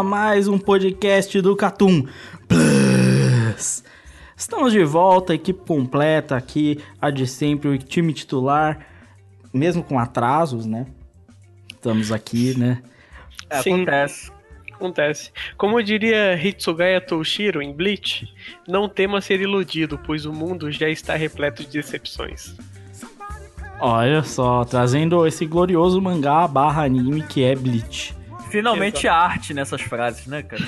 [0.00, 2.06] A mais um podcast do Catum
[2.48, 3.84] Plus.
[4.34, 8.86] Estamos de volta, equipe completa aqui, a de sempre, o time titular,
[9.52, 10.86] mesmo com atrasos, né?
[11.70, 12.82] Estamos aqui, né?
[13.50, 14.32] É, acontece.
[14.72, 15.32] Acontece.
[15.58, 18.26] Como diria Hitsugaya Toshiro em Bleach,
[18.66, 22.56] não tema ser iludido, pois o mundo já está repleto de decepções.
[23.78, 28.18] Olha só, trazendo esse glorioso mangá barra anime que é Bleach.
[28.50, 30.66] Finalmente arte nessas frases, né, cara?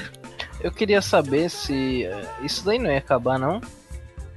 [0.60, 3.60] Eu queria saber se eh, isso daí não ia acabar, não?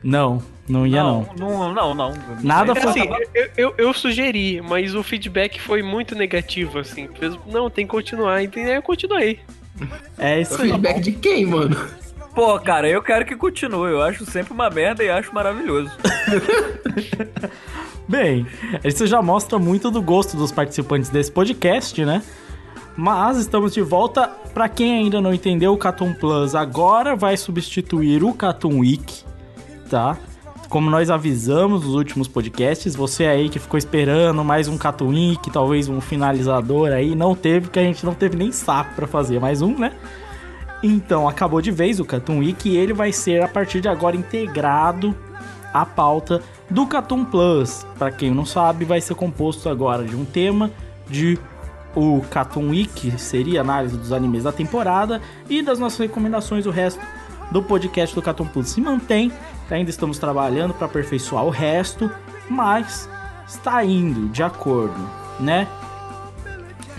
[0.03, 1.27] Não, não ia não.
[1.37, 2.13] Não, não, não.
[2.41, 7.09] Nada É foi assim, eu, eu, eu sugeri, mas o feedback foi muito negativo, assim.
[7.47, 8.75] Não, tem que continuar, entendeu?
[8.75, 9.39] Eu continuei.
[10.17, 10.69] É isso aí.
[10.69, 11.75] Feedback de quem, mano?
[12.35, 13.91] Pô, cara, eu quero que continue.
[13.91, 15.89] Eu acho sempre uma merda e acho maravilhoso.
[18.07, 18.45] Bem,
[18.83, 22.21] isso já mostra muito do gosto dos participantes desse podcast, né?
[22.97, 24.27] Mas estamos de volta.
[24.53, 29.23] Pra quem ainda não entendeu, o Catum Plus agora vai substituir o Catum Week,
[29.89, 30.17] tá?
[30.69, 35.51] Como nós avisamos nos últimos podcasts, você aí que ficou esperando mais um Catum Week,
[35.51, 39.39] talvez um finalizador aí, não teve, porque a gente não teve nem saco pra fazer
[39.39, 39.91] mais um, né?
[40.81, 44.15] Então, acabou de vez o Catum Week e ele vai ser a partir de agora
[44.15, 45.15] integrado
[45.73, 47.85] à pauta do Catum Plus.
[47.99, 50.71] Para quem não sabe, vai ser composto agora de um tema
[51.09, 51.37] de
[51.95, 56.99] o Catum Week, seria análise dos animes da temporada e das nossas recomendações o resto
[57.51, 59.31] do podcast do Catum Plus se mantém.
[59.69, 62.11] Ainda estamos trabalhando para aperfeiçoar o resto,
[62.49, 63.09] mas
[63.47, 65.67] está indo de acordo, né?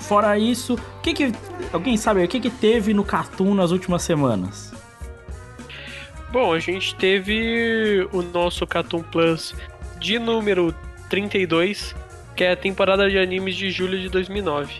[0.00, 1.32] Fora isso, o que que
[1.72, 4.72] alguém sabe o que que teve no Cartoon nas últimas semanas?
[6.30, 9.54] Bom, a gente teve o nosso Cartoon Plus
[9.98, 10.74] de número
[11.08, 11.94] 32,
[12.36, 14.72] que é a temporada de animes de julho de 2009.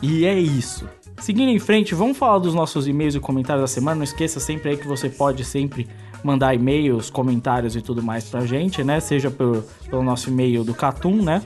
[0.00, 0.88] E é isso.
[1.20, 3.96] Seguindo em frente, vamos falar dos nossos e-mails e comentários da semana.
[3.96, 5.88] Não esqueça sempre aí que você pode sempre
[6.22, 9.00] mandar e-mails, comentários e tudo mais pra gente, né?
[9.00, 11.42] Seja pelo, pelo nosso e-mail do Catum, né?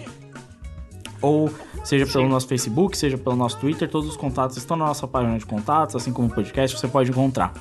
[1.23, 1.51] Ou
[1.83, 2.31] seja pelo Sim.
[2.31, 3.89] nosso Facebook, seja pelo nosso Twitter.
[3.89, 7.11] Todos os contatos estão na nossa página de contatos, assim como o podcast, você pode
[7.11, 7.55] encontrar.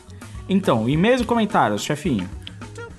[0.49, 2.29] Então, e-mails e comentários, chefinho.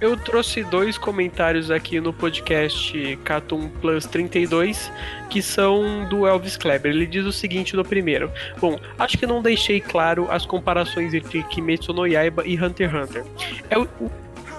[0.02, 4.90] Eu trouxe dois comentários aqui no podcast Cartoon Plus 32,
[5.30, 6.90] que são do Elvis Kleber.
[6.90, 11.44] Ele diz o seguinte no primeiro: Bom, acho que não deixei claro as comparações entre
[11.44, 13.24] Kimetsu no Yaiba e Hunter x Hunter.
[13.70, 13.88] É o,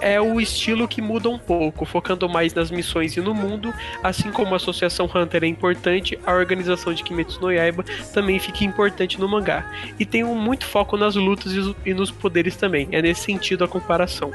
[0.00, 3.70] é o estilo que muda um pouco, focando mais nas missões e no mundo,
[4.02, 7.84] assim como a Associação Hunter é importante, a organização de Kimetsu no Yaiba
[8.14, 9.70] também fica importante no mangá.
[9.98, 11.52] E tem um muito foco nas lutas
[11.84, 12.88] e nos poderes também.
[12.92, 14.32] É nesse sentido a comparação.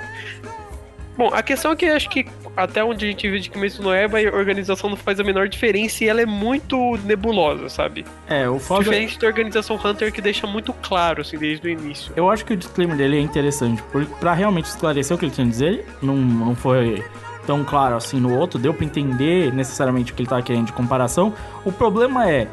[1.19, 2.25] Bom, a questão é que acho que
[2.55, 5.49] até onde a gente viu de Kimetsu no Yaiba, a organização não faz a menor
[5.49, 8.05] diferença e ela é muito nebulosa, sabe?
[8.25, 8.85] É, o foda...
[8.85, 12.13] Diferente da organização Hunter que deixa muito claro, assim, desde o início.
[12.15, 15.33] Eu acho que o disclaimer dele é interessante, porque pra realmente esclarecer o que ele
[15.33, 17.03] tinha a dizer, não, não foi
[17.45, 20.71] tão claro assim no outro, deu pra entender necessariamente o que ele tava querendo de
[20.71, 21.33] comparação.
[21.65, 22.47] O problema é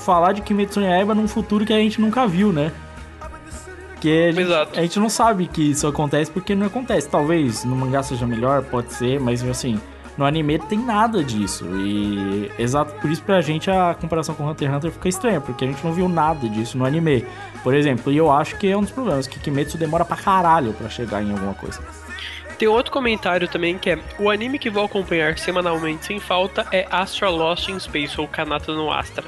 [0.00, 2.70] falar de Kimetsu no Yaiba num futuro que a gente nunca viu, né?
[4.00, 7.08] Que a gente, a gente não sabe que isso acontece porque não acontece.
[7.08, 9.80] Talvez no mangá seja melhor, pode ser, mas assim,
[10.16, 11.66] no anime tem nada disso.
[11.76, 15.64] E exato por isso pra gente a comparação com Hunter x Hunter fica estranha, porque
[15.64, 17.26] a gente não viu nada disso no anime.
[17.62, 20.72] Por exemplo, e eu acho que é um dos problemas, que Kimetsu demora pra caralho
[20.72, 21.80] pra chegar em alguma coisa.
[22.58, 26.86] Tem outro comentário também que é: o anime que vou acompanhar semanalmente sem falta é
[26.90, 29.24] Astra Lost in Space ou Kanata no Astra.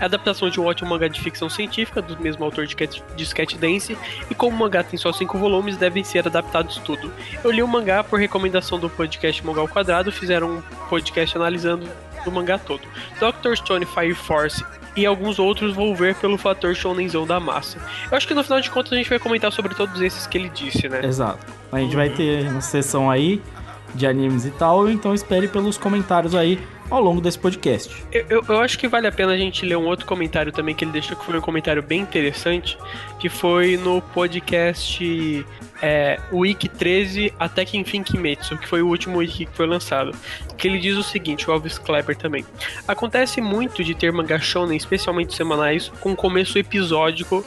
[0.00, 3.22] É adaptação de um ótimo mangá de ficção científica, do mesmo autor de, Cat, de
[3.22, 3.96] Sketch Dance,
[4.30, 7.12] e como o mangá tem só cinco volumes, devem ser adaptados tudo.
[7.42, 11.88] Eu li o mangá por recomendação do podcast Mangá ao Quadrado, fizeram um podcast analisando
[12.26, 12.82] o mangá todo.
[13.18, 13.54] Dr.
[13.56, 14.64] Stone Fire Force
[14.96, 17.78] e alguns outros vou ver pelo fator shonenzão da massa.
[18.10, 20.38] Eu acho que no final de contas a gente vai comentar sobre todos esses que
[20.38, 21.04] ele disse, né?
[21.04, 21.46] Exato.
[21.70, 23.40] A gente vai ter uma sessão aí
[23.96, 26.60] de animes e tal, então espere pelos comentários aí
[26.90, 27.92] ao longo desse podcast.
[28.12, 30.74] Eu, eu, eu, acho que vale a pena a gente ler um outro comentário também
[30.74, 32.78] que ele deixou que foi um comentário bem interessante,
[33.18, 35.44] que foi no podcast
[35.82, 40.16] é, Wiki 13 Até que Enfim Kimetsu, que foi o último wiki que foi lançado.
[40.56, 42.44] Que ele diz o seguinte, o Elvis Kleber também.
[42.86, 47.44] Acontece muito de ter mangá shonen, especialmente semanais, com começo episódico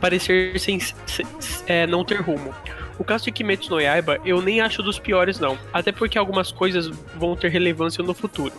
[0.00, 1.26] parecer sem, sem
[1.66, 2.52] é, não ter rumo.
[2.98, 6.52] O caso de Kimetsu no Yaiba eu nem acho dos piores não, até porque algumas
[6.52, 8.52] coisas vão ter relevância no futuro,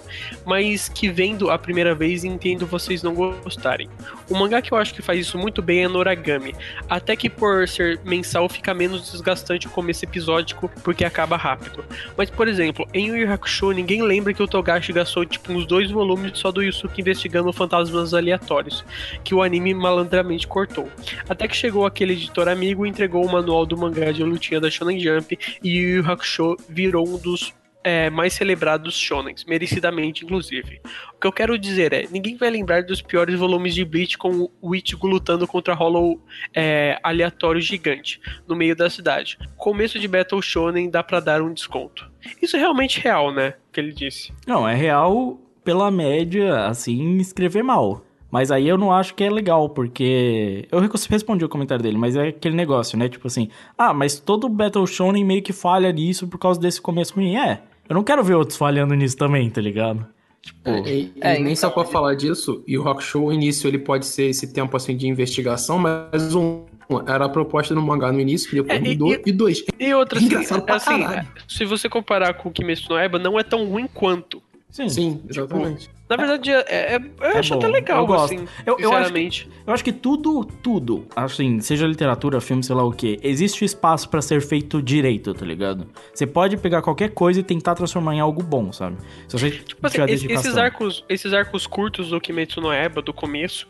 [0.45, 3.89] mas que vendo a primeira vez entendo vocês não gostarem.
[4.29, 6.55] O mangá que eu acho que faz isso muito bem é Noragami,
[6.89, 11.83] até que por ser mensal fica menos desgastante o começo episódico porque acaba rápido.
[12.17, 15.65] Mas por exemplo, em Yu Yu Hakusho ninguém lembra que o Togashi gastou tipo uns
[15.65, 18.83] dois volumes só do Yusuke investigando fantasmas aleatórios,
[19.23, 20.89] que o anime malandramente cortou.
[21.27, 24.69] Até que chegou aquele editor amigo e entregou o manual do mangá de lutinha da
[24.69, 27.53] Shonen Jump e Yu Yu Hakusho virou um dos
[27.83, 30.79] é, mais celebrados shonens, merecidamente inclusive.
[31.13, 34.49] O que eu quero dizer é, ninguém vai lembrar dos piores volumes de Bleach com
[34.61, 36.21] o Ichigo lutando contra Hollow
[36.53, 39.37] é, aleatório gigante no meio da cidade.
[39.57, 42.09] Começo de Battle Shonen dá para dar um desconto.
[42.41, 43.55] Isso é realmente real, né?
[43.71, 44.31] Que ele disse.
[44.47, 48.05] Não, é real pela média, assim, escrever mal.
[48.33, 50.67] Mas aí eu não acho que é legal, porque.
[50.71, 53.07] Eu respondi o comentário dele, mas é aquele negócio, né?
[53.07, 53.47] Tipo assim,
[53.77, 57.37] ah, mas todo Battle Shonen meio que falha nisso por causa desse começo ruim.
[57.37, 60.03] É, eu não quero ver outros falhando nisso também, tá ligado?
[60.41, 61.55] Tipo, é, e, é, nem então...
[61.57, 64.75] só pra falar disso, e o Rock Show, o início, ele pode ser esse tempo
[64.75, 66.63] assim de investigação, mas um
[67.07, 69.63] era a proposta no mangá no início, que depois é, mudou, e, e, dois.
[69.79, 73.63] E outra, assim, assim se você comparar com o Kimetsu no Eba, não é tão
[73.63, 74.41] ruim quanto.
[74.73, 75.81] Sim, Sim tipo, exatamente.
[75.81, 77.59] Tipo, na verdade, é, é, eu é acho bom.
[77.59, 78.33] até legal, eu gosto.
[78.33, 78.91] assim, eu, eu.
[78.91, 83.19] Acho que, eu acho que tudo, tudo, assim, seja literatura, filme, sei lá o que,
[83.21, 85.87] existe espaço para ser feito direito, tá ligado?
[86.11, 88.97] Você pode pegar qualquer coisa e tentar transformar em algo bom, sabe?
[89.27, 93.67] Se você tipo assim, esses arcos, esses arcos curtos do Kimetsu no Eba, do começo,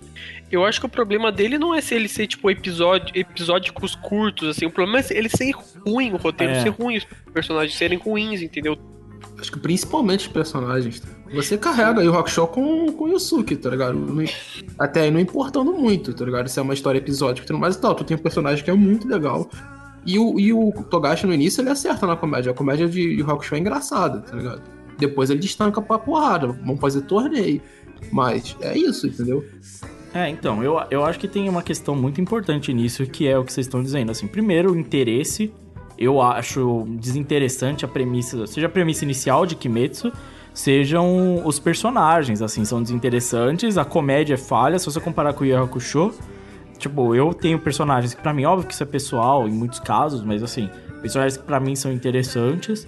[0.50, 4.48] eu acho que o problema dele não é se ele ser, tipo, episódio, episódicos curtos,
[4.48, 5.52] assim, o problema é ele ser
[5.86, 6.62] ruim, o roteiro é.
[6.62, 8.78] ser ruim, os personagens serem ruins, entendeu?
[9.44, 11.02] Acho que principalmente os personagens.
[11.34, 13.94] Você carrega aí o Rock Show com, com o Yusuke, tá ligado?
[13.94, 14.24] Não,
[14.80, 16.48] até aí não importando muito, tá ligado?
[16.48, 17.94] Se é uma história episódica e tudo mais e tal.
[17.94, 19.50] Tu tem um personagem que é muito legal.
[20.06, 22.54] E o, e o Togashi no início ele acerta na comédia.
[22.54, 24.62] A comédia de, de Rock Show é engraçada, tá ligado?
[24.98, 26.48] Depois ele destanca pra porrada.
[26.48, 27.62] Vamos fazer torneio.
[28.14, 29.44] Mas é isso, entendeu?
[30.14, 33.44] É, então, eu, eu acho que tem uma questão muito importante nisso, que é o
[33.44, 34.10] que vocês estão dizendo.
[34.10, 35.52] Assim, primeiro, o interesse
[35.98, 40.12] eu acho desinteressante a premissa, seja a premissa inicial de Kimetsu,
[40.54, 45.48] sejam os personagens, assim, são desinteressantes, a comédia é falha, se você comparar com o
[45.48, 46.14] Yu Hakusho,
[46.78, 50.24] tipo, eu tenho personagens que para mim, óbvio que isso é pessoal em muitos casos,
[50.24, 50.70] mas assim,
[51.02, 52.88] personagens que para mim são interessantes,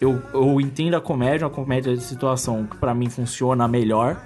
[0.00, 4.22] eu, eu entendo a comédia, a comédia de situação que para mim funciona melhor,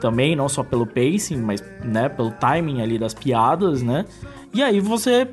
[0.00, 4.04] também, não só pelo pacing, mas, né, pelo timing ali das piadas, né,
[4.52, 5.28] e aí você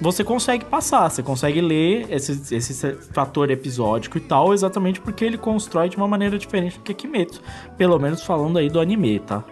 [0.00, 5.38] você consegue passar, você consegue ler esse, esse fator episódico e tal, exatamente porque ele
[5.38, 7.40] constrói de uma maneira diferente do que Kimetsu.
[7.76, 9.42] Pelo menos falando aí do anime, tá?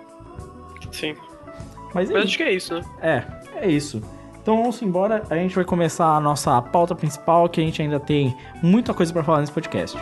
[0.92, 1.14] Sim.
[1.94, 2.84] Mas, é Mas acho que é isso, né?
[3.00, 3.24] É,
[3.66, 4.02] é isso.
[4.42, 7.98] Então vamos embora, a gente vai começar a nossa pauta principal, que a gente ainda
[7.98, 9.96] tem muita coisa para falar nesse podcast.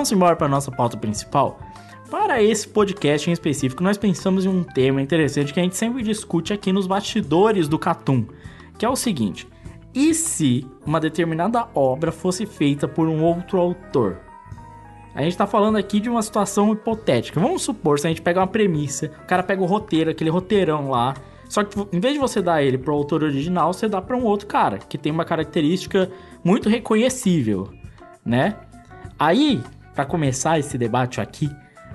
[0.00, 1.60] Vamos embora para nossa pauta principal.
[2.10, 6.02] Para esse podcast em específico, nós pensamos em um tema interessante que a gente sempre
[6.02, 8.24] discute aqui nos bastidores do Catum,
[8.78, 9.46] que é o seguinte:
[9.94, 14.18] e se uma determinada obra fosse feita por um outro autor?
[15.14, 17.38] A gente está falando aqui de uma situação hipotética.
[17.38, 20.88] Vamos supor, se a gente pega uma premissa, o cara pega o roteiro, aquele roteirão
[20.88, 21.12] lá,
[21.46, 24.16] só que em vez de você dar ele para o autor original, você dá para
[24.16, 26.10] um outro cara que tem uma característica
[26.42, 27.68] muito reconhecível,
[28.24, 28.56] né?
[29.18, 29.62] Aí,
[29.94, 31.50] para começar esse debate aqui,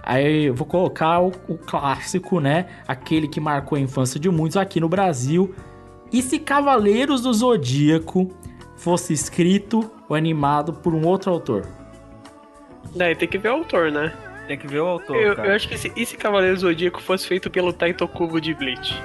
[0.06, 2.68] Aí eu vou colocar o, o clássico, né?
[2.88, 5.56] Aquele que marcou a infância de muitos aqui no Brasil.
[6.14, 8.32] E se Cavaleiros do Zodíaco
[8.78, 11.66] fosse escrito ou animado por um outro autor?
[12.96, 14.14] Daí tem que ver o autor, né?
[14.48, 15.48] Tem que ver o autor, Eu, cara.
[15.50, 19.02] eu acho que se, e se Cavaleiro Zodíaco fosse feito pelo Taito Kubo de Bleach?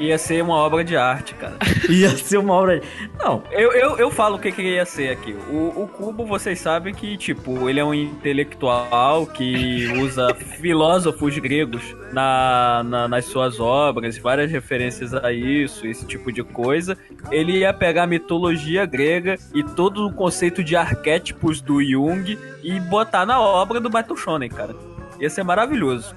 [0.00, 1.56] Ia ser uma obra de arte, cara.
[1.90, 2.80] Ia ser uma obra.
[3.18, 5.36] Não, Eu, eu, eu falo o que, que ia ser aqui.
[5.50, 11.82] O, o Cubo, vocês sabem que, tipo, ele é um intelectual que usa filósofos gregos
[12.14, 16.96] na, na- nas suas obras, várias referências a isso, esse tipo de coisa.
[17.30, 22.80] Ele ia pegar a mitologia grega e todo o conceito de arquétipos do Jung e
[22.80, 24.74] botar na obra do Battle Shonen, cara.
[25.20, 26.14] Ia ser maravilhoso.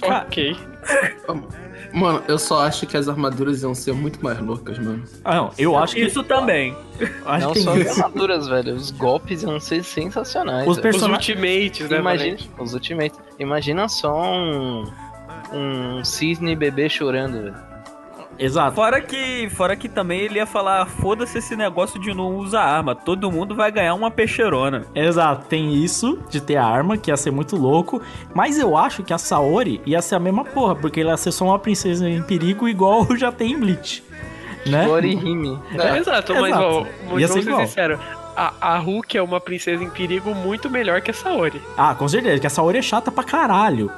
[0.00, 0.56] Ok.
[1.94, 5.04] Mano, eu só acho que as armaduras iam ser muito mais loucas, mano.
[5.24, 6.02] ah, não, eu acho que.
[6.02, 6.76] Isso também.
[7.26, 8.74] Acho Não que só as armaduras, velho.
[8.74, 10.66] Os golpes iam ser sensacionais.
[10.68, 11.98] Os person- Os Ultimates, né?
[11.98, 13.18] Imagina, os Ultimates.
[13.38, 14.84] Imagina só um.
[15.52, 17.73] Um cisne bebê chorando, velho.
[18.38, 18.74] Exato.
[18.74, 22.94] Fora que, fora que também ele ia falar, foda-se esse negócio de não usar arma,
[22.94, 24.84] todo mundo vai ganhar uma peixeirona.
[24.94, 28.00] Exato, tem isso de ter arma, que ia ser muito louco.
[28.34, 31.32] Mas eu acho que a Saori ia ser a mesma porra, porque ela ia ser
[31.32, 34.02] só uma princesa em perigo, igual já tem em Bleach.
[34.66, 34.88] Né?
[34.88, 35.58] Orihime.
[35.78, 36.86] É, exato, mas exato.
[37.10, 38.00] ó, Ia vamos ser sinceros.
[38.36, 41.60] A, a Hulk é uma princesa em perigo muito melhor que a Saori.
[41.76, 43.92] Ah, com certeza, que a Saori é chata pra caralho.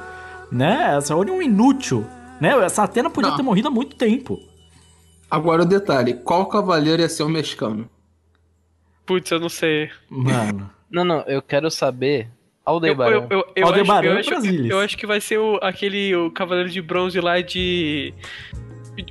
[0.51, 0.95] Né?
[0.95, 2.05] A Saori é um inútil.
[2.39, 2.49] Né?
[2.63, 3.37] Essa Atena podia Não.
[3.37, 4.39] ter morrido há muito tempo.
[5.29, 7.89] Agora o detalhe: qual cavaleiro ia ser o mexicano?
[9.05, 9.89] Putz, eu não sei.
[10.09, 10.69] Mano.
[10.89, 12.29] Não, não, eu quero saber.
[12.65, 13.11] Eu, Aldebaran.
[13.11, 14.71] eu, eu, eu, acho, Aldebaran eu, acho, Brasilis.
[14.71, 18.13] eu acho que vai ser o, aquele o Cavaleiro de Bronze lá de.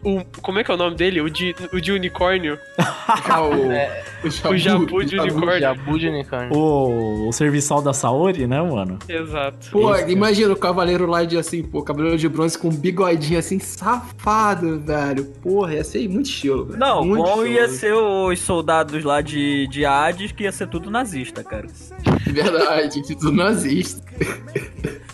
[0.02, 1.20] O, como é que é o nome dele?
[1.20, 2.58] O de, o de unicórnio?
[3.06, 5.60] O, É, o o Jabu de unicórnio.
[5.60, 6.56] Jabu de unicórnio.
[6.56, 8.98] O, o serviçal da Saori, né, mano?
[9.08, 9.70] Exato.
[9.70, 10.08] Pô, Isso.
[10.10, 14.80] imagina o cavaleiro lá de assim, pô, cavaleiro de bronze com um bigodinho assim, safado,
[14.80, 15.24] velho.
[15.40, 16.78] Porra, ia ser muito estilo, velho.
[16.80, 17.46] Não, muito bom show.
[17.46, 21.66] ia ser os soldados lá de, de Hades, que ia ser tudo nazista, cara.
[22.26, 24.02] Verdade, de tudo nazista.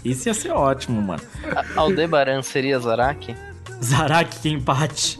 [0.03, 1.23] Isso ia ser ótimo, mano.
[1.55, 3.35] A- Aldebaran seria Zaraki?
[3.83, 5.19] Zaraki que empate.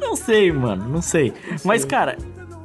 [0.00, 1.32] Não sei, mano, não sei.
[1.64, 2.16] Mas, cara,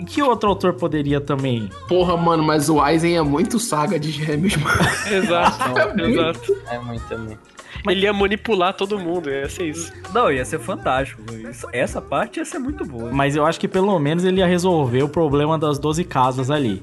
[0.05, 1.69] que outro autor poderia também?
[1.87, 4.77] Porra, mano, mas o Aizen é muito saga de gêmeos, mano.
[5.11, 6.57] Exato, exato.
[6.69, 7.39] É muito, é muito.
[7.87, 9.93] Ele ia manipular todo mundo, ia ser isso.
[10.13, 11.21] Não, ia ser fantástico.
[11.33, 13.11] Isso- Essa parte ia ser muito boa.
[13.11, 16.81] Mas eu acho que pelo menos ele ia resolver o problema das 12 casas ali.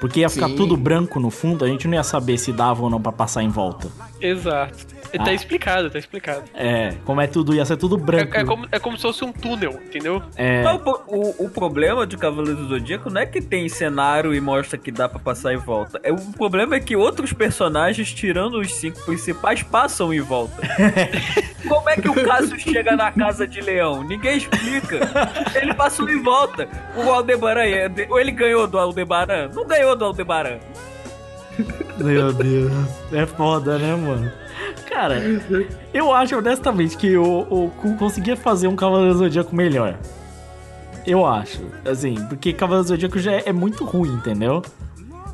[0.00, 0.56] Porque ia ficar Sim.
[0.56, 3.42] tudo branco no fundo, a gente não ia saber se dava ou não pra passar
[3.42, 3.88] em volta.
[4.20, 4.86] Exato.
[5.12, 5.32] Tá Ah.
[5.34, 6.44] explicado, tá explicado.
[6.54, 8.36] É, como é tudo, ia ser tudo branco.
[8.36, 10.22] É, é como, é como se fosse um túnel, entendeu?
[10.36, 14.32] É, Não, pô, o, o problema de Cavaleiro do Zodíaco não é que tem cenário
[14.32, 16.00] e mostra que dá pra passar e volta.
[16.04, 20.60] É, o problema é que outros personagens, tirando os cinco principais, passam e voltam.
[21.68, 24.02] Como é que o Cassius chega na casa de leão?
[24.02, 25.10] Ninguém explica.
[25.60, 26.68] Ele passou e volta.
[26.96, 29.48] O Aldebaran, é- ou ele ganhou do Aldebaran?
[29.54, 30.58] Não ganhou do Aldebaran.
[31.98, 32.72] Meu Deus.
[33.12, 34.30] É foda, né, mano?
[34.88, 35.22] Cara,
[35.94, 39.96] eu acho honestamente que o, o Kun conseguia fazer um Cavaleiro do Zodíaco melhor.
[41.06, 41.60] Eu acho.
[41.84, 44.62] Assim, porque Cavaleiro do Zodíaco já é, é muito ruim, entendeu?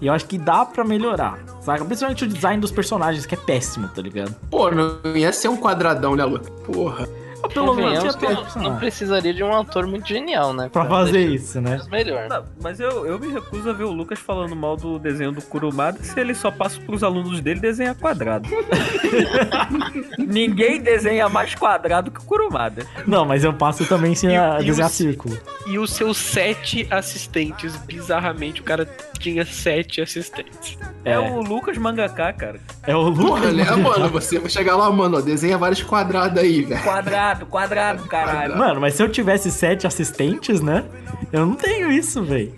[0.01, 1.39] E eu acho que dá pra melhorar.
[1.61, 1.85] Saca?
[1.85, 4.35] Principalmente o design dos personagens, que é péssimo, tá ligado?
[4.51, 6.51] Pô, não ia ser um quadradão, né, Luca?
[6.51, 7.09] Porra.
[7.49, 8.17] Pelo menos
[8.57, 10.69] não, precisaria de um autor muito genial, né?
[10.73, 11.81] pra fazer deixar isso, né?
[11.91, 12.29] Melhor.
[12.29, 15.43] Não, mas eu, eu me recuso a ver o Lucas falando mal do desenho do
[15.43, 18.49] Kurumada se ele só passa pros alunos dele desenhar quadrado.
[20.19, 22.85] Ninguém desenha mais quadrado que o Kurumada.
[23.07, 25.39] Não, mas eu passo também sem E- a e desenhar os- círculo.
[25.67, 28.89] E os seus sete assistentes, bizarramente, o cara
[29.19, 30.79] tinha sete assistentes.
[31.05, 31.19] É, É.
[31.19, 32.61] o Lucas Mangaká, cara.
[32.87, 33.55] É o Porra, Lucas.
[33.55, 34.09] né, mano?
[34.11, 36.83] Você vai chegar lá, mano, ó, desenha vários quadrados aí, velho.
[36.85, 38.57] Quadrado, quadrado, caralho.
[38.57, 40.85] Mano, mas se eu tivesse sete assistentes, né?
[41.33, 42.55] Eu não tenho isso, véi.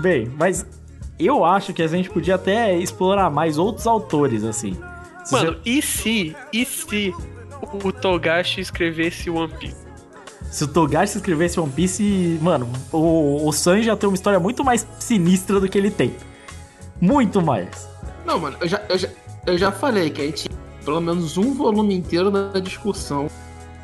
[0.00, 0.64] Bem, mas
[1.18, 4.76] eu acho que a gente podia até explorar mais outros autores, assim.
[5.24, 7.14] Se Mano, e se, e se
[7.84, 9.76] o Togashi escrevesse One Piece?
[9.76, 9.82] você-
[10.50, 14.64] se o Togashi escrevesse One Piece, mano, o, o Sanji ia ter uma história muito
[14.64, 16.14] mais sinistra do que ele tem.
[17.00, 17.88] Muito mais.
[18.24, 19.08] Não, mano, eu já, eu, já,
[19.46, 23.28] eu já falei que a gente tinha pelo menos um volume inteiro da discussão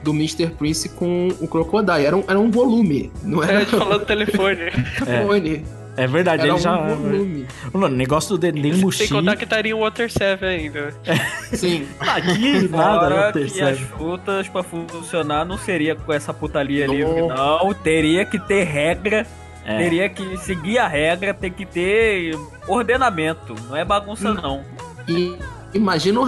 [0.02, 0.46] do Mr.
[0.50, 2.04] Prince com o Crocodile.
[2.06, 4.60] Era um, era um volume, não Era era de falando telefone.
[4.62, 4.70] É.
[5.04, 5.64] telefone.
[5.96, 6.76] É verdade, Era ele um já.
[6.76, 7.44] volume.
[7.72, 9.08] Mano, o negócio do Dendem Sem Mushi.
[9.08, 10.94] contar que estaria um Water 7 ainda.
[11.52, 11.88] Sim.
[11.98, 13.84] Aqui nada, Fora não que as percebe.
[13.96, 16.94] frutas pra funcionar não seria com essa putaria Não.
[16.94, 17.74] livre, não.
[17.74, 19.26] Teria que ter regra.
[19.64, 19.76] É.
[19.78, 22.32] Teria que seguir a regra, tem que ter
[22.68, 23.54] ordenamento.
[23.68, 24.62] Não é bagunça, não.
[25.08, 25.36] E,
[25.74, 26.24] Imagina o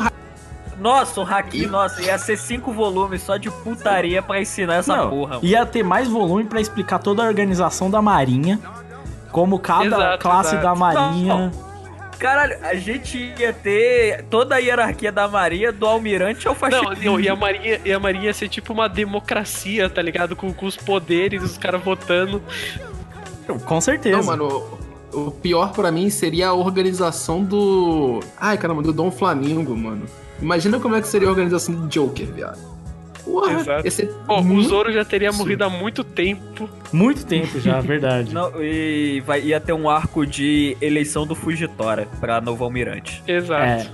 [0.81, 5.11] Nossa, o Haki, nossa, ia ser cinco volumes só de putaria pra ensinar essa Não,
[5.11, 5.35] porra.
[5.37, 5.45] mano.
[5.45, 8.59] ia ter mais volume pra explicar toda a organização da Marinha,
[9.31, 10.63] como cada Exato, classe exato.
[10.65, 11.35] da Marinha.
[11.35, 11.71] Não.
[12.19, 17.01] Caralho, a gente ia ter toda a hierarquia da Marinha, do almirante ao Não, faxineiro.
[17.13, 20.35] não, e a Marinha, e a Marinha ia ser tipo uma democracia, tá ligado?
[20.37, 22.43] Com, com os poderes, os caras votando.
[23.65, 24.17] Com certeza.
[24.19, 24.81] Não, mano, o
[25.13, 28.21] o pior pra mim seria a organização do.
[28.39, 30.07] Ai, caramba, do Dom Flamingo, mano.
[30.41, 32.59] Imagina como é que seria a organização do Joker, viado.
[33.25, 33.87] Porra, Exato.
[33.87, 35.39] ia ser Bom, o Zoro já teria Sim.
[35.39, 36.69] morrido há muito tempo.
[36.93, 38.35] Muito tempo já, verdade.
[38.35, 43.23] Não, e vai, ia ter um arco de eleição do Fugitora pra novo almirante.
[43.27, 43.63] Exato.
[43.63, 43.87] É.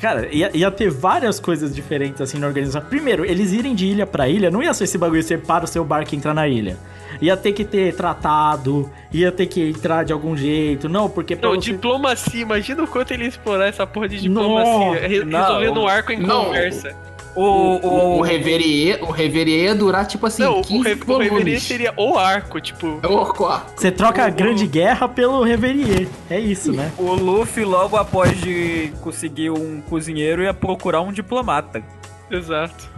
[0.00, 2.80] Cara, ia, ia ter várias coisas diferentes assim na organização.
[2.88, 5.68] Primeiro, eles irem de ilha pra ilha, não ia ser esse bagulho, você para o
[5.68, 6.78] seu barco e entra na ilha.
[7.20, 10.88] Ia ter que ter tratado, ia ter que entrar de algum jeito.
[10.88, 14.20] Não, porque pra Não, você- diplomacia, imagina o quanto ele ia explorar essa porra de
[14.20, 15.06] diplomacia.
[15.08, 16.44] Re- não, resolvendo o arco em não.
[16.46, 16.94] conversa.
[17.36, 20.94] O, O, o, o, Reverie, o Reverie ia durar, tipo assim, não, o, 15 re,
[21.06, 21.62] o Reverie volumes.
[21.62, 22.98] seria o arco, tipo.
[23.00, 23.80] É o quarto.
[23.80, 26.08] Você troca a o- Grande Guerra pelo Reverier.
[26.28, 26.90] É isso, né?
[26.98, 31.80] o Luffy, logo após de conseguir um cozinheiro, ia procurar um diplomata.
[32.28, 32.90] Exato.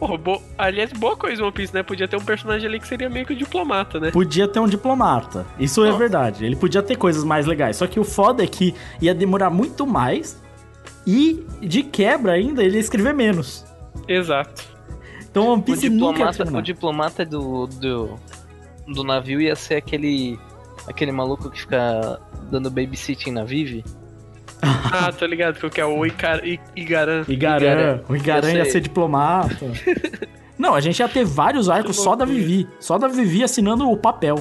[0.00, 0.42] Porra, bo...
[0.56, 1.82] aliás, boa coisa One Piece, né?
[1.82, 4.10] Podia ter um personagem ali que seria meio que o diplomata, né?
[4.10, 5.46] Podia ter um diplomata.
[5.58, 5.98] Isso é Nossa.
[5.98, 6.46] verdade.
[6.46, 7.76] Ele podia ter coisas mais legais.
[7.76, 10.42] Só que o foda é que ia demorar muito mais.
[11.06, 13.66] E, de quebra ainda, ele ia escrever menos.
[14.08, 14.64] Exato.
[15.30, 18.18] Então One O Piece nunca ia diplomata, o diplomata do, do,
[18.88, 20.38] do navio ia ser aquele
[20.88, 22.18] aquele maluco que fica
[22.50, 23.84] dando babysitting na Vivi.
[24.92, 26.40] Ah, tô ligado que eu quero o Icar...
[26.74, 27.24] Igaran.
[27.28, 28.00] Igaran.
[28.08, 29.70] O Igaran ia ser diplomata.
[30.58, 32.68] Não, a gente ia ter vários arcos só da Vivi.
[32.78, 34.36] Só da Vivi assinando o papel.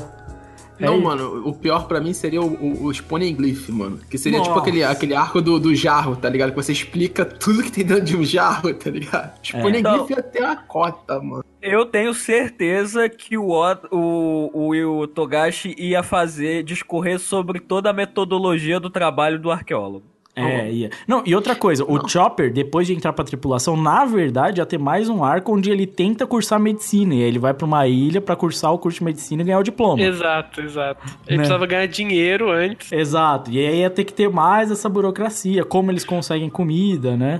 [0.79, 1.03] Não, É isso.
[1.05, 3.99] mano, o pior pra mim seria o, o, o Poneglyph, mano.
[4.09, 4.61] Que seria tipo Nossa.
[4.61, 6.51] aquele, aquele arco do, do jarro, tá ligado?
[6.51, 9.39] Que você explica tudo que tem dentro de um jarro, tá ligado?
[9.43, 9.61] Os É.
[9.61, 11.43] Poneglyph ia ter a cota, mano.
[11.61, 13.49] Eu tenho certeza que o,
[13.91, 20.05] o, o, o Togashi ia fazer, discorrer sobre toda a metodologia do trabalho do arqueólogo.
[20.39, 20.89] É, ia.
[21.07, 24.77] Não, e outra coisa, o Chopper, depois de entrar pra tripulação, na verdade, ia ter
[24.77, 27.13] mais um arco onde ele tenta cursar medicina.
[27.15, 29.59] E aí ele vai pra uma ilha pra cursar o curso de medicina e ganhar
[29.59, 30.01] o diploma.
[30.01, 31.01] Exato, exato.
[31.27, 31.37] Ele Né?
[31.37, 32.91] precisava ganhar dinheiro antes.
[32.91, 33.51] Exato.
[33.51, 37.39] E aí ia ter que ter mais essa burocracia, como eles conseguem comida, né?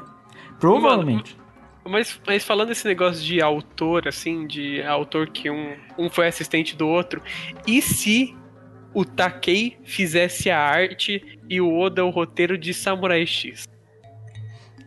[0.60, 1.38] Provavelmente.
[1.88, 6.76] Mas, mas falando esse negócio de autor, assim, de autor que um, um foi assistente
[6.76, 7.20] do outro,
[7.66, 8.36] e se
[8.93, 13.67] o Takei fizesse a arte e o Oda o roteiro de Samurai X?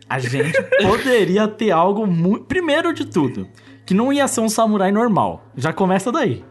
[0.09, 2.45] A gente poderia ter algo muito.
[2.45, 3.47] Primeiro de tudo,
[3.85, 5.45] que não ia ser um samurai normal.
[5.55, 6.43] Já começa daí.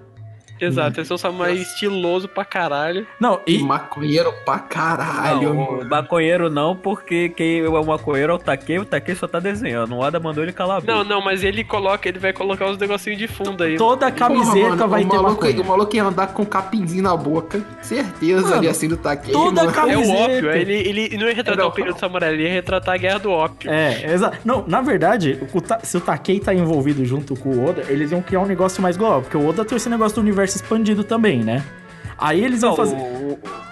[0.65, 3.07] Exato, esse é um samurai estiloso pra caralho.
[3.19, 3.63] Não, E e.
[3.63, 5.91] maconheiro pra caralho, não, o mano.
[5.91, 9.95] maconheiro não, porque quem é o maconheiro é o Takei, o Takei só tá desenhando.
[9.95, 10.93] O Oda mandou ele calar a boca.
[10.93, 13.77] Não, não, mas ele coloca, ele vai colocar uns negocinhos de fundo aí.
[13.77, 15.63] Toda a camiseta Porra, mano, vai o ter maluco, maconha.
[15.63, 17.63] O maluco ia andar com um capinzinho na boca.
[17.81, 19.77] Certeza Mano, ali assim do Takei, toda a mano.
[19.77, 22.53] camiseta- É o ópio, ele, ele não ia retratar Não, o período samurai, ele ia
[22.53, 23.71] retratar a guerra do ópio.
[23.71, 24.39] É, exato.
[24.45, 28.11] Não, na verdade, o Ta- se o Takei tá envolvido junto com o Oda, eles
[28.13, 29.23] iam criar um negócio mais global.
[29.23, 31.63] Porque o Oda tem esse negócio do universo expandido também, né?
[32.19, 32.97] Aí eles Não, fazer.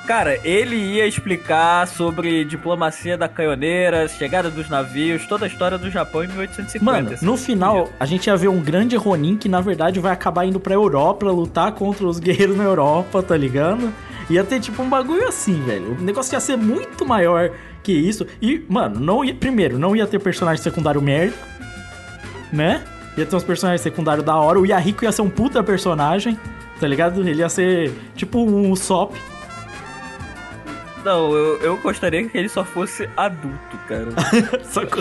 [0.08, 5.88] cara, ele ia explicar sobre diplomacia da canhoneira, chegada dos navios, toda a história do
[5.88, 6.84] Japão em 1850.
[6.84, 10.44] Mano, no final, a gente ia ver um grande Ronin que, na verdade, vai acabar
[10.46, 13.92] indo pra Europa pra lutar contra os guerreiros na Europa, tá ligado?
[14.28, 15.96] Ia ter, tipo, um bagulho assim, velho.
[15.98, 17.50] O negócio ia ser muito maior
[17.82, 18.26] que isso.
[18.42, 19.34] E, mano, não ia...
[19.34, 21.36] Primeiro, não ia ter personagem secundário merda,
[22.52, 22.82] né?
[23.16, 24.58] Ia ter uns personagens secundários da hora.
[24.58, 26.38] O Yahiko ia ser um puta personagem,
[26.80, 27.20] tá ligado?
[27.20, 29.14] Ele ia ser, tipo, um Usopp.
[31.04, 34.08] Não, eu, eu gostaria que ele só fosse adulto, cara.
[34.64, 35.00] Só que-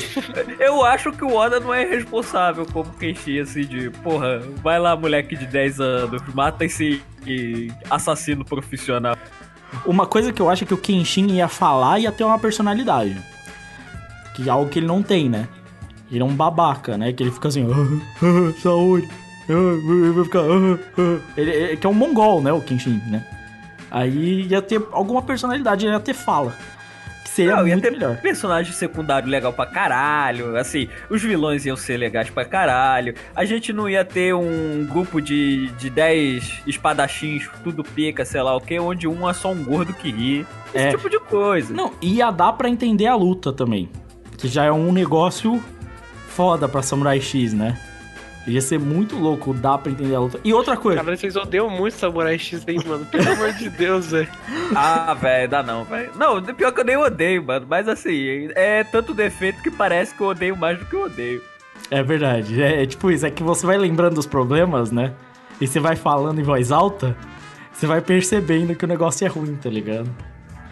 [0.58, 4.96] eu acho que o Oda não é responsável como Kenshin, assim, de, porra, vai lá,
[4.96, 7.02] moleque de 10 anos, mata esse
[7.90, 9.18] assassino profissional.
[9.86, 12.40] Uma coisa que eu acho é que o Kenshin ia falar e ia ter uma
[12.40, 13.18] personalidade.
[14.36, 15.50] Que é algo que ele não tem, né?
[16.10, 17.12] Ele é um babaca, né?
[17.12, 17.68] Que ele fica assim,
[18.24, 18.54] ah,
[19.50, 20.40] ah, vai ficar.
[21.38, 22.52] Ele, ele- que é um mongol, né?
[22.52, 23.24] O Kenshin, né?
[23.92, 26.54] Aí ia ter alguma personalidade, ia ter fala.
[27.24, 28.18] Que seria Não, ia muito ter melhor.
[28.18, 30.56] personagem secundário legal pra caralho.
[30.58, 33.14] Assim, os vilões iam ser legais pra caralho.
[33.36, 38.56] A gente não ia ter um grupo de, de 10 espadachins, tudo pica, sei lá
[38.56, 40.46] o que, onde um é só um gordo que ri.
[40.74, 40.90] Esse É.
[40.92, 41.74] tipo de coisa.
[41.74, 43.90] Não, ia dar pra entender a luta também.
[44.38, 45.62] Que já é um negócio
[46.28, 47.78] foda pra Samurai X, né?
[48.48, 50.40] Ia ser muito louco, dá pra entender a luta.
[50.44, 53.06] E outra coisa, Cara, vocês odeiam muito Samurai X, hein, mano?
[53.06, 54.30] Pelo amor de Deus, velho.
[54.76, 56.10] Ah, velho, dá não, velho.
[56.16, 57.66] Não, pior que eu nem odeio, mano.
[57.70, 61.42] Mas assim, é tanto defeito que parece que eu odeio mais do que eu odeio.
[61.92, 62.62] é verdade.
[62.62, 65.14] É, é tipo isso, é que você vai lembrando dos problemas, né?
[65.62, 67.16] E você vai falando em voz alta,
[67.72, 70.10] você vai percebendo que o negócio é ruim, tá ligado?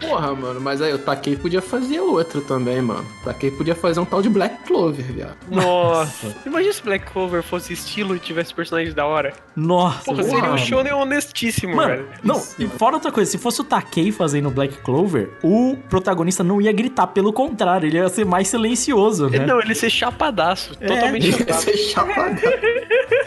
[0.00, 3.04] Porra, mano, mas aí o Takei podia fazer outro também, mano.
[3.20, 5.36] O Takei podia fazer um tal de Black Clover, viado.
[5.50, 6.34] Nossa.
[6.46, 9.32] Imagina se Black Clover fosse estilo e tivesse personagens da hora.
[9.56, 12.08] Nossa, Porra, seria porra, um shonen honestíssimo, Mano, velho.
[12.22, 12.54] não, Isso.
[12.62, 16.72] e fora outra coisa, se fosse o Takei fazendo Black Clover, o protagonista não ia
[16.72, 19.44] gritar, pelo contrário, ele ia ser mais silencioso, né?
[19.44, 20.76] Não, ele ser chapadaço.
[20.80, 20.86] É.
[20.86, 21.60] Totalmente Ia chapado.
[21.62, 22.52] ser chapadão.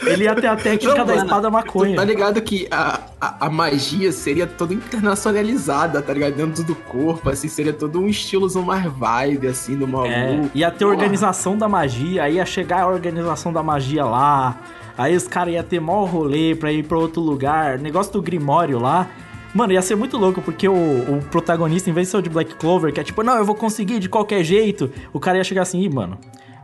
[0.08, 1.96] Ele ia ter a técnica Não, da mano, espada Tu maconha.
[1.96, 6.34] tá ligado que a, a, a magia seria toda internacionalizada, tá ligado?
[6.36, 10.12] Dentro do corpo, assim, seria todo um estilozão mais vibe, assim, do maluco.
[10.12, 10.92] É, ia ter Porra.
[10.92, 14.60] organização da magia, aí ia chegar a organização da magia lá,
[14.98, 18.80] aí os caras iam ter maior rolê pra ir pra outro lugar, negócio do Grimório
[18.80, 19.08] lá.
[19.54, 22.30] Mano, ia ser muito louco, porque o, o protagonista, em vez de ser o de
[22.30, 25.44] Black Clover, que é tipo, não, eu vou conseguir de qualquer jeito, o cara ia
[25.44, 26.18] chegar assim, ih, mano,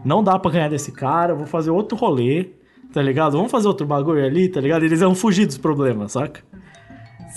[0.05, 2.51] não dá pra ganhar desse cara, eu vou fazer outro rolê,
[2.93, 3.33] tá ligado?
[3.33, 4.83] Vamos fazer outro bagulho ali, tá ligado?
[4.83, 6.41] Eles iam fugir dos problemas, saca?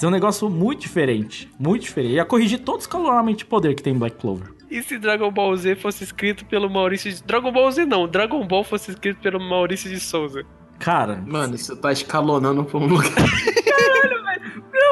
[0.00, 2.14] Isso é um negócio muito diferente, muito diferente.
[2.14, 4.46] Ia corrigir todo o escalonamento de poder que tem em Black Clover.
[4.70, 7.22] E se Dragon Ball Z fosse escrito pelo Maurício de...
[7.22, 10.42] Dragon Ball Z não, Dragon Ball fosse escrito pelo Maurício de Souza.
[10.78, 13.12] Cara, Mano, você tá escalonando pra um lugar.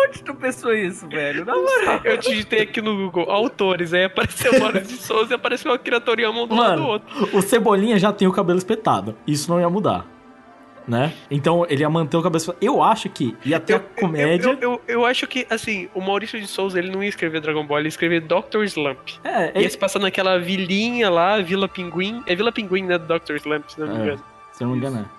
[0.07, 1.43] Onde tu pensou isso, velho?
[1.47, 2.01] Na moral.
[2.05, 5.75] Eu digitei aqui no Google autores, aí apareceu o Maurício de Souza e apareceu o
[5.75, 7.39] Akira Toriyama um do lado do Mano, outro.
[7.39, 9.17] o Cebolinha já tem o cabelo espetado.
[9.27, 10.18] Isso não ia mudar.
[10.89, 11.13] Né?
[11.31, 12.57] Então ele ia manter o espetado.
[12.63, 14.49] Eu acho que ia ter a comédia.
[14.49, 17.63] Eu, eu, eu acho que, assim, o Maurício de Souza, ele não ia escrever Dragon
[17.67, 18.63] Ball, ele ia escrever Dr.
[18.65, 19.11] Slump.
[19.23, 22.23] É, Ia é, se passar naquela vilinha lá, Vila Pinguim.
[22.27, 23.35] É Vila Pinguim, né, do Dr.
[23.35, 24.03] Slump, se não me É.
[24.03, 24.25] engano.
[24.53, 25.01] se eu não me engano.
[25.15, 25.19] é.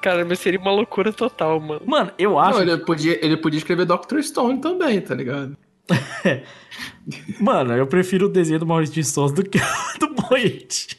[0.00, 1.82] Cara, mas seria uma loucura total, mano.
[1.84, 2.64] Mano, eu acho.
[2.64, 4.20] Não, ele podia, ele podia escrever Dr.
[4.22, 5.56] Stone também, tá ligado?
[7.40, 9.62] Mano, eu prefiro o desenho do Maurício de Souza do que o
[9.98, 10.98] do Boite.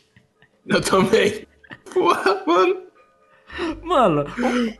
[0.67, 1.45] Eu também.
[1.93, 2.77] Porra, mano.
[3.83, 4.25] Mano,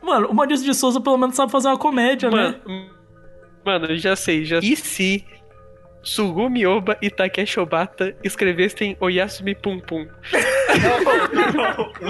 [0.02, 2.88] o, mano, o Maurício de Souza pelo menos sabe fazer uma comédia, Mano, né?
[3.64, 5.24] mano, eu já sei, já E se
[6.02, 10.06] Sugumi Oba e Takeshi Obata escrevessem Oyasumi Pum Pum?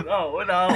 [0.06, 0.68] Não, não, não.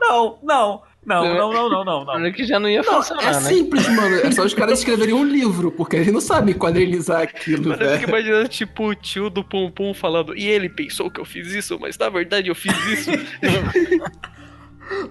[0.00, 0.82] Não, não.
[1.02, 2.32] Não, não, não, não, não, não.
[2.32, 3.40] Que já não ia Não, funcionar, é né?
[3.40, 4.16] simples, mano.
[4.16, 7.88] É só os caras escreverem um livro, porque eles não sabem quadrilizar aquilo, Mano, eu
[7.92, 8.08] fico velho.
[8.08, 11.78] imaginando, tipo, o tio do Pum Pum falando, e ele pensou que eu fiz isso,
[11.80, 13.10] mas na verdade eu fiz isso.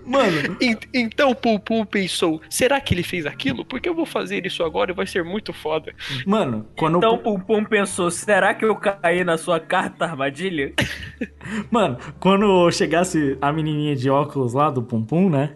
[0.05, 3.63] Mano, En- então Pum Pum pensou, será que ele fez aquilo?
[3.63, 5.93] Porque eu vou fazer isso agora e vai ser muito foda.
[6.25, 6.97] mano, quando.
[6.97, 10.73] Então o Pum Pum pensou, será que eu caí na sua carta armadilha?
[11.71, 15.55] Mano, quando chegasse a menininha de óculos lá do Pum Pum, né?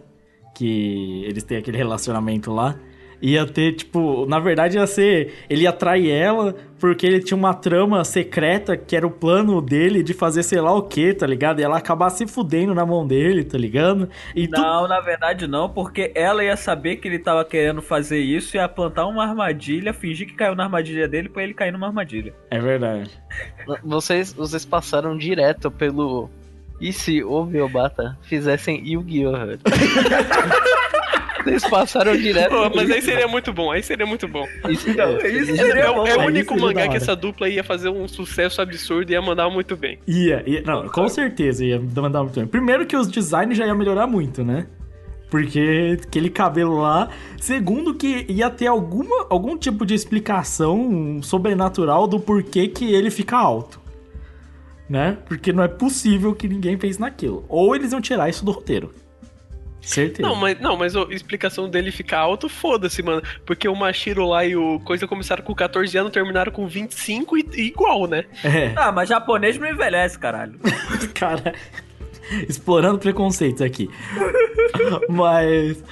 [0.54, 2.76] Que eles têm aquele relacionamento lá.
[3.26, 5.32] Ia ter, tipo, na verdade ia ser.
[5.48, 10.02] Ele ia trair ela porque ele tinha uma trama secreta que era o plano dele
[10.02, 11.58] de fazer sei lá o que, tá ligado?
[11.58, 14.10] E ela acabar se fudendo na mão dele, tá ligado?
[14.36, 18.18] E tu- Não, na verdade não, porque ela ia saber que ele tava querendo fazer
[18.20, 21.86] isso, ia plantar uma armadilha, fingir que caiu na armadilha dele pra ele cair numa
[21.86, 22.34] armadilha.
[22.50, 23.10] É verdade.
[23.82, 26.28] Vocês, vocês passaram direto pelo.
[26.78, 29.32] E se o Obata fizessem Yu-Gi-Oh!
[31.50, 32.50] Vocês passaram direto.
[32.50, 34.46] Pô, mas aí seria muito bom, aí seria muito bom.
[34.68, 36.06] Isso, isso É, seria é o- bom.
[36.06, 39.22] é o aí único mangá que essa dupla ia fazer um sucesso absurdo e ia
[39.22, 39.98] mandar muito bem.
[40.06, 42.46] Ia, ia não, com certeza ia mandar muito bem.
[42.46, 44.66] Primeiro que os designs já ia melhorar muito, né?
[45.30, 47.08] Porque aquele cabelo lá.
[47.40, 53.36] Segundo que ia ter alguma, algum tipo de explicação sobrenatural do porquê que ele fica
[53.36, 53.80] alto.
[54.88, 55.16] Né?
[55.26, 57.44] Porque não é possível que ninguém fez naquilo.
[57.48, 58.90] Ou eles iam tirar isso do roteiro.
[59.84, 60.26] Certeza.
[60.26, 63.22] Não, mas, não, mas a explicação dele ficar alto, foda-se, mano.
[63.44, 67.46] Porque o Mashiro lá e o Coisa começaram com 14 anos, terminaram com 25 e,
[67.54, 68.24] e igual, né?
[68.42, 70.58] É, Ah, mas japonês não envelhece, caralho.
[71.14, 71.54] cara.
[72.48, 73.90] Explorando preconceitos aqui.
[75.08, 75.82] mas.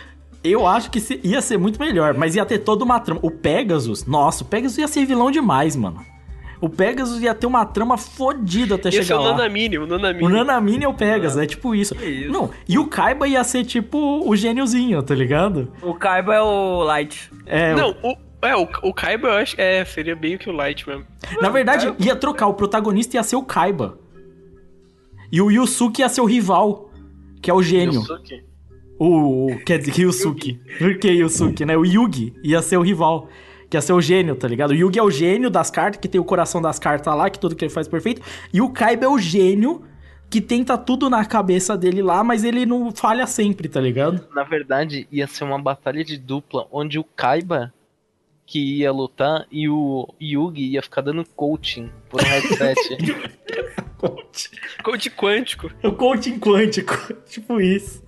[0.45, 3.21] Eu acho que ia ser muito melhor, mas ia ter toda uma trama.
[3.23, 6.05] O Pegasus, nossa, o Pegasus ia ser vilão demais, mano.
[6.63, 9.31] O Pegasus ia ter uma trama fodida até Esse é chegar o lá.
[9.33, 10.25] Nanamini, o Nanamini.
[10.25, 11.93] O Nanamine é o Pegasus, é tipo isso.
[11.97, 12.31] isso.
[12.33, 15.73] Não, e o Kaiba ia ser tipo o gêniozinho, tá ligado?
[15.83, 17.31] O Kaiba é o Light.
[17.47, 20.89] É, Não, o, é, o, o Kaiba eu acho é, seria meio que o Light
[20.89, 21.05] mesmo.
[21.41, 22.47] Na verdade, ia trocar.
[22.47, 23.99] O protagonista ia ser o Kaiba.
[25.33, 26.91] E o Yusuke ia ser o rival,
[27.43, 27.95] que é o gênio.
[28.01, 28.45] Yusuke.
[29.01, 30.61] O, o- quer dizer, Yusuke.
[30.79, 31.77] Por que Yusuke, né?
[31.77, 33.29] O Yugi ia ser o rival.
[33.73, 34.73] Que ia ser o gênio, tá ligado?
[34.73, 37.39] O Yugi é o gênio das cartas, que tem o coração das cartas lá, que
[37.39, 38.21] tudo que ele faz é perfeito.
[38.53, 39.83] E o Kaiba é o gênio
[40.29, 44.29] que tenta tudo na cabeça dele lá, mas ele não falha sempre, tá ligado?
[44.35, 47.73] Na verdade, ia ser uma batalha de dupla onde o Kaiba
[48.45, 52.77] que ia lutar e o Yugi ia ficar dando coaching por um headset.
[54.85, 55.71] Coach quântico.
[55.83, 58.02] O coaching quântico, tipo isso.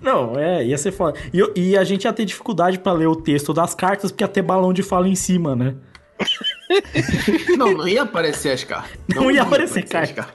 [0.00, 1.18] Não, é, ia ser foda.
[1.32, 4.24] E, eu- e a gente ia ter dificuldade pra ler o texto das cartas, porque
[4.24, 5.74] ia ter balão de fala em cima, né?
[7.58, 8.92] Não, não ia aparecer as cartas.
[9.14, 10.28] Não ia aparecer as carta.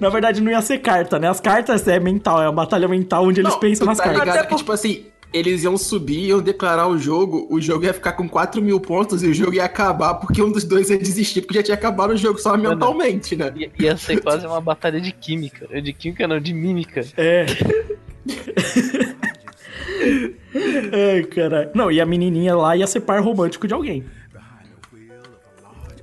[0.00, 1.28] Na verdade, não ia ser carta, né?
[1.28, 4.04] As cartas é mental, é uma batalha mental onde eles Não, pensam tu nas tá
[4.04, 4.22] cartas.
[4.26, 8.12] ligado que, tipo assim, eles iam subir, iam declarar o jogo, o jogo ia ficar
[8.12, 11.40] com 4 mil pontos e o jogo ia acabar porque um dos dois ia desistir,
[11.42, 13.50] porque já tinha acabado o jogo só mentalmente, né?
[13.56, 15.66] Ia, ia ser quase uma batalha de química.
[15.80, 17.00] De química não, de mímica.
[17.16, 17.46] É.
[20.92, 21.70] Ai, caralho.
[21.74, 24.04] Não, e a menininha lá ia ser par romântico de alguém.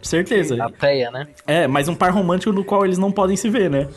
[0.01, 0.63] Certeza.
[0.63, 1.27] A Teia, né?
[1.45, 3.87] É, mas um par romântico no qual eles não podem se ver, né?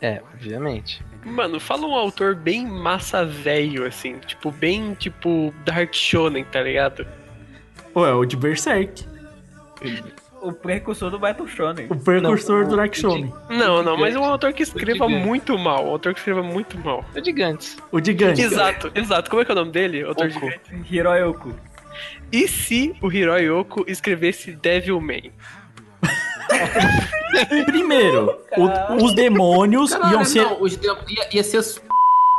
[0.00, 1.04] É, obviamente.
[1.24, 4.18] Mano, fala um autor bem massa velho, assim.
[4.18, 7.06] Tipo, bem tipo Dark Shonen, tá ligado?
[7.94, 9.04] Ué, o de Berserk.
[10.46, 11.86] O precursor do Battle Shonen.
[11.90, 13.32] O precursor Não, do o- Dark o Shonen.
[13.50, 15.86] Não, não, mas é um autor que O escreva muito mal.
[15.86, 17.04] Um autor que escreva muito mal.
[17.14, 17.76] O Gigantes.
[17.90, 18.38] O de Gantz.
[18.38, 19.28] Exato, exato.
[19.30, 20.02] Como é que é o nome dele?
[20.04, 20.34] Autor Oku.
[20.40, 20.94] gigante.
[20.94, 21.54] Hiroyoku.
[22.30, 25.32] E se o Hiroyoko escrevesse Devilman?
[27.66, 30.42] Primeiro, o- os demônios Caralho, iam ser.
[30.42, 31.62] não, os de- ia, ia ser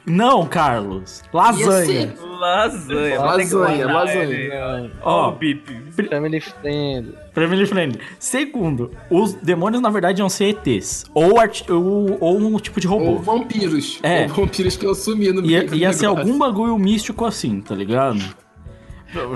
[0.08, 1.22] Não, Carlos.
[1.34, 1.86] Lasanha.
[1.86, 3.20] ser- Lasanha.
[3.20, 4.92] Lasanha, lasanha.
[5.02, 5.70] Ó, Bip.
[6.10, 7.14] Family Friend.
[7.34, 8.00] Family friendly.
[8.20, 11.06] Segundo, os demônios na verdade iam ser ETs.
[11.14, 11.34] Ou,
[11.70, 13.06] ou, ou um tipo de robô.
[13.06, 14.00] Ou vampiros.
[14.04, 14.24] É.
[14.24, 16.26] Ou vampiros que eu sumi no Ia, meio do ia ser negócio.
[16.26, 18.20] algum bagulho místico assim, tá ligado?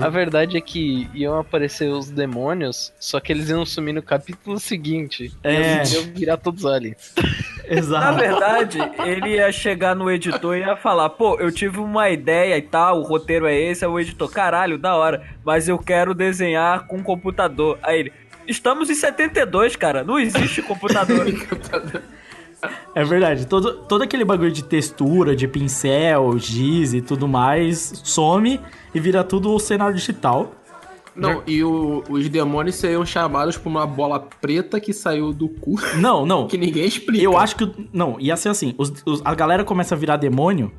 [0.00, 4.60] A verdade é que iam aparecer os demônios, só que eles iam sumir no capítulo
[4.60, 5.32] seguinte.
[5.42, 5.82] É.
[5.82, 7.12] E iam virar todos aliens.
[7.72, 8.18] Na Exato.
[8.18, 12.62] verdade, ele ia chegar no editor e ia falar: pô, eu tive uma ideia e
[12.62, 13.82] tal, o roteiro é esse.
[13.82, 17.78] Aí o editor, caralho, da hora, mas eu quero desenhar com computador.
[17.82, 18.12] Aí ele.
[18.46, 20.04] Estamos em 72, cara.
[20.04, 21.24] Não existe computador.
[22.94, 23.46] É verdade.
[23.46, 28.60] Todo, todo aquele bagulho de textura, de pincel, giz e tudo mais, some
[28.94, 30.52] e vira tudo cenário digital.
[31.14, 35.76] Não, e o- os demônios seriam chamados por uma bola preta que saiu do cu,
[35.98, 36.46] Não, não.
[36.48, 37.22] que ninguém explica.
[37.22, 37.70] Eu acho que.
[37.92, 38.74] Não, ia ser assim.
[38.78, 40.72] os- os- a galera começa a virar demônio.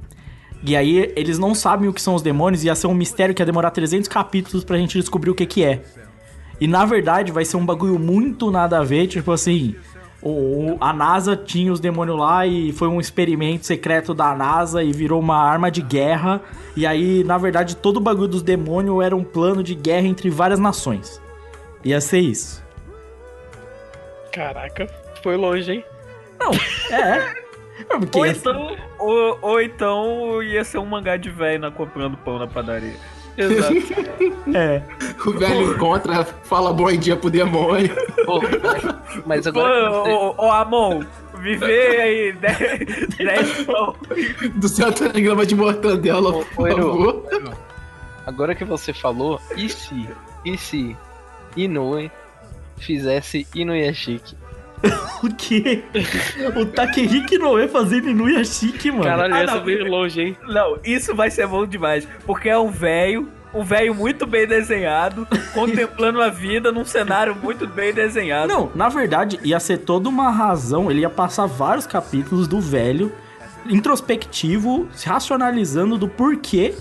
[0.66, 2.64] E aí eles não sabem o que são os demônios.
[2.64, 5.64] Ia ser um mistério que ia demorar 300 capítulos pra gente descobrir o que que
[5.64, 5.84] é.
[6.62, 9.08] E na verdade vai ser um bagulho muito nada a ver.
[9.08, 9.76] Tipo assim.
[10.30, 14.92] O- a NASA tinha os demônios lá e foi um experimento secreto da NASA e
[14.92, 16.42] virou uma arma de guerra.
[16.76, 20.30] E aí, na verdade, todo o bagulho dos demônios era um plano de guerra entre
[20.30, 21.22] várias nações.
[21.84, 22.64] Ia ser isso.
[24.32, 24.88] Caraca,
[25.22, 25.86] foi longe, hein?
[26.90, 27.44] É.
[27.90, 32.48] É, ou, então, ou, ou então ia ser um mangá de velho comprando pão na
[32.48, 32.96] padaria.
[33.38, 33.74] Exato.
[34.56, 34.82] é.
[35.26, 37.96] O velho encontra, fala bom dia pro demônio.
[38.26, 38.40] Pô,
[39.26, 40.12] mas Ô, agora que você...
[40.12, 41.04] ô, ô, Amon,
[41.40, 42.32] viver aí
[43.18, 43.96] 10 pão.
[44.56, 47.58] Do seu telegrama de mortandela, Ô, por ô, Eru, favor.
[48.26, 50.08] Agora que você falou, e se,
[50.46, 50.96] e se
[51.58, 52.12] Inoue
[52.78, 54.36] fizesse Inuyashiki?
[55.24, 55.84] O quê?
[56.60, 59.04] O Takehiki Noe fazendo Inuyashiki, mano.
[59.06, 59.90] Caralho, Ah, ia não.
[59.90, 60.38] longe, hein?
[60.48, 62.06] Não, isso vai ser bom demais.
[62.26, 67.66] Porque é um velho, um velho muito bem desenhado, contemplando a vida num cenário muito
[67.66, 68.50] bem desenhado.
[68.50, 70.92] Não, na verdade, ia ser toda uma razão.
[70.92, 73.10] Ele ia passar vários capítulos do velho,
[73.66, 76.74] introspectivo, se racionalizando do porquê.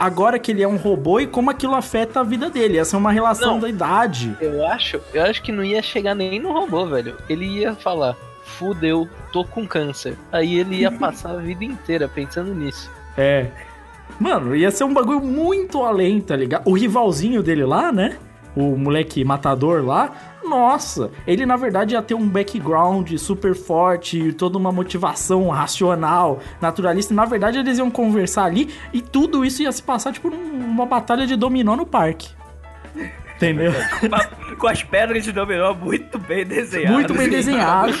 [0.00, 2.76] Agora que ele é um robô e como aquilo afeta a vida dele.
[2.76, 3.60] Ia ser uma relação Não.
[3.60, 4.34] da idade.
[4.40, 7.18] Eu acho, eu acho que não ia chegar nem no robô, velho.
[7.28, 10.16] Ele ia falar, fudeu, tô com câncer.
[10.32, 12.90] Aí ele ia passar a vida inteira pensando nisso.
[13.14, 13.48] É.
[14.18, 16.66] Mano, ia ser um bagulho muito além, tá ligado?
[16.66, 18.16] O rivalzinho dele lá, né?
[18.56, 20.12] O moleque matador lá.
[20.50, 27.14] Nossa, ele na verdade ia ter um background super forte, toda uma motivação racional, naturalista.
[27.14, 31.24] Na verdade, eles iam conversar ali e tudo isso ia se passar, tipo, numa batalha
[31.24, 32.39] de dominó no parque.
[33.40, 33.72] Entendeu?
[34.58, 36.92] Com as pedras de dominó muito bem desenhadas.
[36.94, 37.94] Muito bem desenhado.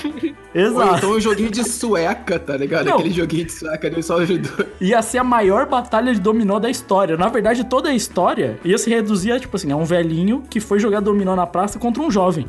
[0.54, 0.96] Ou Exato.
[0.98, 2.84] então um joguinho de sueca, tá ligado?
[2.84, 2.98] Não.
[2.98, 4.66] Aquele joguinho de sueca ele só ajudou.
[4.78, 7.16] ia ser a maior batalha de dominó da história.
[7.16, 10.60] Na verdade, toda a história ia se reduzir a, tipo assim, a um velhinho que
[10.60, 12.46] foi jogar dominó na praça contra um jovem.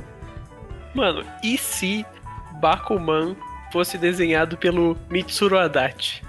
[0.94, 2.06] Mano, e se
[2.60, 3.38] Bakuman
[3.72, 6.22] fosse desenhado pelo Mitsuru Adachi?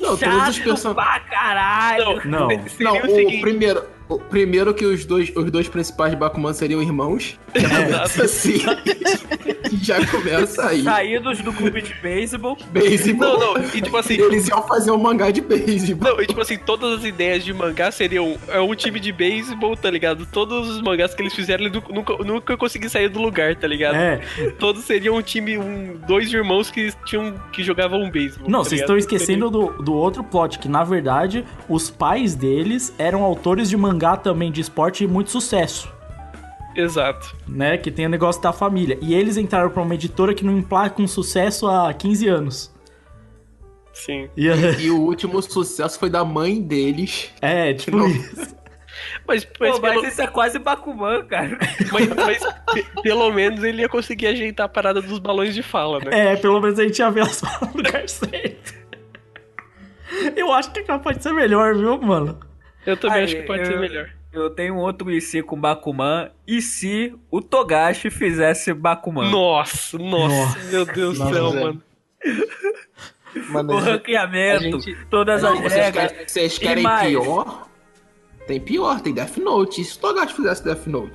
[0.00, 0.94] Não, todos os Chato personagens.
[0.94, 2.20] pra caralho.
[2.24, 2.48] Não.
[2.48, 3.40] seria Não, o o seguinte.
[3.40, 3.82] primeiro.
[4.10, 7.38] O primeiro que os dois, os dois principais de Bakuman seriam irmãos.
[7.54, 8.58] Que acontece assim.
[9.82, 10.82] Já começa aí.
[10.82, 12.58] Saídos do clube de beisebol.
[12.72, 13.38] Beisebol.
[13.38, 14.14] Não, não, e tipo assim.
[14.14, 16.12] Eles iam fazer um mangá de beisebol.
[16.12, 19.76] Não, e tipo assim, todas as ideias de mangá seriam é um time de beisebol,
[19.76, 20.26] tá ligado?
[20.26, 23.68] Todos os mangás que eles fizeram, eles nu- nunca, nunca consegui sair do lugar, tá
[23.68, 23.94] ligado?
[23.94, 24.20] É.
[24.58, 28.50] Todos seriam um time, um, dois irmãos que tinham que jogavam um beisebol.
[28.50, 28.98] Não, tá vocês ligado?
[28.98, 33.76] estão esquecendo do, do outro plot, que na verdade os pais deles eram autores de
[33.76, 35.90] mangá também de esporte de muito sucesso.
[36.76, 37.36] Exato.
[37.48, 37.76] né?
[37.76, 38.96] Que tem o negócio da família.
[39.02, 42.74] E eles entraram pra uma editora que não emplaca um sucesso há 15 anos.
[43.92, 44.28] Sim.
[44.36, 47.30] E, E o último sucesso foi da mãe deles.
[47.42, 48.06] é, tipo Não.
[48.08, 48.58] isso.
[49.26, 51.56] Mas, Pô, mas, mas pelo, isso é quase Bakuman, cara.
[51.92, 56.00] mas- mas pe- pelo menos ele ia conseguir ajeitar a parada dos balões de fala,
[56.00, 56.32] né?
[56.32, 58.74] É, pelo menos a gente ia ver as falas no lugar certo.
[60.36, 62.38] Eu acho que é capaz de ser melhor, viu, mano?
[62.86, 64.10] Eu também Aí, acho que pode eu- ser melhor.
[64.32, 66.30] Eu tenho um outro e se com Bakuman.
[66.46, 69.28] E se o Togashi fizesse Bakuman?
[69.30, 70.58] Nossa, nossa, Nossa.
[70.70, 71.82] meu Deus do céu, mano.
[73.48, 76.12] Mano, O ranqueamento, gente- todas Não, as vocês regras.
[76.12, 77.08] querem, vocês E querem mais?
[77.08, 77.68] pior?
[78.46, 79.80] Tem pior, tem Death Note.
[79.80, 81.12] E se o Togashi fizesse Death Note?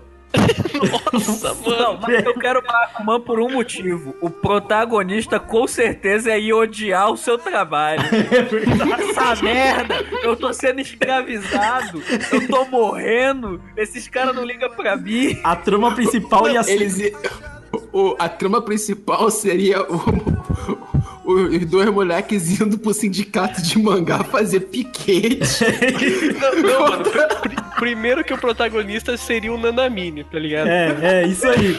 [1.13, 1.77] Nossa, mano.
[1.77, 4.15] Não, mas eu quero Bakuman por um motivo.
[4.21, 8.01] O protagonista com certeza ia odiar o seu trabalho.
[8.15, 9.09] É.
[9.09, 9.95] Essa merda!
[10.23, 12.01] Eu tô sendo escravizado!
[12.31, 13.61] Eu tô morrendo!
[13.77, 15.39] Esses caras não ligam pra mim!
[15.43, 16.71] A trama principal ia ser.
[16.71, 17.11] Eles,
[17.93, 19.95] o, a trama principal seria o,
[21.25, 25.63] o- os dois moleques indo pro sindicato de mangá fazer piquete.
[26.39, 27.05] Não, não, mano.
[27.75, 30.67] pri- pri- primeiro que o protagonista seria o Nanamine, tá ligado?
[30.67, 31.77] É, é, isso aí.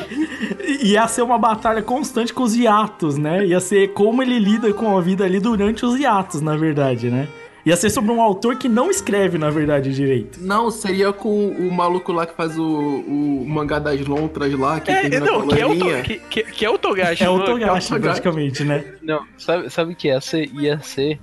[0.82, 3.44] Ia ser uma batalha constante com os hiatos, né?
[3.46, 7.28] Ia ser como ele lida com a vida ali durante os hiatos, na verdade, né?
[7.64, 10.38] Ia ser sobre um autor que não escreve, na verdade, direito.
[10.40, 14.88] Não, seria com o maluco lá que faz o, o mangá das lontras lá, que
[14.92, 15.96] É, tem na não, que é, o, colorinha.
[15.98, 17.24] To- que, que, que é o Togashi.
[17.24, 18.00] É o Togashi, Togashi.
[18.00, 18.84] praticamente, né?
[19.02, 20.48] Não, sabe, sabe o que ia ser?
[20.54, 21.18] Ia ser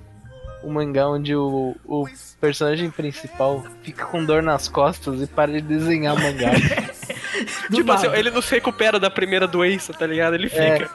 [0.64, 2.06] um mangá onde o, o
[2.40, 6.50] personagem principal fica com dor nas costas e para de desenhar mangá.
[7.70, 10.34] Tipo assim, ele não se recupera da primeira doença, tá ligado?
[10.34, 10.78] Ele É.
[10.78, 10.90] fica.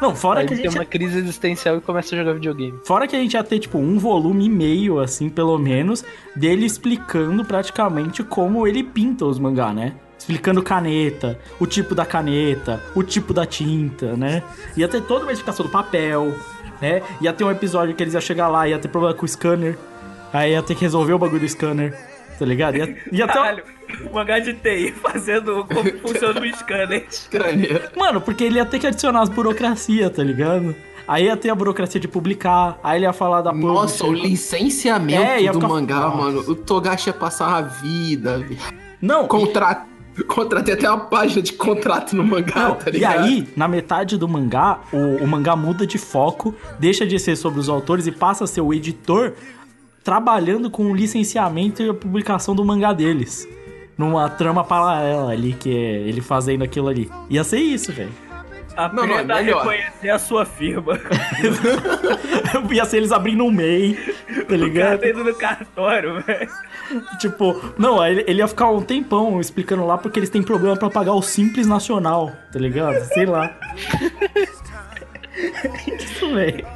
[0.00, 2.32] Não, fora Aí que a ele tem gente uma crise existencial e começa a jogar
[2.32, 2.76] videogame.
[2.84, 6.66] Fora que a gente ia ter, tipo, um volume e meio, assim, pelo menos, dele
[6.66, 9.94] explicando praticamente como ele pinta os mangá, né?
[10.18, 14.42] Explicando caneta, o tipo da caneta, o tipo da tinta, né?
[14.76, 16.34] Ia ter toda uma explicação do papel,
[16.82, 17.00] né?
[17.20, 19.78] Ia ter um episódio que eles iam chegar lá, ia ter problema com o scanner,
[20.32, 21.96] aí ia ter que resolver o bagulho do scanner,
[22.38, 22.76] tá ligado?
[22.76, 23.32] Ia, ia ter...
[23.32, 23.64] Caralho,
[24.10, 27.06] o mangá de TI fazendo como funciona o scanner.
[27.96, 30.74] Mano, porque ele ia ter que adicionar as burocracia, tá ligado?
[31.06, 35.20] Aí ia ter a burocracia de publicar, aí ele ia falar da Nossa, o licenciamento
[35.22, 36.16] É, do ficar- mangá, Nossa.
[36.16, 36.40] mano.
[36.40, 38.38] O Togashi ia passar a vida.
[38.38, 38.56] vi-
[39.00, 39.91] Não, Contrato.
[40.28, 43.20] Contratei até uma página de contrato no mangá, Não, tá e ligado?
[43.24, 47.58] aí, na metade do mangá, o, o mangá muda de foco, deixa de ser sobre
[47.60, 49.32] os autores e passa a ser o editor
[50.04, 53.48] trabalhando com o licenciamento e a publicação do mangá deles.
[53.96, 57.10] Numa trama paralela ali, que é ele fazendo aquilo ali.
[57.30, 58.10] Ia ser isso, velho.
[58.76, 59.58] Não, Aprenda não, é a melhor.
[59.66, 60.98] reconhecer a sua firma.
[62.72, 65.00] Ia ser eles abrindo um MEI, tá O cara ligado?
[65.00, 66.48] tá indo no cartório, velho.
[67.18, 70.76] Tipo, não, aí ele, ele ia ficar um tempão explicando lá porque eles têm problema
[70.76, 73.02] pra pagar o Simples Nacional, tá ligado?
[73.06, 73.54] Sei lá.
[75.86, 76.66] Isso, velho.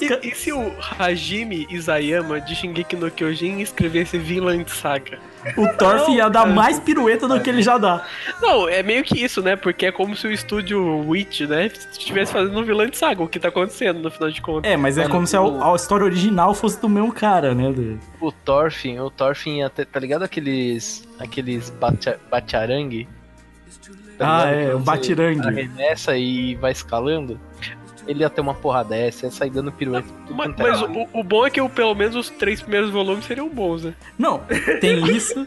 [0.00, 5.18] E, e se o Hajime Isayama de Shingeki no Kyojin escrevesse Vinland Saga?
[5.56, 8.04] O Thorf ia dar mais pirueta do que ele já dá.
[8.40, 9.56] Não, é meio que isso, né?
[9.56, 13.38] Porque é como se o estúdio Witch, né, estivesse fazendo um Vinland Saga, o que
[13.40, 14.70] tá acontecendo no final de contas.
[14.70, 17.72] É, mas é como se a, o- a história original fosse do mesmo cara, né?
[17.72, 23.08] do- O Thorfinn, o Thorfinn ia ter, tá ligado aqueles, aqueles bacha, bacharangue?
[24.20, 24.70] Ah, ligado?
[24.70, 25.46] é, o batirangue.
[25.48, 27.40] Arremessa e vai escalando.
[28.06, 30.06] Ele ia ter uma porra dessa, ia sair dando pirueta.
[30.30, 33.24] Mas, é mas o, o bom é que o- pelo menos os três primeiros volumes
[33.24, 33.94] seriam bons, né?
[34.18, 34.40] Não,
[34.80, 35.44] tem isso.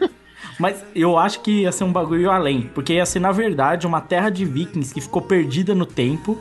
[0.58, 2.62] Mas eu acho que ia ser um bagulho além.
[2.74, 6.38] Porque ia ser, na verdade, uma terra de vikings que ficou perdida no tempo,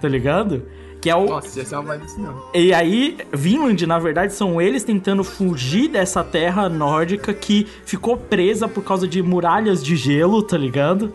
[0.00, 0.62] tá ligado?
[1.00, 1.26] Que é o.
[1.26, 2.42] Nossa, essa é uma vibe não.
[2.54, 8.66] E aí, Vinland, na verdade, são eles tentando fugir dessa terra nórdica que ficou presa
[8.68, 11.12] por causa de muralhas de gelo, tá ligado?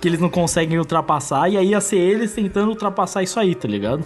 [0.00, 1.48] Que eles não conseguem ultrapassar.
[1.50, 4.04] E aí ia ser eles tentando ultrapassar isso aí, tá ligado?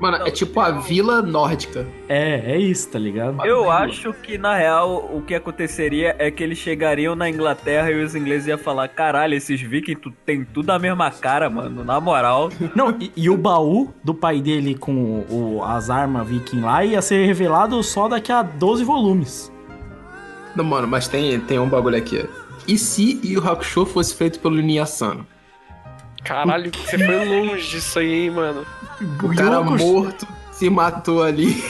[0.00, 1.86] Mano, é tipo a vila nórdica.
[2.08, 3.44] É, é isso, tá ligado?
[3.44, 8.02] Eu acho que, na real, o que aconteceria é que eles chegariam na Inglaterra e
[8.02, 12.00] os ingleses iam falar: caralho, esses vikings tu- tem tudo a mesma cara, mano, na
[12.00, 12.48] moral.
[12.74, 14.94] Não, e, e o baú do pai dele com
[15.28, 19.52] o- o- as armas viking lá ia ser revelado só daqui a 12 volumes.
[20.56, 22.26] Não, mano, mas tem, tem um bagulho aqui.
[22.66, 25.26] E se Yu Hakusho fosse feito pelo Niyasano?
[26.24, 28.66] Caralho, você foi longe disso aí, hein, mano.
[29.22, 30.26] O cara morto
[30.60, 31.64] se matou ali.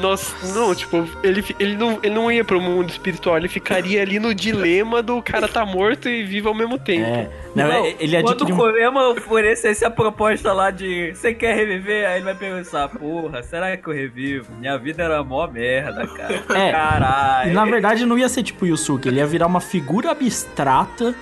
[0.00, 4.20] Nossa, não, tipo, ele, ele, não, ele não ia pro mundo espiritual, ele ficaria ali
[4.20, 7.06] no dilema do cara tá morto e vivo ao mesmo tempo.
[7.06, 8.60] É, não, Não, ele Quando adquiriu o um...
[8.60, 13.76] Koyama oferecesse a proposta lá de você quer reviver, aí ele vai pensar, porra, será
[13.76, 14.52] que eu revivo?
[14.56, 16.42] Minha vida era mó merda, cara.
[16.52, 16.70] É.
[16.70, 17.54] Caralho.
[17.54, 21.14] Na verdade não ia ser tipo Yusuke, ele ia virar uma figura abstrata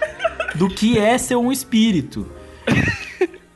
[0.55, 2.27] do que é ser um espírito.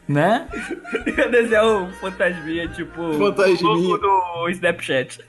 [0.09, 0.47] Né?
[1.07, 3.13] ia desenhar um fantasminha, tipo.
[3.15, 3.99] Fantasminha.
[3.99, 5.21] do Snapchat.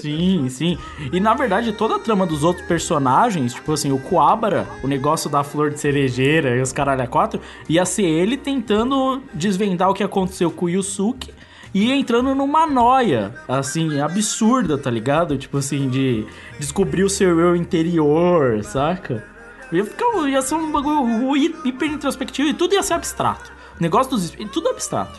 [0.00, 0.78] Sim, sim.
[1.12, 5.28] E na verdade, toda a trama dos outros personagens, tipo assim, o Kuabara, o negócio
[5.28, 7.38] da flor de cerejeira e os caralho a quatro,
[7.68, 11.34] ia ser ele tentando desvendar o que aconteceu com o Yusuke
[11.74, 15.36] e entrando numa noia, assim, absurda, tá ligado?
[15.36, 16.26] Tipo assim, de
[16.58, 19.22] descobrir o seu eu interior, saca?
[19.70, 23.52] Ia, ficar, ia ser um bagulho hi- hiper introspectivo e tudo ia ser abstrato.
[23.78, 25.18] O negócio dos espíritos, tudo abstrato.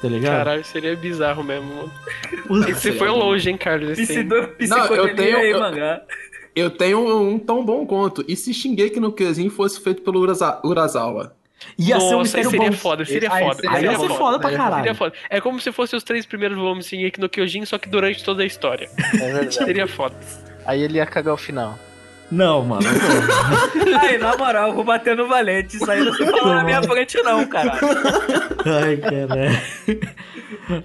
[0.00, 0.36] Tá ligado?
[0.38, 1.92] Caralho, seria bizarro mesmo, mano.
[2.74, 3.98] Você foi longe, hein, Carlos?
[3.98, 4.18] esse aí.
[4.24, 6.02] Psido- Psicodelia tenho- e eu- mangá.
[6.56, 8.24] Eu tenho um tão bom conto.
[8.26, 11.32] E se Shingeki no Kyojin fosse feito pelo Uraza- Urasawa?
[11.78, 12.76] Ia ser um Nossa, aí mistério seria bom.
[12.76, 13.54] foda, seria Aí foda.
[13.56, 14.94] seria Aí ia seria ser foda pra Seria caralho.
[14.94, 15.12] foda.
[15.30, 18.24] É como se fossem os três primeiros volumes de Shingeki no Kyojin, só que durante
[18.24, 18.88] toda a história.
[19.14, 19.54] É verdade.
[19.54, 20.14] Seria foda.
[20.64, 21.78] Aí ele ia cagar o final.
[22.30, 22.82] Não, mano.
[24.00, 25.76] Aí, na moral, vou bater no valente.
[25.76, 27.78] Isso aí não se fala na minha frente, não, cara.
[28.66, 29.58] Ai, caralho.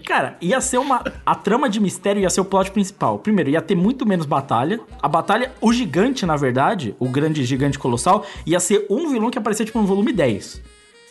[0.06, 1.04] Cara, ia ser uma.
[1.26, 3.20] A trama de mistério ia ser o plot principal.
[3.20, 4.80] Primeiro, ia ter muito menos batalha.
[5.02, 9.38] A batalha, o gigante, na verdade, o grande gigante colossal, ia ser um vilão que
[9.38, 10.62] aparecia, tipo, no volume 10.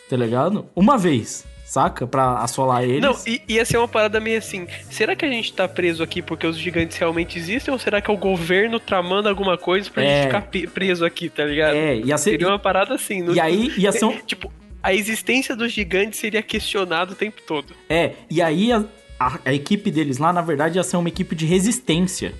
[0.08, 0.66] Tá ligado?
[0.74, 2.06] Uma vez, saca?
[2.06, 3.00] Pra assolar eles.
[3.00, 4.66] Não, i- ia ser uma parada meio assim.
[4.90, 7.72] Será que a gente tá preso aqui porque os gigantes realmente existem?
[7.72, 10.14] Ou será que é o governo tramando alguma coisa pra É.
[10.16, 11.74] gente ficar preso aqui, tá ligado?
[11.74, 12.32] É, ia ser.
[12.32, 13.22] Seria uma parada assim.
[13.22, 14.12] no- E aí ia ser um.
[14.26, 14.52] Tipo,
[14.82, 17.72] a existência dos gigantes seria questionada o tempo todo.
[17.88, 18.84] É, e aí a,
[19.18, 22.34] a- a equipe deles lá, na verdade, ia ser uma equipe de resistência.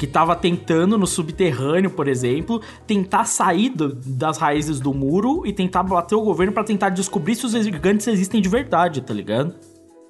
[0.00, 5.52] Que tava tentando no subterrâneo, por exemplo, tentar sair do- das raízes do muro e
[5.52, 9.54] tentar bater o governo pra tentar descobrir se os gigantes existem de verdade, tá ligado?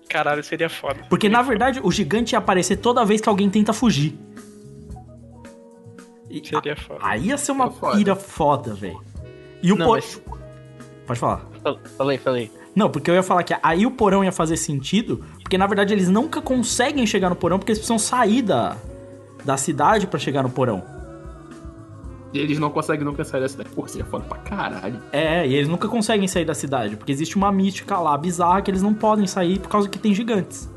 [0.09, 1.01] Caralho, seria foda.
[1.11, 4.17] Porque na verdade o gigante ia aparecer toda vez que alguém tenta fugir.
[6.31, 7.01] E Seria foda.
[7.03, 7.97] aí ia ser uma foda.
[7.97, 9.01] pira foda, velho.
[9.61, 9.97] E o Não, por...
[9.97, 10.23] mas-
[11.05, 11.45] Pode falar.
[11.61, 12.51] Fal- Falei, falei.
[12.77, 15.93] Não, porque eu ia falar que aí o porão ia fazer sentido, porque na verdade
[15.93, 18.77] eles nunca conseguem chegar no porão porque eles precisam sair da,
[19.45, 20.83] da cidade pra chegar no porão.
[22.33, 23.71] E eles não conseguem nunca sair da cidade.
[23.71, 25.01] Pô, seria foda pra caralho.
[25.13, 28.71] É, e eles nunca conseguem sair da cidade, porque existe uma mística lá bizarra que
[28.71, 30.69] eles não podem sair por causa que tem gigantes.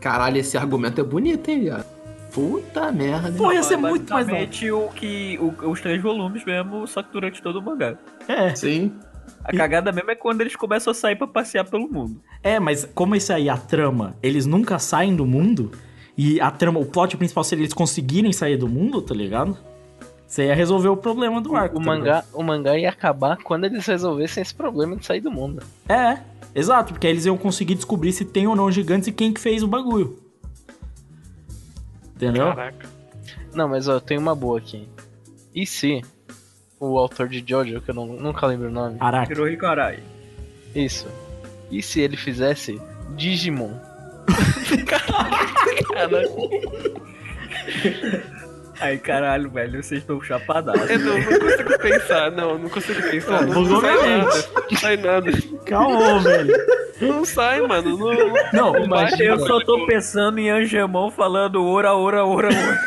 [0.00, 1.84] Caralho, esse argumento é bonito, hein, viado?
[2.32, 3.32] Puta merda.
[3.36, 5.38] Pô, ia ser É muito mais o que.
[5.40, 7.96] o- os três volumes mesmo, só que durante todo o mangá.
[8.28, 8.92] É, Sim.
[9.44, 12.20] A cagada mesmo é quando eles começam a sair pra passear pelo mundo.
[12.42, 15.72] é, mas como isso aí, a trama, eles nunca saem do mundo,
[16.18, 19.56] e a trama, o plot principal seria eles conseguirem sair do mundo, tá ligado?
[20.26, 21.76] Você ia resolver o problema do arco.
[21.76, 25.30] O tá mangá, o mangá ia acabar quando eles resolvessem esse problema de sair do
[25.30, 25.62] mundo.
[25.88, 26.18] É,
[26.54, 29.40] exato, porque aí eles iam conseguir descobrir se tem ou não gigantes e quem que
[29.40, 30.18] fez o bagulho.
[32.16, 32.46] Entendeu?
[32.48, 32.88] Caraca.
[33.54, 34.86] Não, mas ó, eu tenho uma boa aqui.
[35.54, 36.02] E se
[36.78, 39.32] o autor de Jojo, que eu não- nunca lembro o nome, Araki.
[39.32, 40.00] Hirohiko Arai.
[40.74, 41.06] isso.
[41.70, 42.80] E se ele fizesse
[43.16, 43.72] Digimon?
[48.80, 50.88] Aí, caralho, velho, vocês estão chapadaços.
[50.88, 53.46] Eu não, não consigo pensar, não, não consigo pensar.
[53.46, 54.44] Não, Não, sai minha nada.
[54.70, 55.30] Não sai nada.
[55.66, 56.54] Calma, velho.
[57.00, 57.98] Não sai, mano.
[57.98, 59.24] Não, Não, Imagina.
[59.24, 62.78] Eu só tô pensando em Angemon falando ora, ora, ora, ora.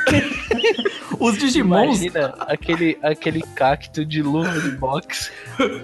[1.21, 2.01] Os Digimons.
[2.01, 5.29] Imagina aquele, aquele cacto de luva de boxe.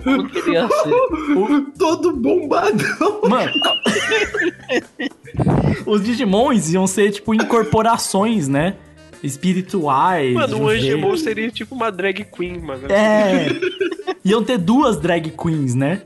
[0.04, 1.72] Como que ele ia ser?
[1.78, 3.22] Todo bombadão.
[3.30, 3.52] Mano.
[5.86, 8.76] os Digimons iam ser, tipo, incorporações, né?
[9.24, 10.34] Espirituais.
[10.34, 12.92] Mano, o um Angemon seria tipo uma drag queen, mano.
[12.92, 13.48] É.
[14.24, 16.02] Iam ter duas drag queens, né?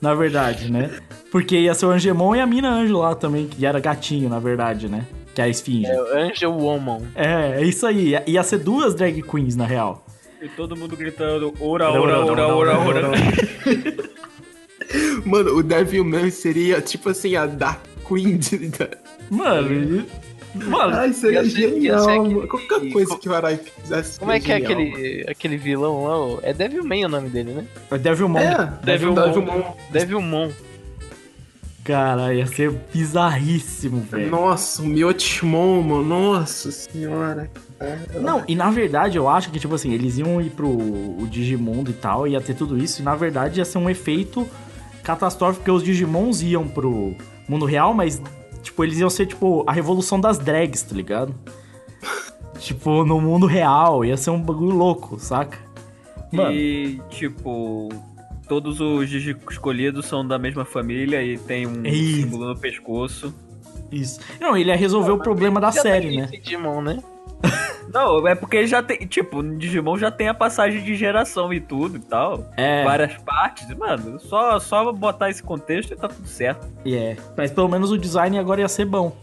[0.00, 0.90] Na verdade, né?
[1.30, 4.38] Porque ia ser o Angemon e a Mina Anjo lá também, que era gatinho, na
[4.38, 5.06] verdade, né?
[5.34, 5.86] Que é a esfinge.
[5.86, 7.02] É o Angel Woman.
[7.14, 8.08] É, é isso aí.
[8.10, 10.04] Ia- Ia ser duas drag queens, na real.
[10.42, 13.10] E todo mundo gritando ora, ora, ora, ora, ora.
[15.24, 18.70] Mano, o Devilman seria tipo assim a Dark Queen de...
[19.30, 20.04] Mano,
[20.54, 22.46] mano, Ai, seria Ia ser- ia genial, ser aquele-.
[22.48, 24.18] Qualquer coisa que o Arai fizesse.
[24.18, 26.04] Como é que é aquele, aquele vilão
[26.34, 26.40] lá?
[26.42, 27.64] É Devilman o nome dele, né?
[27.90, 28.38] é Devilmon.
[28.40, 29.14] É, Devilmon.
[29.22, 29.62] Devilmon.
[29.92, 30.50] Devilmon.
[31.84, 34.30] Cara, ia ser bizarríssimo, velho.
[34.30, 36.04] Nossa, o Miotimon, mano.
[36.04, 37.50] Nossa senhora.
[38.20, 41.90] Não, e na verdade eu acho que, tipo assim, eles iam ir pro o Digimundo
[41.90, 44.46] e tal, ia ter tudo isso, e na verdade ia ser um efeito
[45.02, 47.14] catastrófico porque os Digimons iam pro
[47.48, 48.20] mundo real, mas,
[48.62, 51.34] tipo, eles iam ser, tipo, a revolução das drags, tá ligado?
[52.60, 55.56] tipo, no mundo real, ia ser um bagulho louco, saca?
[56.30, 57.88] Mano, E, tipo,
[58.50, 62.22] todos os Digi escolhidos são da mesma família e tem um Isso.
[62.22, 63.32] símbolo no pescoço.
[63.92, 64.18] isso.
[64.40, 66.26] Não, ele ia resolver o problema da Já série, né?
[66.26, 67.00] Digimon, né?
[67.94, 71.60] Não, é porque já tem, tipo, no Digimon já tem a passagem de geração e
[71.60, 72.50] tudo e tal.
[72.56, 72.82] É.
[72.82, 74.18] Várias partes, mano.
[74.18, 76.66] Só, só botar esse contexto e tá tudo certo.
[76.84, 77.16] E é.
[77.36, 79.16] Mas pelo menos o design agora ia ser bom.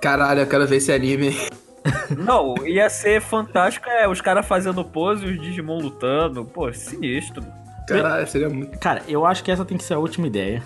[0.00, 1.36] Caralho, eu quero ver esse anime.
[2.16, 6.44] Não, ia ser fantástico é os caras fazendo pose e os Digimon lutando.
[6.44, 7.44] Pô, sinistro.
[7.88, 8.78] Caralho, seria muito.
[8.78, 10.62] Cara, eu acho que essa tem que ser a última ideia.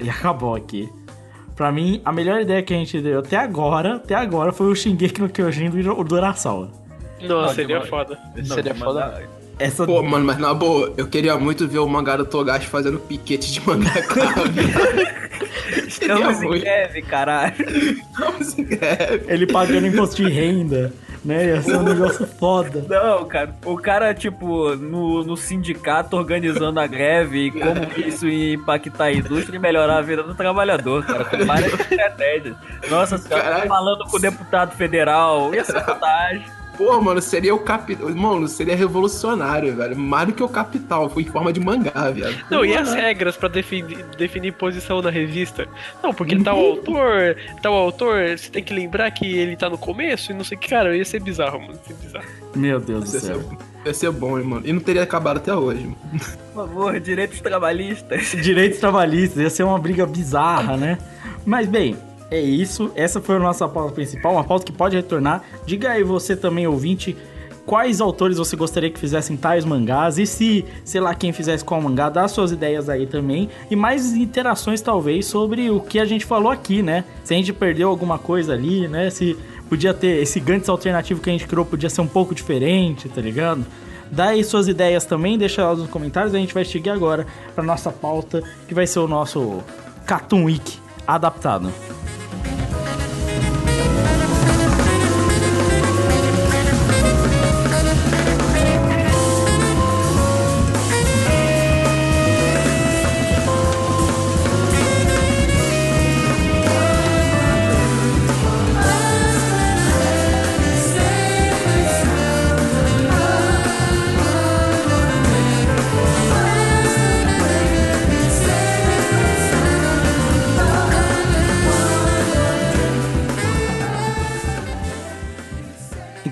[0.00, 0.88] E acabou aqui.
[1.54, 4.74] Pra mim, a melhor ideia que a gente deu até agora, até agora, foi o
[4.74, 6.70] Shingeki no Kyojin do do Urasawa.
[7.20, 8.18] Nossa, Não, seria foda.
[8.44, 9.12] Seria Não, foda.
[9.14, 12.66] mas- Essa Pô, mano, mas na boa, eu queria muito ver o mangá do Togashi
[12.66, 14.20] fazendo piquete de mangaka.
[15.86, 17.54] Estamos em greve, caralho.
[18.18, 19.24] Vamos em greve.
[19.28, 20.92] ele pagando imposto de renda,
[21.24, 21.46] né?
[21.46, 22.84] Ia ser um negócio foda.
[22.88, 23.54] Não, cara.
[23.64, 29.04] O cara, tipo, no, no sindicato organizando a greve e como que isso ia impactar
[29.04, 31.24] a indústria e melhorar a vida do trabalhador, cara.
[31.24, 32.56] Com várias estratégias.
[32.90, 35.54] Nossa senhora, falando com o deputado federal.
[35.54, 36.61] Ia ser fantástico.
[36.76, 38.08] Pô, mano, seria o capital.
[38.14, 39.96] Mano, seria revolucionário, velho.
[39.96, 42.34] Mais do que o capital, foi em forma de mangá, velho.
[42.50, 45.68] Não, e as regras pra definir, definir posição na revista?
[46.02, 50.32] Não, porque tal autor, tal autor, você tem que lembrar que ele tá no começo
[50.32, 51.74] e não sei o que, cara, ia ser bizarro, mano.
[51.74, 52.26] Ia ser bizarro.
[52.56, 53.42] Meu Deus do Ia ser, céu.
[53.86, 54.62] ia ser bom, hein, mano.
[54.66, 55.82] E não teria acabado até hoje.
[55.84, 55.96] mano.
[56.54, 58.30] Por favor, direitos trabalhistas.
[58.42, 60.98] Direitos trabalhistas, ia ser uma briga bizarra, né?
[61.44, 61.96] Mas bem,
[62.32, 62.90] é isso.
[62.94, 65.42] Essa foi a nossa pauta principal, uma pauta que pode retornar.
[65.66, 67.14] Diga aí você também, ouvinte,
[67.66, 71.80] quais autores você gostaria que fizessem tais mangás e se, sei lá, quem fizesse qual
[71.82, 76.24] mangá, dá suas ideias aí também e mais interações talvez sobre o que a gente
[76.24, 77.04] falou aqui, né?
[77.22, 79.10] Se a gente perdeu alguma coisa ali, né?
[79.10, 79.36] Se
[79.68, 83.20] podia ter esse Gantz alternativo que a gente criou podia ser um pouco diferente, tá
[83.20, 83.66] ligado?
[84.10, 86.34] Dá aí suas ideias também, deixa elas nos comentários.
[86.34, 89.62] A gente vai seguir agora para nossa pauta, que vai ser o nosso
[90.06, 91.70] Cartoon Week adaptado.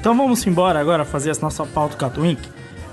[0.00, 2.40] Então vamos embora agora fazer a nossa pauta Week.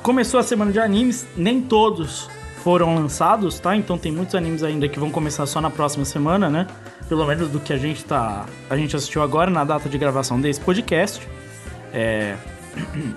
[0.03, 2.29] Começou a semana de animes, nem todos
[2.61, 3.77] foram lançados, tá?
[3.77, 6.67] Então tem muitos animes ainda que vão começar só na próxima semana, né?
[7.07, 10.41] Pelo menos do que a gente tá, a gente assistiu agora na data de gravação
[10.41, 11.25] desse podcast.
[11.93, 12.35] É...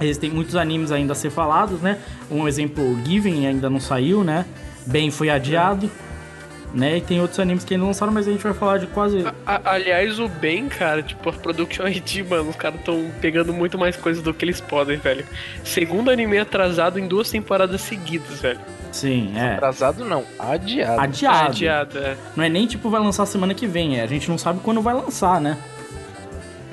[0.00, 2.00] Existem muitos animes ainda a ser falados, né?
[2.28, 4.44] Um exemplo, Given ainda não saiu, né?
[4.84, 5.88] Bem foi adiado,
[6.74, 6.96] né?
[6.96, 9.60] E tem outros animes que ainda lançaram, mas a gente vai falar de quase A-
[9.64, 13.96] aliás, o bem, cara, tipo, a Production ID, mano, os caras tão pegando muito mais
[13.96, 15.24] coisas do que eles podem, velho.
[15.64, 18.60] Segundo anime atrasado em duas temporadas seguidas, velho.
[18.90, 19.54] Sim, é.
[19.54, 21.00] Atrasado não, adiado.
[21.00, 21.48] Adiado.
[21.48, 22.16] Adiado, é.
[22.36, 24.02] Não é nem tipo vai lançar semana que vem, é.
[24.02, 25.56] A gente não sabe quando vai lançar, né?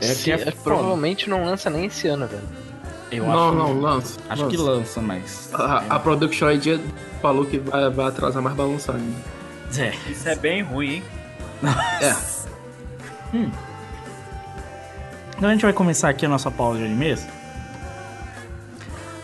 [0.02, 0.54] É Se- que é foda.
[0.64, 2.44] provavelmente não lança nem esse ano, velho.
[3.12, 4.20] Eu não, acho, não, lança.
[4.30, 5.50] Acho que lança, mas.
[5.54, 6.80] A, a Production ID
[7.22, 9.39] falou que vai, vai atrasar mais pra lançar ainda.
[9.78, 9.94] É.
[10.10, 11.04] Isso é bem ruim, hein?
[12.02, 12.16] É.
[15.38, 17.28] Então a gente vai começar aqui a nossa pausa de animes.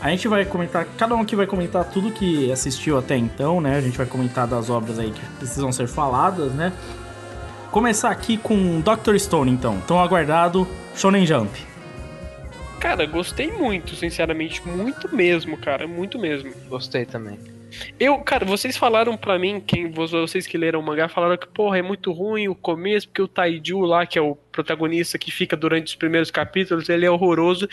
[0.01, 3.75] A gente vai comentar, cada um aqui vai comentar tudo que assistiu até então, né?
[3.75, 6.71] A gente vai comentar das obras aí que precisam ser faladas, né?
[7.71, 9.17] Começar aqui com Dr.
[9.17, 9.81] Stone, então.
[9.87, 11.51] Tão aguardado Shonen Jump.
[12.79, 16.51] Cara, gostei muito, sinceramente, muito mesmo, cara, muito mesmo.
[16.69, 17.39] Gostei também.
[17.99, 21.80] Eu, cara, vocês falaram pra mim, quem vocês que leram o mangá, falaram que, porra,
[21.80, 25.55] é muito ruim o começo, porque o Taiju lá, que é o protagonista que fica
[25.55, 27.68] durante os primeiros capítulos, ele é horroroso.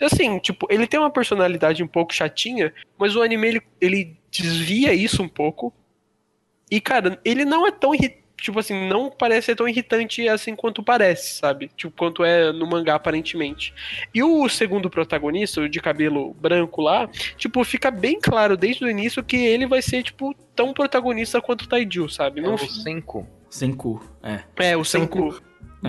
[0.00, 4.92] Assim, tipo, ele tem uma personalidade um pouco chatinha, mas o anime, ele, ele desvia
[4.92, 5.72] isso um pouco.
[6.70, 8.23] E, cara, ele não é tão irritante.
[8.36, 11.70] Tipo assim, não parece ser tão irritante assim quanto parece, sabe?
[11.76, 13.72] Tipo, quanto é no mangá, aparentemente.
[14.12, 18.90] E o segundo protagonista, o de cabelo branco lá, tipo, fica bem claro desde o
[18.90, 22.40] início que ele vai ser, tipo, tão protagonista quanto o Taiju, sabe?
[22.40, 23.26] É Não, o Senku.
[23.48, 24.02] Sem cu.
[24.22, 24.40] É.
[24.70, 25.40] é, o Senku.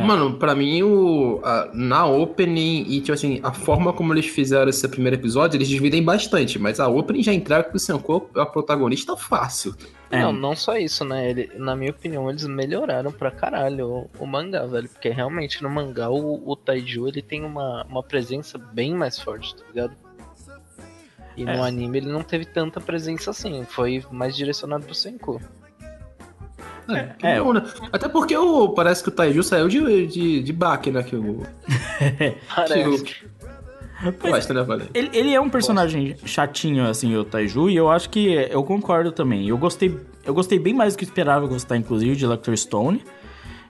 [0.04, 4.70] Mano, pra mim, o, a- na opening e, tipo assim, a forma como eles fizeram
[4.70, 8.42] esse primeiro episódio, eles dividem bastante, mas a opening já entrega que o Senko é
[8.42, 9.74] a protagonista fácil.
[10.12, 10.20] É.
[10.22, 11.30] Não, não só isso, né?
[11.30, 14.88] Ele, na minha opinião, eles melhoraram pra caralho o, o mangá, velho.
[14.90, 19.56] Porque realmente no mangá o, o Taiju ele tem uma, uma presença bem mais forte,
[19.56, 19.94] tá ligado?
[21.38, 21.58] E É.
[21.58, 25.42] no anime ele não teve tanta presença assim, foi mais direcionado pro Senku.
[26.90, 27.42] É, é.
[27.42, 27.64] bom, né?
[27.92, 31.04] Até porque o, parece que o Taiju saiu de, de, de baque, né?
[31.04, 31.44] Que o.
[32.56, 33.26] Parece.
[34.02, 34.90] Que o gosta, né, Valente?
[34.94, 39.12] Ele, ele é um personagem chatinho, assim, o Taiju, e eu acho que eu concordo
[39.12, 39.48] também.
[39.48, 43.02] Eu gostei, eu gostei bem mais do que eu esperava gostar, inclusive, de Lecter Stone.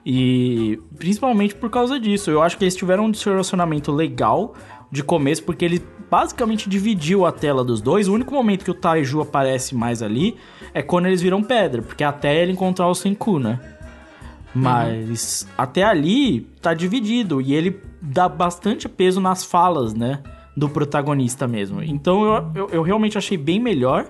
[0.04, 2.30] E principalmente por causa disso.
[2.30, 4.54] Eu acho que eles tiveram um relacionamento legal
[4.90, 8.08] de começo, porque ele basicamente dividiu a tela dos dois.
[8.08, 10.36] O único momento que o Taiju aparece mais ali
[10.72, 13.60] é quando eles viram pedra, porque até ele encontrar o Senku, né?
[14.54, 20.22] Mas até ali tá dividido e ele dá bastante peso nas falas, né?
[20.56, 21.82] Do protagonista mesmo.
[21.82, 24.06] Então eu, eu, eu realmente achei bem melhor.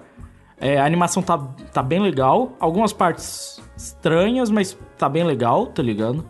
[0.59, 1.37] É, a animação tá,
[1.72, 2.53] tá bem legal.
[2.61, 6.24] Algumas partes estranhas, mas tá bem legal, tá ligado?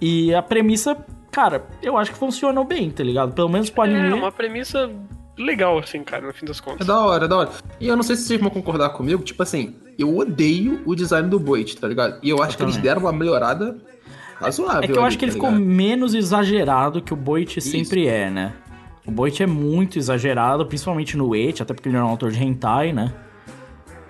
[0.00, 0.96] E a premissa,
[1.38, 3.32] cara, eu acho que funcionou bem, tá ligado?
[3.32, 4.10] Pelo menos pro anime.
[4.10, 4.90] É uma premissa
[5.36, 6.84] legal, assim, cara, no fim das É contas.
[6.84, 7.50] da hora, é da hora.
[7.78, 11.28] E eu não sei se vocês vão concordar comigo, tipo assim, eu odeio o design
[11.28, 12.18] do Boit, tá ligado?
[12.24, 12.88] E eu acho que eles também.
[12.88, 13.76] deram uma melhorada
[14.40, 14.82] razoável.
[14.82, 15.64] É que eu ali, acho que ele tá ficou ligado?
[15.64, 18.52] menos exagerado que o Boit sempre é, né?
[19.06, 22.32] O Boit é muito exagerado, principalmente no Eit, até porque ele não é um autor
[22.32, 23.12] de hentai, né?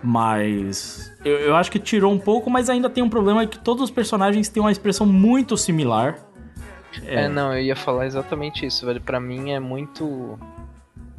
[0.02, 3.82] Mas eu, eu acho que tirou um pouco, mas ainda tem um problema que todos
[3.82, 6.16] os personagens têm uma expressão muito similar.
[7.06, 7.28] É.
[7.28, 9.00] não, eu ia falar exatamente isso, velho.
[9.00, 10.38] Pra mim é muito.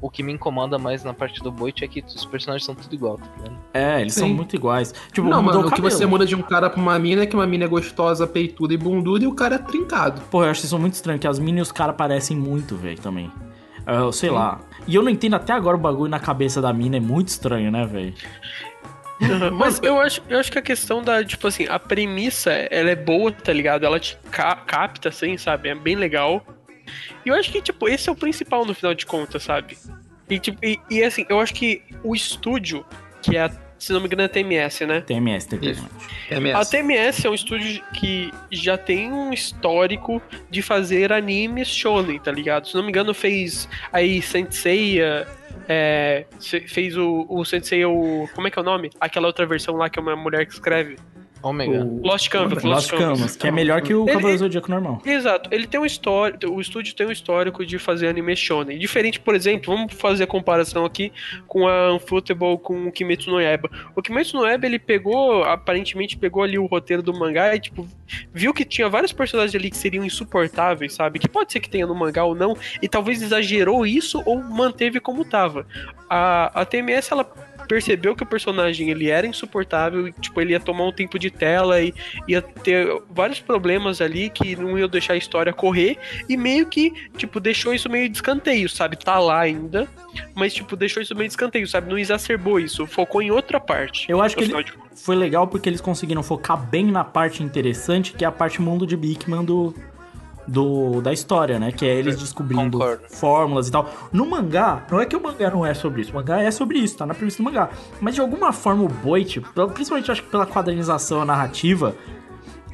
[0.01, 2.93] O que me incomoda mais na parte do Boit é que os personagens são tudo
[2.95, 3.57] igual, tá ligado?
[3.73, 4.33] É, eles são Sim.
[4.33, 4.93] muito iguais.
[5.11, 7.25] Tipo, Não, mano, o o que você muda de um cara pra uma mina é
[7.25, 10.21] que uma mina é gostosa, peituda e bunduda e o cara é trincado.
[10.31, 12.99] Pô, eu acho isso muito estranho, que as minas e os caras parecem muito, velho,
[12.99, 13.29] também.
[13.85, 14.59] Eu sei lá.
[14.87, 17.71] E eu não entendo até agora o bagulho na cabeça da mina, é muito estranho,
[17.71, 18.13] né, velho?
[19.53, 22.95] Mas eu acho, eu acho que a questão da, tipo assim, a premissa, ela é
[22.95, 23.85] boa, tá ligado?
[23.85, 25.69] Ela te ca- capta, assim, sabe?
[25.69, 26.45] É bem legal.
[27.25, 29.77] E eu acho que, tipo, esse é o principal no final de contas, sabe?
[30.29, 32.85] E, tipo, e, e, assim, eu acho que o estúdio,
[33.21, 35.01] que é, a- se não me engano, é a TMS, né?
[35.01, 35.83] TMS, TMS.
[36.29, 36.65] É A.
[36.65, 42.67] TMS é um estúdio que já tem um histórico de fazer animes shonen, tá ligado?
[42.67, 45.27] Se não me engano, fez aí Senseiya,
[45.69, 46.25] é,
[46.67, 48.89] fez o, o Senseiya, o, como é que é o nome?
[48.99, 50.97] Aquela outra versão lá que é uma mulher que escreve.
[51.41, 51.83] Ômega.
[51.83, 52.63] O- Lost Canvas.
[52.63, 55.01] Lost Canvas, que é melhor que o Ele- Cavaleiro Zodíaco normal.
[55.05, 58.77] Exato, ele tem um histórico, o estúdio tem um histórico de fazer anime shonen.
[58.77, 61.11] Diferente, por exemplo, vamos fazer a comparação aqui
[61.47, 63.69] com a Unfruitable com o Kimetsu no Yaiba.
[63.95, 67.87] O Kimetsu no Yaiba, ele pegou, aparentemente pegou ali o roteiro do mangá e, tipo,
[68.33, 71.19] viu que tinha vários personagens ali que seriam insuportáveis, sabe?
[71.19, 74.99] Que pode ser que tenha no mangá ou não, e talvez exagerou isso ou manteve
[74.99, 75.65] como tava.
[76.09, 77.23] A, a TMS, ela
[77.69, 81.29] percebeu que o personagem ele era insuportável e, tipo, ele ia tomar um tempo de
[81.29, 81.93] tela e
[82.27, 86.91] ia ter vários problemas ali que não iam deixar a história correr e meio que,
[87.15, 88.97] tipo, deixou isso meio de escanteio, sabe?
[88.97, 89.87] Tá lá ainda,
[90.33, 91.87] mas, tipo, deixou isso meio de escanteio, sabe?
[91.87, 94.09] Não exacerbou isso, focou em outra parte.
[94.09, 94.53] Eu acho que ele
[94.95, 98.87] foi legal porque eles conseguiram focar bem na parte interessante, que é a parte mundo
[98.87, 99.75] de Bigman do,
[100.49, 101.71] do, da história, né?
[101.71, 103.03] Que é eles descobrindo Concordo.
[103.09, 103.89] fórmulas e tal.
[104.11, 106.79] No mangá, não é que o mangá não é sobre isso, o mangá é sobre
[106.79, 107.69] isso, tá na premissa do mangá.
[108.01, 109.39] Mas de alguma forma o Boit,
[109.73, 111.95] principalmente acho que pela quadrinização narrativa,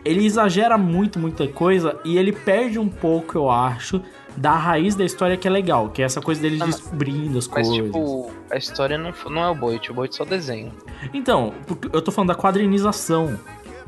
[0.03, 4.01] ele exagera muito, muita coisa e ele perde um pouco, eu acho,
[4.37, 7.47] da raiz da história que é legal, que é essa coisa deles mas- descobrindo as
[7.47, 7.85] Mas, coisas.
[7.85, 10.71] tipo, a história não, não é o Boit, o Boit só desenha.
[11.13, 11.53] Então,
[11.91, 13.37] eu tô falando da quadrinização.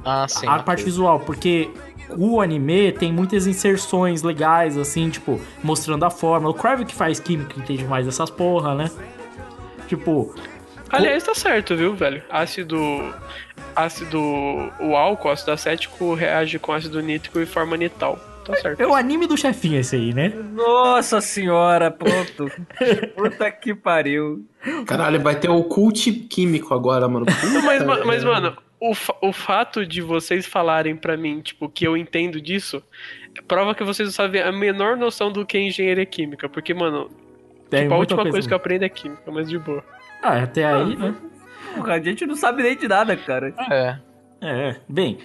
[0.06, 0.48] Ah, sim.
[0.48, 1.70] a parte visual, porque
[2.10, 6.50] o anime tem muitas inserções legais, assim, tipo, mostrando a forma.
[6.50, 8.92] O Crave que faz química entende mais dessas porra, né?
[9.88, 10.34] Tipo,
[10.90, 12.22] Aliás, tá certo, viu, velho?
[12.30, 12.78] Ácido.
[13.76, 14.20] Ácido.
[14.80, 18.20] O álcool, ácido acético, reage com ácido nítrico e forma nital.
[18.46, 18.80] Tá certo.
[18.80, 20.32] é o anime do chefinho esse aí, né?
[20.54, 22.50] Nossa senhora, pronto.
[23.14, 24.46] Puta que pariu.
[24.86, 27.26] Caralho, vai ter o cult químico agora, mano.
[27.44, 31.86] Não, mas, mas, mano, o, fa- o fato de vocês falarem pra mim, tipo, que
[31.86, 32.82] eu entendo disso,
[33.48, 36.48] prova que vocês não sabem a menor noção do que é engenharia química.
[36.50, 37.10] Porque, mano,
[37.70, 39.84] Tem tipo, a última coisa que eu aprendo é química, mas de boa.
[40.22, 41.16] Ah, até aí, né?
[41.86, 43.54] A gente não sabe nem de nada, cara.
[43.72, 43.98] É.
[44.40, 45.18] É, bem,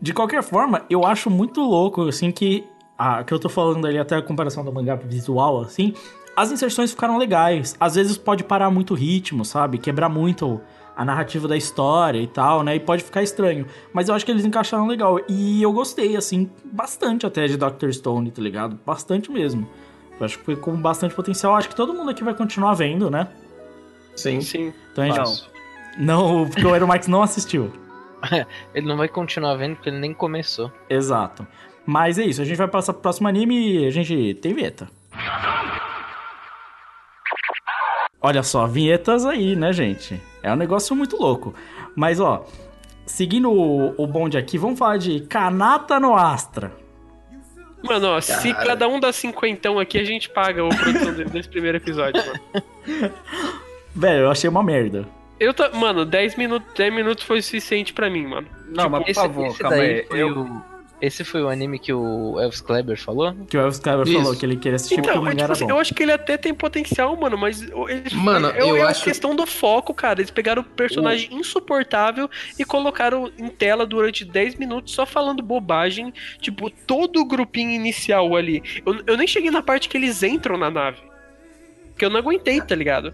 [0.00, 2.64] de qualquer forma, eu acho muito louco, assim, que
[2.96, 5.92] a que eu tô falando ali, até a comparação do mangá visual, assim,
[6.36, 7.74] as inserções ficaram legais.
[7.80, 9.78] Às vezes pode parar muito o ritmo, sabe?
[9.78, 10.60] Quebrar muito
[10.96, 12.76] a narrativa da história e tal, né?
[12.76, 13.66] E pode ficar estranho.
[13.92, 15.18] Mas eu acho que eles encaixaram legal.
[15.28, 17.90] E eu gostei, assim, bastante até de Dr.
[17.90, 18.78] Stone, tá ligado?
[18.84, 19.68] Bastante mesmo.
[20.18, 21.54] Eu acho que foi com bastante potencial.
[21.56, 23.28] Acho que todo mundo aqui vai continuar vendo, né?
[24.14, 24.40] Sim.
[24.40, 24.72] Sim.
[24.92, 25.16] Então a gente.
[25.16, 25.52] Fácil.
[25.98, 27.72] Não, porque o Aero Max não assistiu.
[28.74, 30.72] Ele não vai continuar vendo porque ele nem começou.
[30.88, 31.46] Exato.
[31.84, 34.88] Mas é isso, a gente vai passar pro próximo anime e a gente tem vinheta.
[38.20, 40.22] Olha só, vinhetas aí, né, gente?
[40.42, 41.54] É um negócio muito louco.
[41.94, 42.44] Mas, ó,
[43.06, 46.72] seguindo o, o bonde aqui, vamos falar de Kanata no Astra.
[47.82, 51.78] Mano, ó, se cada um dá cinquentão aqui, a gente paga a produção desse primeiro
[51.78, 53.12] episódio, mano.
[53.94, 55.06] Velho, eu achei uma merda.
[55.38, 58.46] Eu tô, mano, 10 minutos, 10 minutos foi suficiente pra mim, mano.
[58.68, 60.06] Não, mas por Esse, favor, esse calma aí.
[60.10, 60.62] Eu, o...
[61.02, 63.34] Esse foi o anime que o Elvis Kleber falou?
[63.48, 64.16] Que o Elvis Kleber Isso.
[64.22, 65.70] falou que ele queria assistir porque Então, o é, mangá tipo era assim, bom.
[65.72, 67.60] eu acho que ele até tem potencial, mano, mas
[68.14, 70.20] Mano, é, eu é acho- questão do foco, cara.
[70.20, 76.14] Eles pegaram um personagem insuportável e colocaram em tela durante 10 minutos só falando bobagem.
[76.40, 78.62] Tipo, todo o grupinho inicial ali.
[78.86, 80.98] Eu, eu nem cheguei na parte que eles entram na nave.
[81.90, 83.12] Porque eu não aguentei, tá ligado?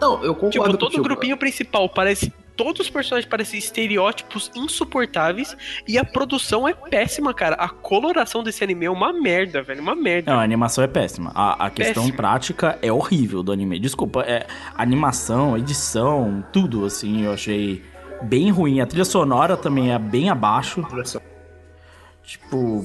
[0.00, 2.32] Não, eu concordo Tipo, todo o grupinho principal parece.
[2.60, 5.56] Todos os personagens parecem estereótipos insuportáveis
[5.88, 7.56] e a produção é péssima, cara.
[7.56, 9.80] A coloração desse anime é uma merda, velho.
[9.80, 10.30] Uma merda.
[10.30, 11.32] Não, a animação é péssima.
[11.34, 12.18] A, a questão Péssima.
[12.18, 13.78] prática é horrível do anime.
[13.78, 14.46] Desculpa, é
[14.76, 17.82] animação, edição, tudo assim, eu achei
[18.20, 18.82] bem ruim.
[18.82, 20.86] A trilha sonora também é bem abaixo.
[22.22, 22.84] Tipo,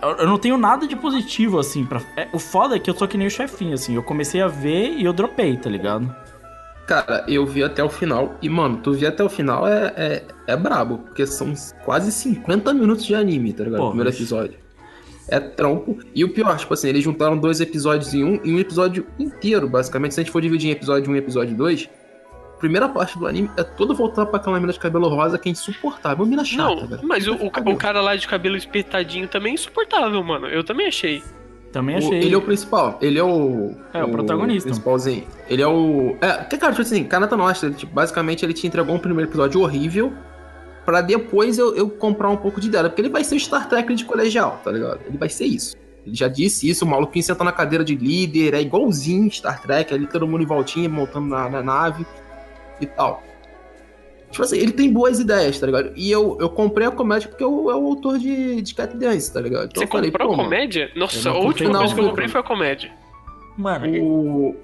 [0.00, 2.00] eu, não tenho nada de positivo assim para
[2.32, 3.94] O foda é que eu sou que nem o chefinho assim.
[3.94, 6.16] Eu comecei a ver e eu dropei, tá ligado?
[6.86, 8.36] Cara, eu vi até o final.
[8.40, 10.98] E, mano, tu vi até o final é, é, é brabo.
[10.98, 11.52] Porque são
[11.84, 13.78] quase 50 minutos de anime, tá ligado?
[13.80, 14.58] Pô, o primeiro mas- episódio.
[15.28, 15.98] É trampo.
[16.14, 19.68] E o pior, tipo assim, eles juntaram dois episódios em um e um episódio inteiro,
[19.68, 20.14] basicamente.
[20.14, 21.90] Se a gente for dividir em episódio 1 e episódio 2,
[22.54, 25.48] a primeira parte do anime é toda voltada pra aquela mina de cabelo rosa que
[25.48, 26.24] é insuportável.
[26.24, 27.00] Uma mina chata, Não, velho.
[27.02, 30.46] mas o, o, o cara lá de cabelo espetadinho também é insuportável, mano.
[30.46, 31.20] Eu também achei.
[31.76, 32.20] Também O- achei.
[32.22, 33.72] ele é o principal, ele é o.
[33.92, 34.66] É, o protagonista.
[34.66, 35.24] principalzinho.
[35.46, 36.16] Ele é o.
[36.22, 39.60] É, que cara, tipo assim, Kanata Nostra, tipo, basicamente ele te entregou um primeiro episódio
[39.60, 40.10] horrível.
[40.86, 42.88] Pra depois eu, eu comprar um pouco de dela.
[42.88, 45.00] Porque ele vai ser o Star Trek de colegial, tá ligado?
[45.06, 45.76] Ele vai ser isso.
[46.06, 49.92] Ele já disse isso, o maluquinho senta na cadeira de líder, é igualzinho Star Trek,
[49.92, 52.06] ali todo mundo em voltinha, montando na, na nave
[52.80, 53.22] e tal.
[54.36, 55.92] Tipo assim, ele tem boas ideias, tá ligado?
[55.96, 59.32] E eu, eu comprei a comédia porque eu, é o autor de, de Cat Dance,
[59.32, 59.64] tá ligado?
[59.64, 60.90] Então Você eu falei, comprou pô, a mano, comédia?
[60.94, 62.92] Eu Nossa, não a última não, coisa que eu comprei foi a comédia.
[63.56, 64.56] Mano, o.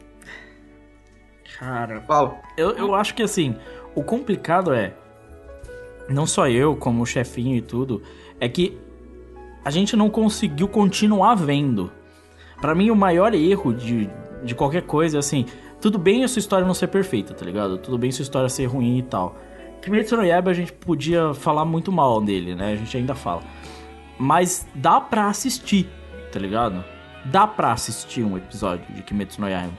[1.59, 2.37] cara, Fala.
[2.55, 3.57] Eu, eu acho que assim,
[3.95, 4.93] o complicado é.
[6.07, 8.03] Não só eu, como o chefinho e tudo,
[8.39, 8.77] é que
[9.65, 11.91] a gente não conseguiu continuar vendo.
[12.61, 14.11] Pra mim, o maior erro de,
[14.45, 15.47] de qualquer coisa é assim:
[15.81, 17.79] tudo bem a sua história não ser perfeita, tá ligado?
[17.79, 19.35] Tudo bem sua história ser ruim e tal.
[19.83, 22.73] Kimetsu no Yaiba a gente podia falar muito mal dele, né?
[22.73, 23.43] A gente ainda fala.
[24.19, 25.89] Mas dá pra assistir,
[26.31, 26.85] tá ligado?
[27.25, 29.75] Dá pra assistir um episódio de Kimetsu no Yaiba.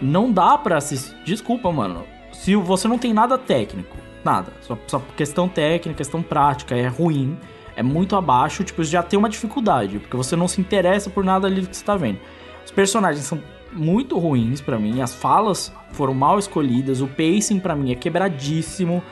[0.00, 1.14] Não dá pra assistir.
[1.24, 2.04] Desculpa, mano.
[2.32, 4.52] Se você não tem nada técnico, nada.
[4.62, 7.38] Só, só questão técnica, questão prática, é ruim.
[7.76, 9.98] É muito abaixo, tipo, já tem uma dificuldade.
[9.98, 12.18] Porque você não se interessa por nada ali que você tá vendo.
[12.64, 13.42] Os personagens são
[13.72, 15.00] muito ruins pra mim.
[15.00, 17.00] As falas foram mal escolhidas.
[17.00, 19.02] O pacing pra mim é quebradíssimo,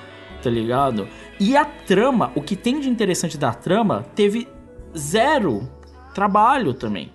[0.43, 1.09] tá ligado?
[1.39, 4.47] E a trama, o que tem de interessante da trama, teve
[4.97, 5.69] zero
[6.15, 7.13] trabalho também.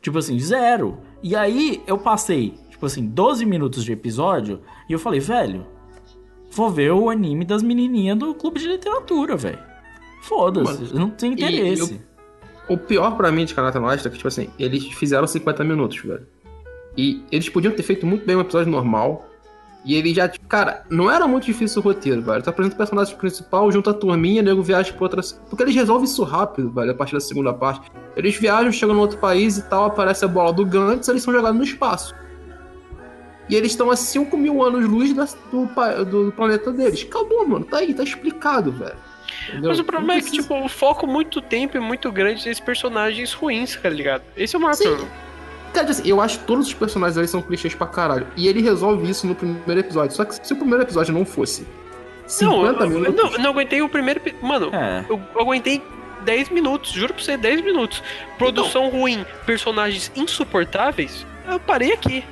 [0.00, 0.98] Tipo assim, zero.
[1.22, 5.66] E aí eu passei, tipo assim, 12 minutos de episódio e eu falei, velho,
[6.50, 9.58] vou ver o anime das menininhas do clube de literatura, velho.
[10.22, 12.00] Foda-se, não tenho E interesse.
[12.68, 15.98] O pior pra mim de Kanata Nostra é que, tipo assim, eles fizeram 50 minutos,
[15.98, 16.26] velho.
[16.96, 19.28] E eles podiam ter feito muito bem um episódio normal.
[19.84, 22.40] E ele já, tipo, cara, não era muito difícil o roteiro, velho.
[22.42, 25.32] Tu apresenta o personagem principal, junta a turminha, nego viaja pra outras.
[25.50, 27.90] Porque eles resolvem isso rápido, velho, a partir da segunda parte.
[28.16, 31.32] Eles viajam, chegam no outro país e tal, aparece a bola do Gantz, eles são
[31.34, 32.14] jogados no espaço.
[33.48, 37.02] E eles estão a 5 mil anos-luz da- do, pa- do planeta deles.
[37.02, 37.64] Acabou, mano.
[37.64, 38.94] Tá aí, tá explicado, velho.
[39.48, 39.70] Entendeu?
[39.70, 42.46] Mas o problema Não é que, precisa- tipo, o foco muito tempo e muito grande
[42.46, 44.22] nesses personagens ruins, tá ligado?
[44.36, 45.08] Esse é o maior problema.
[45.72, 48.26] Cara, assim, eu acho que todos os personagens ali são clichês pra caralho.
[48.36, 50.14] E ele resolve isso no primeiro episódio.
[50.14, 51.66] Só que se o primeiro episódio não fosse
[52.26, 53.14] 50 Não, eu, minutos.
[53.32, 54.20] não, não aguentei o primeiro.
[54.42, 55.04] Mano, É.
[55.08, 55.82] eu, eu aguentei
[56.24, 58.02] 10 minutos, juro pra você, 10 minutos.
[58.38, 61.26] Produção ruim, personagens insuportáveis.
[61.48, 62.24] Eu parei aqui.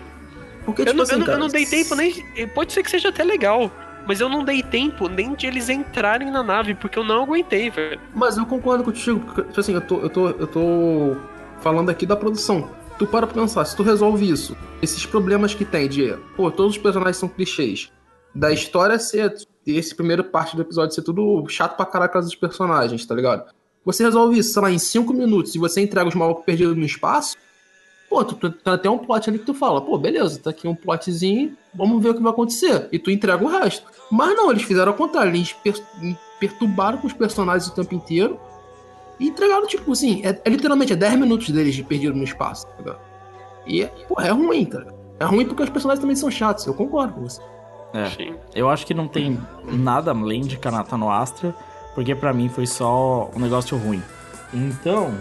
[0.64, 2.12] Porque, Eu tipo não, assim, eu, não- eu cara, não dei tempo nem.
[2.55, 3.70] Pode ser que seja até legal.
[4.07, 7.68] Mas eu não dei tempo nem de eles entrarem na nave, porque eu não aguentei,
[7.70, 8.01] velho.
[8.14, 11.16] Mas eu concordo contigo, porque, tipo assim, eu tô, eu tô, eu tô
[11.61, 12.70] falando aqui da produção.
[13.01, 16.76] Tu para pra pensar, se tu resolve isso, esses problemas que tem de, pô, todos
[16.76, 17.90] os personagens são clichês,
[18.34, 19.34] da história ser.
[19.66, 23.51] Esse primeiro parte do episódio ser tudo chato pra caraca dos personagens, tá ligado?
[23.86, 26.84] Você resolve isso, sei lá, em 5 minutos e você entrega os malucos perdidos no
[26.84, 27.38] espaço.
[28.11, 30.68] Pô, tu, tu tem até um plot ali que tu fala, pô, beleza, tá aqui
[30.68, 32.86] um plotzinho, vamos ver o que vai acontecer.
[32.92, 33.86] E tu entrega o resto.
[34.12, 35.82] Mas não, eles fizeram ao contrário, eles per-
[36.38, 38.38] perturbaram com os personagens o tempo inteiro
[39.21, 42.66] e entregaram, tipo assim, é, é literalmente é 10 minutos deles de perdido no espaço,
[42.66, 43.01] tá ligado?
[43.66, 44.99] E, é, pô, é ruim, tá ligado?
[45.21, 47.43] É ruim porque os personagens também são chatos, eu concordo com você.
[47.93, 48.07] É.
[48.07, 48.35] Sim.
[48.55, 51.55] Eu acho que não tem nada além de Kanata no Astra,
[51.95, 54.03] porque pra mim foi só um negócio ruim.
[54.55, 55.14] Então,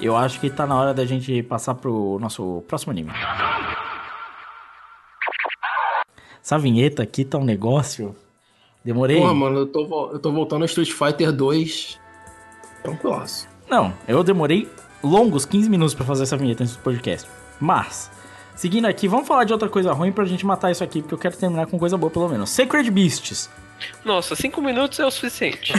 [0.00, 3.12] eu acho que tá na hora da gente passar pro nosso próximo anime.
[6.42, 8.16] Essa vinheta aqui tá um negócio.
[8.84, 9.18] Demorei.
[9.18, 12.02] Porra, mano, eu tô, eu tô voltando ao Street Fighter 2
[12.84, 13.48] tranquilaço.
[13.68, 14.70] Não, eu demorei
[15.02, 17.28] longos 15 minutos pra fazer essa vinheta do podcast.
[17.58, 18.10] Mas,
[18.54, 21.18] seguindo aqui, vamos falar de outra coisa ruim pra gente matar isso aqui, porque eu
[21.18, 22.50] quero terminar com coisa boa pelo menos.
[22.50, 23.50] Sacred Beasts.
[24.04, 25.72] Nossa, cinco minutos é o suficiente.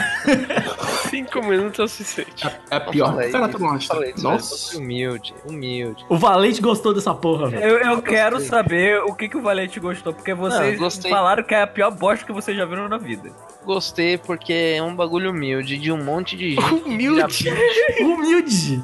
[1.09, 2.47] cinco minutos é o suficiente.
[2.69, 4.77] É pior Fala que fala aí, Nossa.
[4.77, 6.05] Humilde, humilde.
[6.09, 7.63] O Valente gostou dessa porra, velho.
[7.63, 11.11] Eu, eu quero saber o que, que o Valente gostou, porque vocês gostei.
[11.11, 13.31] falaram que é a pior bosta que vocês já viram na vida.
[13.63, 16.73] Gostei porque é um bagulho humilde de um monte de gente.
[16.73, 17.49] Humilde.
[18.01, 18.83] Humilde.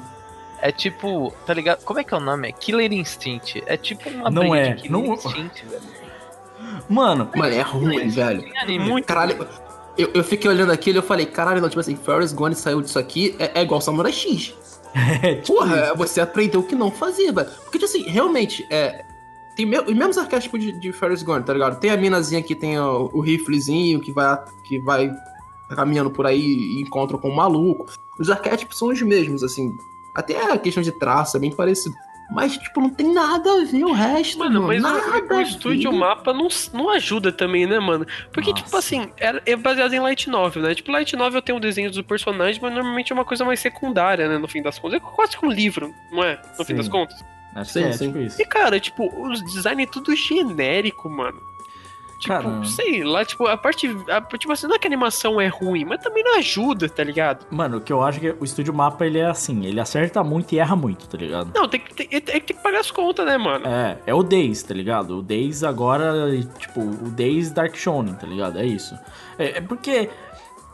[0.62, 1.84] É tipo, tá ligado?
[1.84, 2.50] Como é que é o nome?
[2.50, 3.64] É Killer Instinct.
[3.66, 6.01] É tipo uma Não é, de Killer não- Instinct, velho.
[6.92, 8.44] Mano, Mano, é ruim, velho.
[8.80, 9.06] Muito.
[9.06, 9.48] Caralho,
[9.98, 12.82] eu, eu fiquei olhando aquilo e eu falei, caralho, não, tipo assim, Ferris Gone saiu
[12.82, 14.54] disso aqui, é, é igual Samurai X.
[15.24, 15.96] é tipo Porra, isso.
[15.96, 17.50] você aprendeu o que não fazer, velho.
[17.64, 19.06] Porque, tipo assim, realmente, é.
[19.56, 21.80] Tem me- os mesmos arquétipos de, de Ferris Gone, tá ligado?
[21.80, 25.12] Tem a minazinha que tem o, o riflezinho, que vai, que vai
[25.76, 27.86] caminhando por aí e encontra com um maluco.
[28.20, 29.72] Os arquétipos são os mesmos, assim.
[30.16, 31.96] Até a questão de traço é bem parecido.
[32.32, 36.32] Mas, tipo, não tem nada a ver o resto, Mano, mas nada o, estúdio mapa
[36.34, 38.08] não, não ajuda também, né, mano?
[38.32, 38.64] Porque, Nossa.
[38.64, 40.74] tipo assim, é, é baseado em Light Novel, né?
[40.74, 44.30] Tipo, Light Novel tem um desenho dos personagens, mas normalmente é uma coisa mais secundária,
[44.30, 44.38] né?
[44.38, 44.98] No fim das contas.
[44.98, 46.42] É quase que um livro, não é?
[46.58, 46.76] No fim Sim.
[46.76, 47.22] das contas.
[47.54, 48.08] Acho Sim, que é, sim.
[48.08, 48.42] tipo isso.
[48.42, 51.51] E, cara, tipo, os design é tudo genérico, mano.
[52.22, 53.88] Tipo, Cara, sei lá, tipo, a parte.
[54.08, 57.04] A, tipo assim, não é que a animação é ruim, mas também não ajuda, tá
[57.04, 57.48] ligado?
[57.50, 60.54] Mano, o que eu acho que o estúdio mapa ele é assim, ele acerta muito
[60.54, 61.52] e erra muito, tá ligado?
[61.56, 63.66] Não, tem que, tem, tem que pagar as contas, né, mano?
[63.66, 65.18] É, é o Days, tá ligado?
[65.18, 66.14] O Days agora,
[66.60, 68.60] tipo, o Days Dark Shonen, tá ligado?
[68.60, 68.96] É isso.
[69.40, 70.08] É, é porque.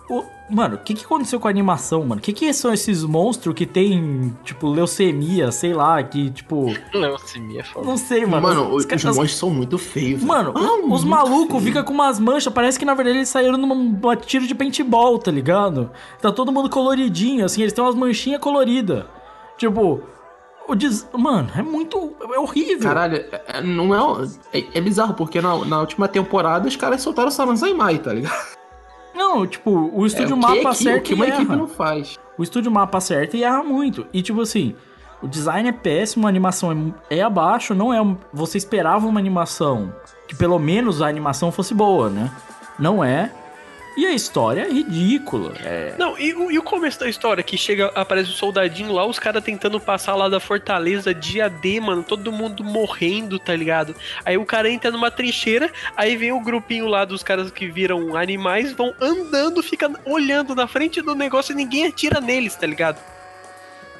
[0.10, 2.20] O- mano, o que, que aconteceu com a animação, mano?
[2.20, 6.68] O que, que são esses monstros que tem, tipo, leucemia, sei lá, que, tipo.
[6.93, 7.86] Leucemia é foda.
[7.86, 8.41] Não sei, mano.
[8.41, 10.28] Mano, os, os, os monstros são muito feios, velho.
[10.28, 13.76] Mano, Ah, os malucos ficam com umas manchas, parece que na verdade eles saíram numa,
[13.76, 15.91] numa tiro de paintball, tá ligado?
[16.22, 19.03] Tá todo mundo coloridinho, assim, eles têm umas manchinhas coloridas.
[19.58, 20.01] Tipo,
[20.70, 21.08] o des...
[21.18, 22.14] Mano, é muito.
[22.34, 22.80] É horrível.
[22.84, 24.64] Caralho, é- é- não é, é.
[24.76, 28.58] É bizarro, porque na, na última temporada os caras soltaram o Saranzai tá ligado?
[29.18, 31.43] Não, tipo, o É, estúdio o que, mapa equi- acerta o que uma e equipe
[31.51, 31.55] erra.
[31.55, 32.18] não faz.
[32.38, 34.05] O estúdio mapa acerta e erra muito.
[34.13, 34.76] E tipo assim,
[35.22, 38.18] o design é péssimo, a animação é, é abaixo, não é.
[38.32, 39.91] Você esperava uma animação
[40.28, 42.30] que pelo menos a animação fosse boa, né?
[42.78, 43.32] Não é.
[43.97, 45.55] E a história é ridícula.
[45.63, 45.95] É.
[45.97, 49.43] Não, e, e o começo da história, que chega, aparece o soldadinho lá, os caras
[49.43, 53.95] tentando passar lá da fortaleza dia D, mano, todo mundo morrendo, tá ligado?
[54.23, 58.15] Aí o cara entra numa trincheira, aí vem o grupinho lá dos caras que viram
[58.15, 63.16] animais, vão andando, fica olhando na frente do negócio e ninguém atira neles, tá ligado?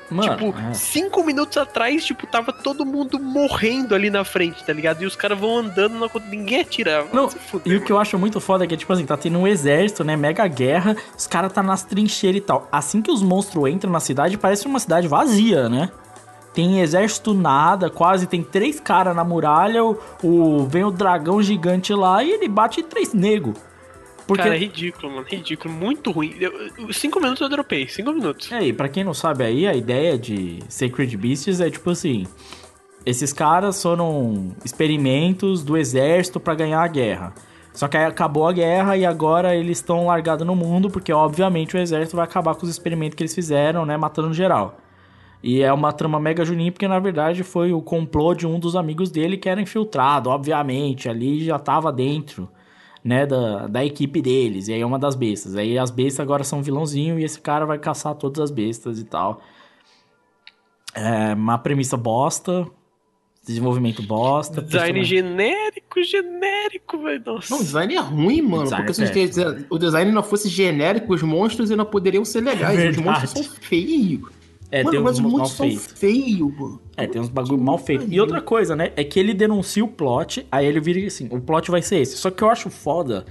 [0.10, 0.74] Mano, tipo, é.
[0.74, 5.01] cinco minutos atrás, tipo, tava todo mundo morrendo ali na frente, tá ligado?
[5.01, 6.08] E os caras vão andando, na...
[6.30, 7.08] ninguém atirava.
[7.12, 9.38] Não, fuder, E o que eu acho muito foda é que, tipo assim, tá tendo
[9.38, 10.16] um exército, né?
[10.16, 12.68] Mega guerra, os caras tá nas trincheiras e tal.
[12.72, 15.89] Assim que os monstros entram na cidade, parece uma cidade vazia, né?
[16.53, 21.93] Tem exército nada, quase tem três caras na muralha, o, o- vem o dragão gigante
[21.93, 23.53] lá e ele bate três nego.
[24.28, 25.25] Porque, Cara, é ridículo, mano.
[25.30, 25.73] Ridículo.
[25.73, 26.36] Muito ruim.
[26.39, 27.88] Eu- cinco minutos eu dropei.
[27.88, 28.51] Cinco minutos.
[28.51, 32.28] É, e pra quem não sabe aí, a ideia de Sacred Beasts é tipo assim:
[33.05, 37.34] esses caras foram experimentos do exército pra ganhar a guerra.
[37.73, 41.75] Só que aí acabou a guerra e agora eles estão largados no mundo, porque obviamente
[41.75, 44.80] o exército vai acabar com os experimentos que eles fizeram, né, matando geral.
[45.43, 48.75] E é uma trama mega juninho, porque na verdade foi o complô de um dos
[48.75, 52.49] amigos dele que era infiltrado, obviamente, ali já tava dentro,
[53.08, 54.68] né, da, da equipe deles.
[54.68, 55.55] E aí é uma das bestas.
[55.55, 59.05] Aí as bestas agora são vilãozinho e esse cara vai caçar todas as bestas e
[59.05, 59.41] tal.
[60.93, 62.68] É uma premissa bosta,
[63.45, 64.62] desenvolvimento bosta.
[64.62, 67.24] Design genérico, genérico, velho.
[67.26, 67.53] Nossa.
[67.53, 68.64] Não, o design é ruim, mano.
[68.64, 72.41] Design porque é se os o design não fosse genérico, os monstros ainda poderiam ser
[72.41, 72.78] legais.
[72.78, 73.03] Os Verdade.
[73.08, 74.36] monstros são feios.
[74.70, 75.86] É, mano, tem uns mas mal feitos.
[75.95, 76.82] feios, mano.
[76.97, 78.05] É, tem uns bagulho mal feito.
[78.09, 78.91] E outra coisa, né?
[78.95, 82.18] É que ele denuncia o plot, aí ele vira assim, o plot vai ser esse.
[82.18, 83.26] Só que eu acho foda,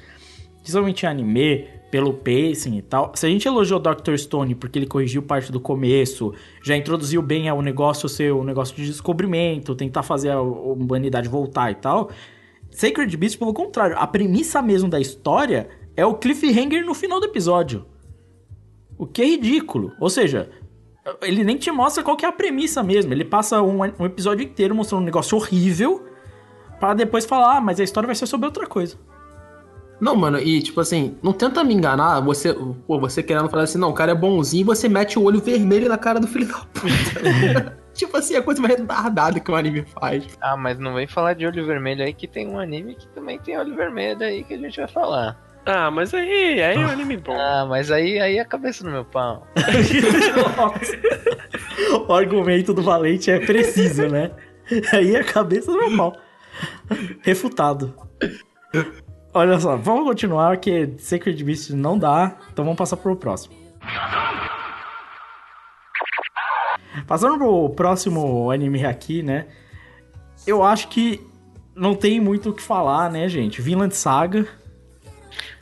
[0.63, 3.13] principalmente em anime, pelo pacing e tal.
[3.15, 4.17] Se a gente elogiou o Dr.
[4.17, 6.33] Stone porque ele corrigiu parte do começo,
[6.63, 11.71] já introduziu bem o negócio ser um negócio de descobrimento, tentar fazer a humanidade voltar
[11.71, 12.11] e tal.
[12.71, 17.27] Sacred Beast, pelo contrário, a premissa mesmo da história é o cliffhanger no final do
[17.27, 17.85] episódio.
[18.99, 19.93] O que é ridículo.
[20.01, 20.51] Ou seja,
[21.23, 23.13] ele nem te mostra qual que é a premissa mesmo.
[23.13, 26.05] Ele passa um, um episódio inteiro mostrando um negócio horrível
[26.81, 28.97] para depois falar, ah, mas a história vai ser sobre outra coisa.
[29.99, 32.55] Não, mano, e tipo assim, não tenta me enganar, você,
[32.87, 35.41] pô, você querendo falar assim, não, o cara é bonzinho, e você mete o olho
[35.41, 37.79] vermelho na cara do filho da puta.
[37.95, 40.27] tipo assim, é a coisa mais retardada que o anime faz.
[40.39, 43.39] Ah, mas não vem falar de olho vermelho aí que tem um anime que também
[43.39, 45.39] tem olho vermelho aí que a gente vai falar.
[45.67, 47.37] Ah, mas aí, aí é um anime bom.
[47.37, 49.45] Ah, mas aí, aí é a cabeça do meu pau.
[52.09, 54.31] o argumento do Valente é preciso, né?
[54.93, 56.17] Aí é a cabeça do meu pau.
[57.21, 57.97] Refutado.
[59.35, 63.57] Olha só, vamos continuar, que Sacred Beast não dá, então vamos passar pro próximo.
[67.09, 69.47] Passando pro próximo anime aqui, né?
[70.47, 71.21] Eu acho que
[71.75, 73.61] não tem muito o que falar, né, gente?
[73.61, 74.47] Vinland Saga.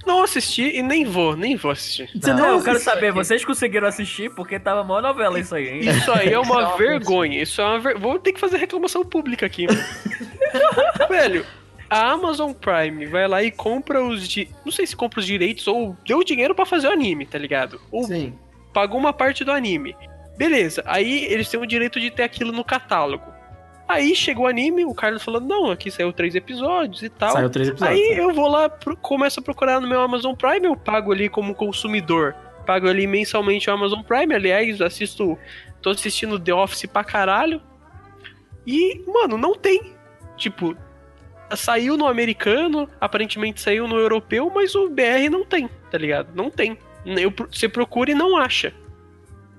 [0.07, 2.11] Não assisti e nem vou, nem vou assistir.
[2.15, 5.69] Você Não, não eu quero saber, vocês conseguiram assistir porque tava mó novela isso aí,
[5.69, 5.81] hein?
[5.81, 7.43] Isso aí é uma Não, vergonha.
[7.43, 7.99] Isso é uma ver...
[7.99, 9.67] Vou ter que fazer reclamação pública aqui.
[9.67, 9.81] mano.
[11.09, 11.47] Velho,
[11.89, 14.49] a Amazon Prime vai lá e compra os di...
[14.65, 17.81] não sei se compra os direitos ou deu dinheiro pra fazer o anime, tá ligado?
[17.91, 18.35] Ou Sim.
[18.73, 19.97] pagou uma parte do anime.
[20.37, 23.34] Beleza, aí eles têm o direito de ter aquilo no catálogo.
[23.95, 27.33] Aí chegou o anime, o Carlos falou: Não, aqui saiu três episódios e tal.
[27.33, 27.99] Saiu três episódios.
[28.01, 31.29] Aí eu vou lá, pro- começo a procurar no meu Amazon Prime, eu pago ali
[31.29, 32.35] como consumidor.
[32.67, 35.39] Pago ali mensalmente o Amazon Prime, aliás, assisto.
[35.83, 37.61] Tô assistindo The Office pra caralho.
[38.67, 39.93] E, mano, não tem.
[40.37, 40.75] Tipo,
[41.55, 46.29] saiu no americano, aparentemente saiu no europeu, mas o BR não tem, tá ligado?
[46.35, 46.79] Não tem.
[47.05, 48.73] Eu, você procura e não acha.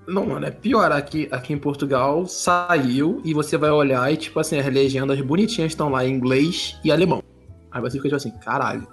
[0.08, 0.92] Não, mano, é pior.
[0.92, 5.72] Aqui, aqui em Portugal saiu e você vai olhar e, tipo assim, as legendas bonitinhas
[5.72, 7.24] estão lá em inglês e alemão.
[7.72, 8.88] Aí você fica tipo assim, caralho.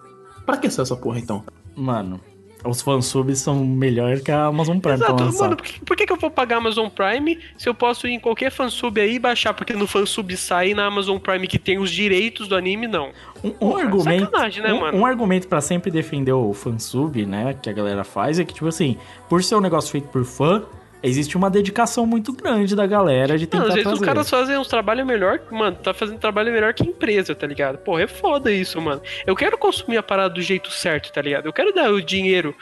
[0.45, 1.45] Pra que essa porra então?
[1.77, 2.21] Mano,
[2.65, 6.17] os fansubs são melhor que a Amazon Prime Exato, mano, por, que, por que eu
[6.17, 9.53] vou pagar Amazon Prime se eu posso ir em qualquer fansub aí e baixar?
[9.53, 13.11] Porque no fansub sai na Amazon Prime que tem os direitos do anime, não.
[13.43, 14.99] Um, um Porra, argumento, sacanagem, né, um, mano?
[14.99, 18.69] um argumento pra sempre defender o fansub, né, que a galera faz é que tipo
[18.69, 18.97] assim,
[19.29, 20.65] por ser um negócio feito por fã,
[21.03, 24.01] existe uma dedicação muito grande da galera de Não, tentar às vezes fazer.
[24.01, 27.79] os caras fazem uns trabalhos melhor, mano, tá fazendo trabalho melhor que empresa, tá ligado?
[27.79, 29.01] Porra, é foda isso, mano.
[29.27, 31.47] Eu quero consumir a parada do jeito certo, tá ligado?
[31.47, 32.55] Eu quero dar o dinheiro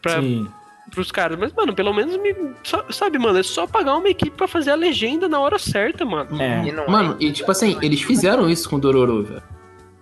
[0.00, 0.48] pra, Sim.
[0.90, 2.34] pros caras, mas, mano, pelo menos me.
[2.62, 6.04] só- sabe, mano, é só pagar uma equipe pra fazer a legenda na hora certa,
[6.04, 6.40] mano.
[6.40, 6.64] É.
[6.68, 9.42] E não Mano, é e tipo assim, eles fizeram isso com o Dororo, velho.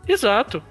[0.09, 0.63] Exato.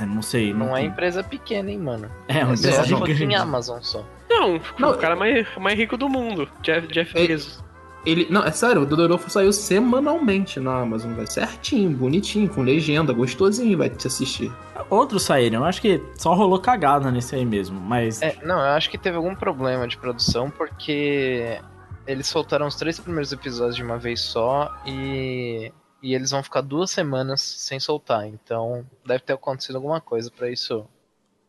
[0.00, 0.52] É, não sei.
[0.52, 2.10] Não é tem- empresa pequena, hein, mano.
[2.28, 3.24] É, uma É só empresa grande.
[3.24, 4.04] em Amazon só.
[4.28, 7.62] Não, Não, o cara mais, mais rico do mundo, Jeff, Jeff É- Bezos.
[8.06, 11.30] Ele, não, é sério, o Dororo saiu semanalmente na Amazon, velho.
[11.30, 14.52] Certinho, bonitinho, com legenda, gostosinho, vai te assistir.
[14.90, 18.20] Outros saíram, eu acho que só rolou cagada nesse aí mesmo, mas...
[18.20, 21.58] É, não, eu acho que teve algum problema de produção porque
[22.06, 25.72] eles soltaram os três primeiros episódios de uma vez só e,
[26.02, 28.26] e eles vão ficar duas semanas sem soltar.
[28.26, 30.84] Então deve ter acontecido alguma coisa pra isso,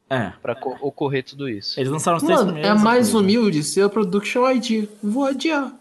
[0.10, 0.32] É.
[0.42, 1.80] para ocorrer tudo isso.
[1.80, 2.84] Eles lançaram os três Mano, é primeiros.
[2.84, 3.20] mais né?
[3.20, 4.88] humilde ser a Production ID.
[5.04, 5.72] Vou adiar.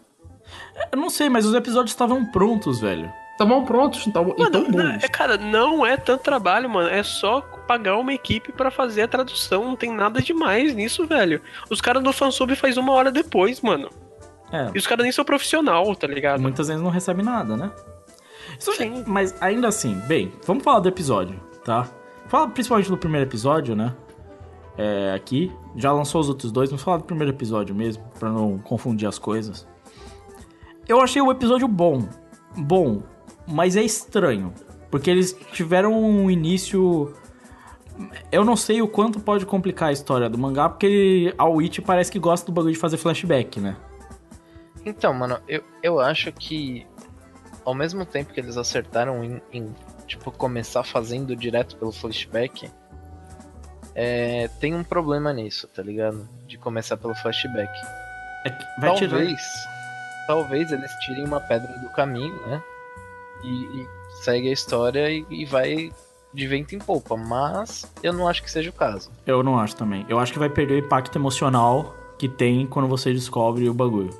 [0.91, 3.11] Eu não sei, mas os episódios estavam prontos, velho.
[3.33, 5.03] Estavam prontos, então, Mano, bons.
[5.03, 6.87] é, cara, não é tanto trabalho, mano.
[6.89, 9.65] É só pagar uma equipe pra fazer a tradução.
[9.65, 11.41] Não tem nada demais nisso, velho.
[11.69, 13.89] Os caras do fansub faz uma hora depois, mano.
[14.51, 14.71] É.
[14.73, 16.39] E os caras nem são profissional, tá ligado?
[16.41, 17.71] Muitas vezes não recebe nada, né?
[18.57, 19.03] Isso- Sim.
[19.05, 21.87] Mas ainda assim, bem, vamos falar do episódio, tá?
[22.27, 23.93] Fala principalmente do primeiro episódio, né?
[24.77, 25.51] É, aqui.
[25.75, 29.17] Já lançou os outros dois, mas falar do primeiro episódio mesmo, pra não confundir as
[29.17, 29.67] coisas.
[30.87, 32.07] Eu achei o episódio bom.
[32.57, 33.01] Bom,
[33.47, 34.53] mas é estranho.
[34.91, 37.13] Porque eles tiveram um início.
[38.31, 41.79] Eu não sei o quanto pode complicar a história do mangá, porque ele, a Witch
[41.79, 43.77] parece que gosta do bagulho de fazer flashback, né?
[44.85, 46.85] Então, mano, eu, eu acho que
[47.63, 52.69] ao mesmo tempo que eles acertaram em, em, tipo, começar fazendo direto pelo flashback,
[53.95, 56.27] é, tem um problema nisso, tá ligado?
[56.45, 57.71] De começar pelo flashback.
[58.45, 60.27] É vai talvez, tirar.
[60.27, 62.61] talvez eles tirem uma pedra do caminho, né?
[63.43, 63.47] E,
[63.81, 63.87] e
[64.23, 65.91] segue a história e, e vai
[66.33, 69.09] de vento em polpa, mas eu não acho que seja o caso.
[69.25, 70.05] Eu não acho também.
[70.09, 74.13] Eu acho que vai perder o impacto emocional que tem quando você descobre o bagulho.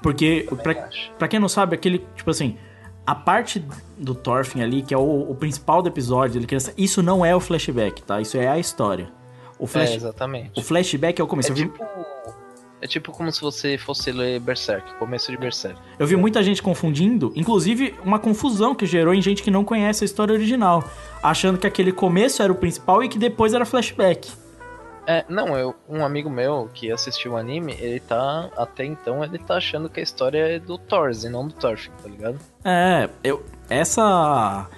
[0.00, 2.56] Porque, pra, pra quem não sabe, aquele, tipo assim,
[3.04, 3.64] a parte
[3.98, 7.34] do Thorfinn ali, que é o, o principal do episódio, ele criança, isso não é
[7.34, 8.20] o flashback, tá?
[8.20, 9.15] Isso é a história.
[9.58, 10.58] O, É, flash, exatamente.
[10.58, 11.52] o flashback é o começo.
[11.52, 11.84] É tipo,
[12.80, 15.78] é tipo como se você fosse ler Berserk, começo de Berserk.
[15.98, 20.04] eu vi muita gente confundindo, inclusive uma confusão que gerou em gente que não conhece
[20.04, 20.84] a história original,
[21.22, 24.30] achando que aquele começo era o principal e que depois era flashback.
[25.08, 29.38] É, não, eu, um amigo meu que assistiu o anime, ele tá, até então, ele
[29.38, 32.38] tá achando que a história é do Thors e não do Thorfinn, tá ligado?
[32.64, 33.44] É, eu.
[33.70, 34.68] Essa.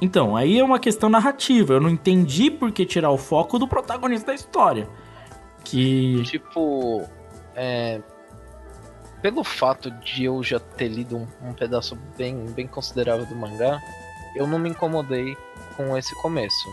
[0.00, 1.74] Então, aí é uma questão narrativa.
[1.74, 4.88] Eu não entendi por que tirar o foco do protagonista da história.
[5.62, 6.22] Que.
[6.24, 7.06] Tipo,
[7.54, 8.00] é,
[9.20, 13.80] pelo fato de eu já ter lido um, um pedaço bem, bem considerável do mangá,
[14.34, 15.36] eu não me incomodei
[15.76, 16.68] com esse começo.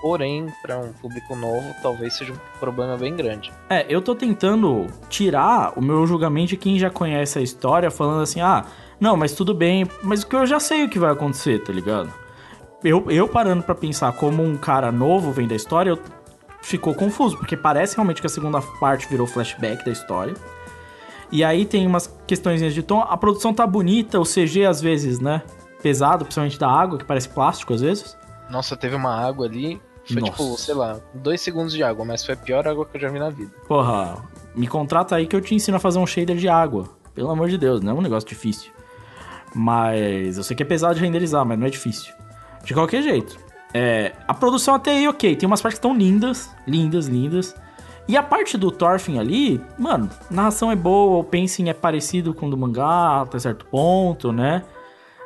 [0.00, 3.52] Porém, para um público novo, talvez seja um problema bem grande.
[3.68, 8.22] É, eu tô tentando tirar o meu julgamento de quem já conhece a história, falando
[8.22, 8.66] assim, ah,
[9.00, 12.25] não, mas tudo bem, mas que eu já sei o que vai acontecer, tá ligado?
[12.86, 15.98] Eu, eu parando pra pensar como um cara novo vem da história, eu
[16.62, 20.34] ficou confuso, porque parece realmente que a segunda parte virou flashback da história.
[21.32, 25.18] E aí tem umas questões de tom, a produção tá bonita, o CG às vezes,
[25.18, 25.42] né,
[25.82, 28.16] pesado, principalmente da água, que parece plástico às vezes.
[28.48, 30.30] Nossa, teve uma água ali, foi Nossa.
[30.30, 33.08] tipo, sei lá, dois segundos de água, mas foi a pior água que eu já
[33.08, 33.50] vi na vida.
[33.66, 34.22] Porra,
[34.54, 36.88] me contrata aí que eu te ensino a fazer um shader de água.
[37.12, 38.70] Pelo amor de Deus, não é um negócio difícil.
[39.52, 42.14] Mas eu sei que é pesado de renderizar, mas não é difícil.
[42.66, 43.38] De qualquer jeito.
[43.72, 45.36] É, a produção até aí, ok.
[45.36, 47.54] Tem umas partes que estão lindas, lindas, lindas.
[48.08, 52.46] E a parte do Thorfinn ali, mano, narração é boa, o pacing é parecido com
[52.46, 54.64] o do mangá até certo ponto, né?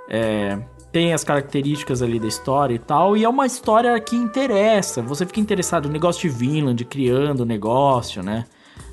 [0.09, 0.59] É,
[0.93, 5.03] tem as características ali da história e tal, e é uma história que interessa.
[5.03, 8.47] Você fica interessado no negócio de Vinland, criando o negócio, né?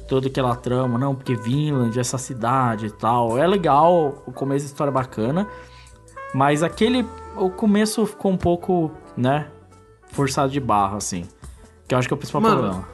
[0.07, 3.37] Toda aquela trama, não, porque Vinland, essa cidade e tal.
[3.37, 5.47] É legal, o começo da história é bacana,
[6.33, 7.05] mas aquele.
[7.35, 9.47] O começo ficou um pouco, né?
[10.07, 11.25] Forçado de barra, assim.
[11.87, 12.87] Que eu acho que é o principal Mano, problema.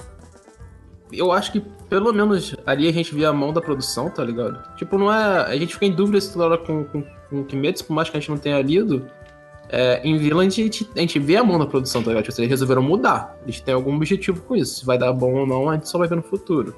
[1.11, 4.59] Eu acho que pelo menos ali a gente vê a mão da produção, tá ligado?
[4.75, 5.45] Tipo, não é.
[5.45, 8.17] A gente fica em dúvida se toda hora com, com, com Kimetsu, por mais que
[8.17, 9.05] a gente não tenha lido.
[9.69, 12.25] É, em Villain a gente, a gente vê a mão da produção, tá ligado?
[12.25, 13.37] Tipo, eles resolveram mudar.
[13.43, 14.79] Eles têm algum objetivo com isso.
[14.79, 16.75] Se vai dar bom ou não, a gente só vai ver no futuro.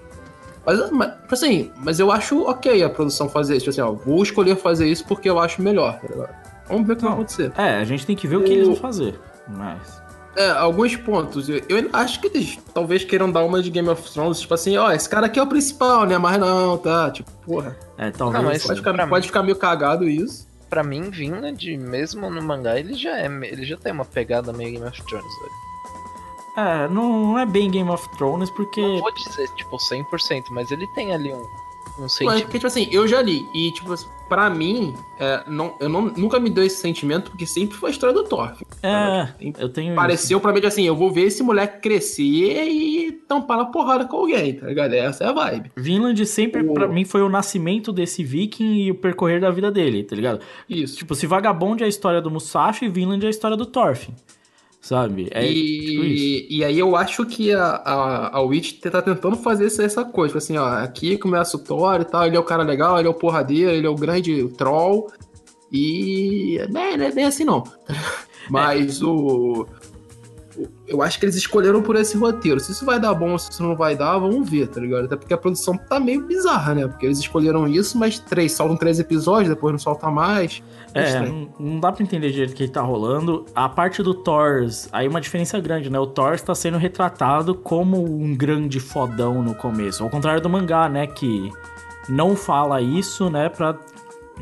[0.66, 3.66] Mas, mas assim, mas eu acho ok a produção fazer isso.
[3.70, 6.45] Tipo assim, ó, vou escolher fazer isso porque eu acho melhor, tá ligado?
[6.68, 7.52] Vamos ver o que vai acontecer.
[7.58, 9.20] É, a gente tem que ver o que eles vão fazer.
[9.48, 10.04] Mas.
[10.36, 11.48] É, alguns pontos.
[11.48, 14.76] Eu, eu acho que eles talvez queiram dar uma de Game of Thrones, tipo assim,
[14.78, 16.18] ó, esse cara aqui é o principal, né?
[16.18, 17.10] Mas não, tá?
[17.12, 17.78] Tipo, porra.
[17.98, 18.44] É, talvez.
[18.44, 20.46] Não, mas- Pode ficar, mim- pode ficar meio cagado isso.
[20.70, 24.72] Pra mim, Vinland, mesmo no mangá, ele já é, ele já tem uma pegada meio
[24.74, 25.66] Game of Thrones, velho.
[26.58, 28.82] É, não, não é bem Game of Thrones porque.
[28.82, 31.46] Não vou dizer, tipo, 100%, mas ele tem ali um,
[31.98, 32.42] um Mas, sentimento.
[32.44, 33.42] porque, tipo assim, eu já li.
[33.56, 37.46] E, tipo, assim, pra mim, é, não, eu não, nunca me deu esse sentimento, porque
[37.46, 38.54] sempre foi a história do Thor.
[38.84, 39.30] É,
[39.60, 39.90] eu tenho.
[39.90, 39.96] isso.
[39.96, 44.06] Pareceu pra mim que assim, eu vou ver esse moleque crescer e tampar na porrada
[44.06, 44.94] com alguém, tá ligado?
[44.94, 45.72] Essa é a vibe.
[45.76, 49.72] Vinland sempre, O- pra mim, foi o nascimento desse viking e o percorrer da vida
[49.72, 50.40] dele, tá ligado?
[50.70, 50.98] Isso.
[50.98, 54.14] Tipo, se Vagabond é a história do Musashi, Vinland é a história do Thorfinn.
[54.86, 55.30] Sabe?
[55.32, 56.46] É tipo isso.
[56.48, 60.28] e, e aí eu acho que a, a, a Witch tá tentando fazer essa, coisa.
[60.34, 63.08] Tipo assim, ó, aqui começa o Thor e tal, ele é o cara legal, ele
[63.08, 65.12] é o porradeiro, ele é o grande troll.
[65.72, 66.60] E.
[66.70, 67.64] Né, não é bem assim não.
[68.48, 69.12] Mas o.
[69.12, 69.68] o-
[70.88, 72.60] Eu acho que eles escolheram por esse roteiro.
[72.60, 75.06] Se isso vai dar bom ou se isso não vai dar, vamos ver, tá ligado?
[75.06, 76.88] Até porque a produção tá meio bizarra, né?
[76.88, 80.64] Porque eles escolheram isso, mas três, soltam três episódios, depois não solta mais.
[80.94, 81.52] É, estranho.
[81.60, 83.46] não, não dá pra entender direito o que tá rolando.
[83.54, 86.00] A parte do Thors, aí uma diferença grande, né?
[86.00, 90.04] O Thor está sendo retratado como um grande fodão no começo.
[90.04, 91.08] Ao contrário do mangá, né?
[91.08, 91.52] Que
[92.08, 93.50] não fala isso, né?
[93.50, 93.76] Pra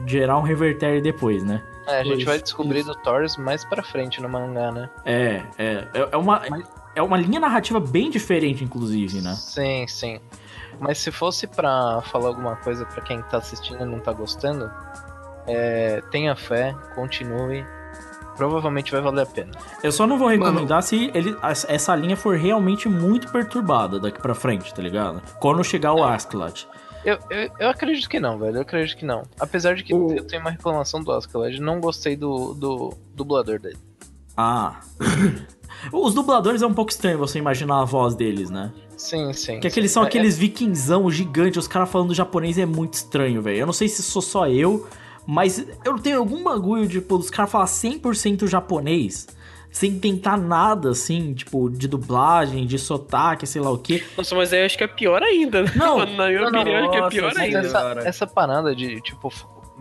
[0.06, 1.62] gerar um revertério depois, né?
[1.88, 2.90] É, a gente vai descobrir isso.
[2.90, 4.90] do Thors mais pra frente no mangá, né?
[5.06, 5.88] É, é.
[5.94, 6.42] É, é uma,
[6.96, 9.34] é uma linha narrativa bem diferente, inclusive, né?
[9.36, 10.20] Sim, sim.
[10.80, 14.70] Mas se fosse pra falar alguma coisa pra quem tá assistindo e não tá gostando,
[15.48, 17.66] é, tenha fé, continue.
[18.36, 19.52] Provavelmente vai valer a pena.
[19.84, 24.34] Eu só não vou recomendar se ele, essa linha for realmente muito perturbada daqui pra
[24.34, 25.22] frente, tá ligado?
[25.40, 26.68] Quando chegar o Askeladd.
[27.06, 28.58] Eu, eu, eu acredito que não, velho.
[28.58, 29.24] Eu acredito que não.
[29.40, 33.60] Apesar de que O- eu tenho uma reclamação do Askeladd, não gostei do, do dublador
[33.60, 33.78] dele.
[34.38, 34.80] Ah.
[35.92, 38.72] Os dubladores é um pouco estranho você imaginar a voz deles, né?
[38.96, 39.60] Sim, sim.
[39.60, 39.96] Que aqueles sim.
[39.96, 43.58] são É- aqueles vikingzão gigantes, os caras falando japonês é muito estranho, velho.
[43.60, 44.88] Eu não sei se sou só eu,
[45.28, 49.28] mas eu tenho algum bagulho, tipo, dos caras falar 100% japonês,
[49.74, 54.04] sem tentar nada, assim, tipo, de dublagem, de sotaque, sei lá o quê.
[54.16, 55.64] Nossa, mas aí eu acho que é pior ainda.
[55.64, 55.72] né?
[55.76, 57.60] Não, na minha não, opinião, acho que é nossa, pior sim, Mas ainda.
[57.60, 59.34] essa, essa parada de, tipo,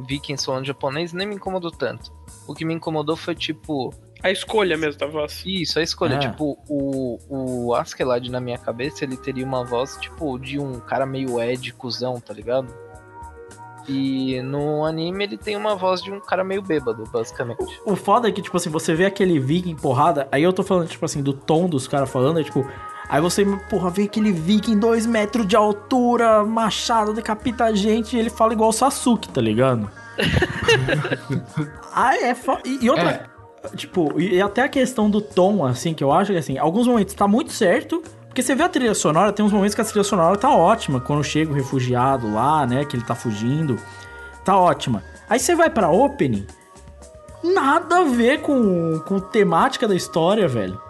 [0.09, 2.11] vikings falando japonês nem me incomodou tanto.
[2.49, 3.93] O que me incomodou foi, tipo,
[4.23, 5.43] A escolha mesmo da voz.
[5.45, 6.15] isso, a escolha.
[6.15, 6.19] É.
[6.19, 7.19] Tipo, o,
[7.69, 11.71] o Askeladd na minha cabeça, ele teria uma voz, tipo, de um cara meio Ed,
[11.75, 12.73] cuzão, tá ligado?
[13.89, 17.81] E no anime ele tem uma voz de um cara meio bêbado, basicamente.
[17.85, 20.89] O foda é que, tipo assim, você vê aquele viking porrada, aí eu tô falando,
[20.89, 22.67] tipo assim, do tom dos caras falando, é tipo.
[23.09, 28.19] Aí você, porra, vê aquele viking dois metros de altura, machado, decapita a gente, e
[28.19, 29.91] ele fala igual o Sasuke, tá ligado?
[31.93, 32.63] ah, é foda.
[32.65, 33.31] E, e outra.
[33.77, 36.87] Tipo, e e até a questão do tom, assim, que eu acho que, assim, alguns
[36.87, 38.03] momentos tá muito certo.
[38.33, 40.99] Porque você vê a trilha sonora, tem uns momentos que a trilha sonora tá ótima.
[40.99, 43.79] Quando chega o refugiado lá, né, que ele tá fugindo.
[44.43, 45.05] Tá ótima.
[45.29, 46.47] Aí você vai pra opening,
[47.45, 50.81] nada a ver com, com temática da história, velho.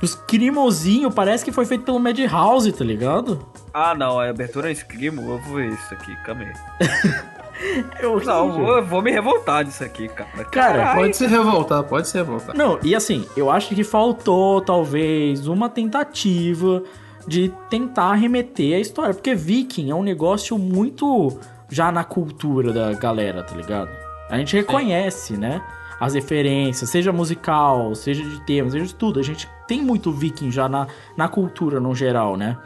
[0.00, 3.46] Os crimozinho parece que foi feito pelo Madhouse, tá ligado?
[3.72, 7.24] Ah, não, a abertura é escrimo, eu vou ver isso aqui, calma aí.
[8.02, 8.24] Horrível.
[8.24, 10.30] Não, eu vou, eu vou me revoltar disso aqui, cara.
[10.30, 11.00] Cara, Caralho.
[11.00, 12.56] Pode se revoltar, pode se revoltar.
[12.56, 16.82] Não, e assim, eu acho que faltou, talvez, uma tentativa
[17.26, 19.14] de tentar remeter a história.
[19.14, 23.90] Porque Viking é um negócio muito já na cultura da galera, tá ligado?
[24.28, 25.62] A gente reconhece, né?
[26.00, 29.20] As referências, seja musical, seja de temas, seja de tudo.
[29.20, 30.86] A gente tem muito Viking já na,
[31.16, 32.56] na cultura no geral, né?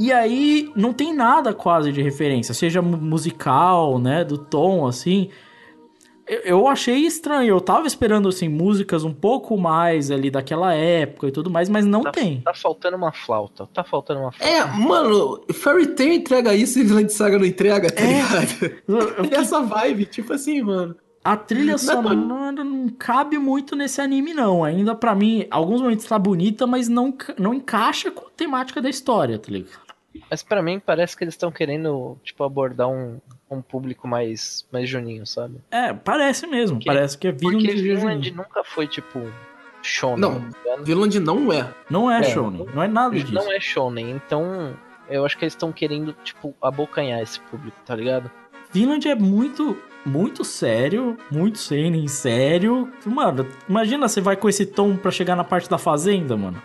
[0.00, 4.24] E aí não tem nada quase de referência, seja mu- musical, né?
[4.24, 5.28] Do tom, assim.
[6.26, 7.48] Eu, eu achei estranho.
[7.50, 11.84] Eu tava esperando, assim, músicas um pouco mais ali daquela época e tudo mais, mas
[11.84, 12.40] não Tá, tem.
[12.40, 13.68] tá faltando uma flauta.
[13.74, 14.54] Tá faltando uma flauta.
[14.54, 18.80] É, mano, Fairy Tail entrega isso e Vinland Saga não entrega, tá ligado?
[18.88, 20.96] Eu E essa vibe, tipo assim, mano.
[21.22, 24.64] A trilha Não é sonora não cabe muito nesse anime, não.
[24.64, 28.88] Ainda pra mim, alguns momentos tá bonita, mas não, não encaixa com a temática da
[28.88, 29.89] história, tá ligado?
[30.30, 33.20] Mas pra mim parece que eles estão querendo, tipo, abordar um,
[33.50, 35.60] um público mais, mais juninho, sabe?
[35.70, 36.76] É, parece mesmo.
[36.78, 38.36] Porque- parece que é vídeo Porque de Vinland Juninho.
[38.36, 39.20] nunca foi, tipo,
[39.82, 40.18] shonen.
[40.20, 40.40] Não.
[40.50, 40.82] tá?
[40.82, 41.72] Vinland não é.
[41.88, 42.22] Não é, É.
[42.24, 42.66] shonen.
[42.74, 43.32] Não é nada disso.
[43.32, 44.76] Não é shonen, então
[45.08, 48.30] eu acho que eles estão querendo, tipo, abocanhar esse público, tá ligado?
[48.72, 52.92] Vinland é muito, muito sério, muito seinen sério.
[53.04, 56.60] Mano, imagina você vai com esse tom pra chegar na parte da fazenda, mano.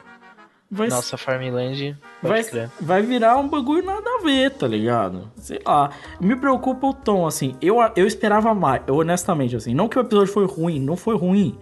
[0.70, 2.70] Vai, Nossa, Farmland, vai, crer.
[2.82, 5.32] vai virar um bagulho nada a ver, tá ligado?
[5.38, 5.92] Sei lá.
[6.20, 7.56] Me preocupa o tom, assim.
[7.62, 9.76] Eu, eu esperava mais, eu, honestamente, assim.
[9.76, 11.58] Não que o episódio foi ruim, não foi ruim.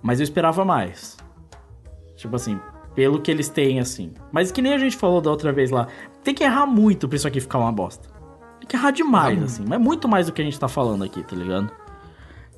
[0.00, 1.16] Mas eu esperava mais.
[2.14, 2.58] Tipo assim,
[2.94, 4.12] pelo que eles têm, assim.
[4.30, 5.88] Mas que nem a gente falou da outra vez lá.
[6.22, 8.08] Tem que errar muito pra isso aqui ficar uma bosta.
[8.60, 9.64] Tem que errar demais, assim.
[9.66, 11.70] Mas muito mais do que a gente tá falando aqui, tá ligado?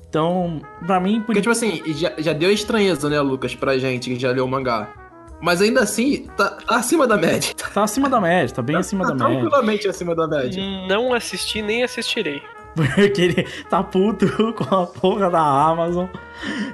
[0.07, 4.09] Então, pra mim, por Porque, tipo assim, já, já deu estranheza, né, Lucas, pra gente
[4.09, 4.98] que já leu o mangá.
[5.41, 7.53] Mas ainda assim, tá, tá acima da média.
[7.73, 9.39] tá acima da média, tá bem acima Tá da média.
[9.41, 10.61] tranquilamente acima da média.
[10.87, 12.41] Não assisti nem assistirei.
[12.75, 16.05] Porque ele tá puto com a porra da Amazon.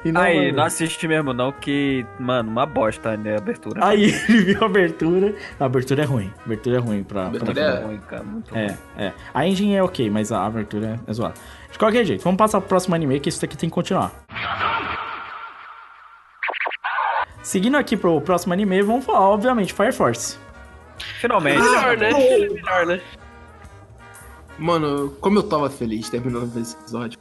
[0.03, 3.83] E não Aí, vai- não assiste mesmo não, que, mano, uma bosta, né, a abertura.
[3.85, 5.33] Aí ele viu a abertura.
[5.59, 6.31] A abertura é ruim.
[6.41, 7.23] A abertura é ruim pra.
[7.23, 8.77] A abertura pra- é- ruim, cara, muito É, ruim.
[8.97, 9.13] é.
[9.33, 11.35] A engine é ok, mas a abertura é zoada.
[11.71, 14.11] De qualquer jeito, vamos passar pro próximo anime, que isso daqui tem que continuar.
[17.45, 20.35] Seguindo aqui pro próximo anime, vamos falar, obviamente, Fire Force.
[21.21, 21.61] Finalmente.
[21.61, 22.09] Melhor, né?
[22.11, 23.01] Melhor, né?
[24.57, 27.19] Mano, como eu tava feliz terminando esse episódio.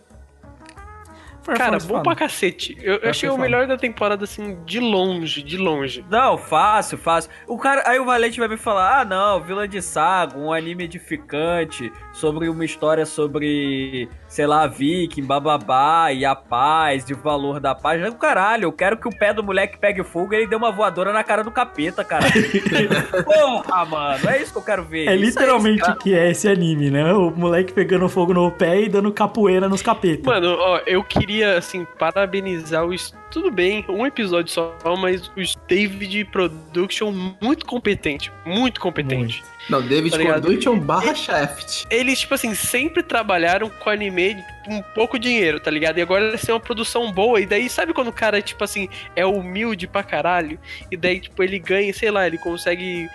[1.45, 2.03] Cara, bom foda.
[2.03, 2.77] pra cacete.
[2.83, 3.43] Eu, eu achei o foda.
[3.43, 6.05] melhor da temporada, assim, de longe, de longe.
[6.11, 7.31] Não, fácil, fácil.
[7.47, 10.85] O cara, aí o Valente vai me falar: "Ah, não, Vila de Saga, um anime
[10.85, 17.75] edificante sobre uma história sobre, sei lá, viking, bababá e a paz, de valor da
[17.75, 18.01] paz".
[18.01, 20.73] Não, caralho, eu quero que o pé do moleque pegue fogo e ele dê uma
[20.73, 22.25] voadora na cara do capeta, cara.
[23.25, 25.09] Porra, mano, é isso que eu quero ver.
[25.09, 27.12] É Isso literalmente o que é esse anime, né?
[27.12, 30.25] O moleque pegando fogo no pé e dando capoeira nos capetas.
[30.25, 32.93] Mano, ó, eu queria, assim, parabenizar o.
[32.94, 35.32] es- Tudo bem, um episódio só, mas o
[35.66, 38.31] David Production muito competente.
[38.44, 39.43] Muito competente.
[39.69, 40.23] Não, David Tá?
[40.23, 41.85] Production barra Shaft.
[41.90, 44.36] Eles, tipo assim, sempre trabalharam com anime
[44.69, 45.98] um pouco dinheiro, tá ligado?
[45.98, 47.40] E agora eles têm uma produção boa.
[47.40, 50.59] E daí, sabe quando o cara, tipo assim, é humilde pra caralho?
[50.90, 53.09] E daí, tipo, ele ganha, sei lá, ele consegue.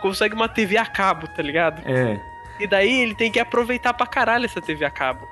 [0.00, 1.82] Consegue uma TV a cabo, tá ligado?
[1.84, 2.18] É.
[2.60, 5.26] E daí ele tem que aproveitar pra caralho essa TV a cabo.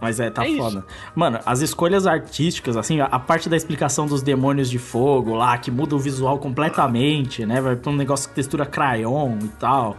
[0.00, 0.58] Mas é, tá É isso.
[0.62, 0.84] foda.
[1.14, 5.58] Mano, as escolhas artísticas, assim, a, a parte da explicação dos demônios de fogo lá,
[5.58, 7.60] que muda o visual completamente, né?
[7.60, 9.96] Vai pra um negócio de textura crayon e tal.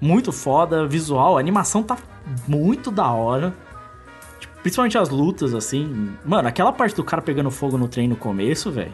[0.00, 1.96] Muito foda, visual, a animação tá
[2.46, 3.52] muito da hora.
[4.38, 6.12] Tipo, principalmente as lutas, assim.
[6.24, 8.92] Mano, aquela parte do cara pegando fogo no trem no começo, velho.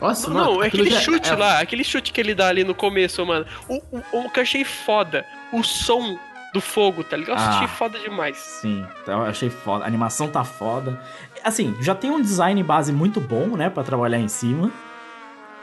[0.00, 2.48] Nossa, Não, mano, é aquilo aquele já- chute é- lá, aquele chute que ele dá
[2.48, 3.46] ali no começo, mano.
[3.68, 6.18] O, o, o que eu achei foda, o som
[6.56, 7.38] do fogo, tá ligado?
[7.38, 7.48] Eu Ah.
[7.56, 8.36] achei foda demais.
[8.38, 9.84] Sim, então eu achei foda.
[9.84, 10.98] A animação tá foda.
[11.44, 14.70] Assim, já tem um design base muito bom, né, Pra trabalhar em cima.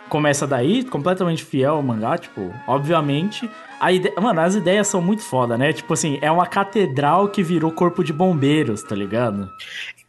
[0.09, 3.49] Começa daí, completamente fiel ao mangá, tipo, obviamente.
[3.79, 4.13] A ide...
[4.21, 5.73] Mano, as ideias são muito foda, né?
[5.73, 9.49] Tipo assim, é uma catedral que virou corpo de bombeiros, tá ligado?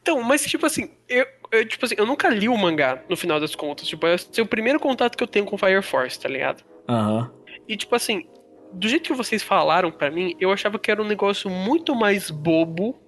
[0.03, 3.41] Então, mas tipo assim, eu, eu, tipo assim, eu nunca li o mangá, no final
[3.41, 3.87] das contas.
[3.89, 6.63] Tipo, esse é o primeiro contato que eu tenho com Fire Force, tá ligado?
[6.87, 7.31] Aham.
[7.67, 8.27] E tipo assim,
[8.75, 12.31] do jeito que vocês falaram pra mim, eu achava que era um negócio muito mais
[12.31, 13.01] bobo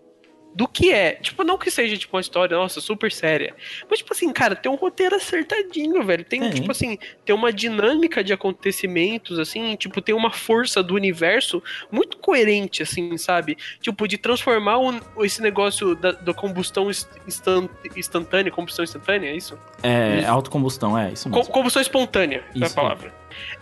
[0.55, 1.13] do que é.
[1.17, 3.55] Tipo, não que seja tipo uma história, nossa, super séria.
[3.91, 6.25] Mas tipo assim, cara, tem um roteiro acertadinho, velho.
[6.25, 6.51] Tem, Tem.
[6.51, 11.63] tipo assim, tem uma dinâmica de acontecimentos assim, tipo, tem uma força do universo
[11.93, 13.57] muito coerente assim, sabe?
[13.83, 19.37] Tipo, de transformar o- esse negócio da, da combustão inst- instan- instantânea, combustão instantânea, é
[19.37, 19.59] isso?
[19.83, 21.53] É, autocombustão, é, isso Co- mesmo.
[21.53, 22.75] combustão espontânea, é a Isso.
[22.75, 23.13] palavra.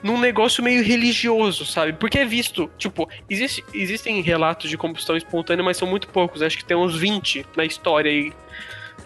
[0.02, 1.92] Num negócio meio religioso, sabe?
[1.94, 6.42] Porque é visto, tipo, existe, existem relatos de combustão espontânea, mas são muito poucos.
[6.42, 8.32] Acho que tem uns 20 na história aí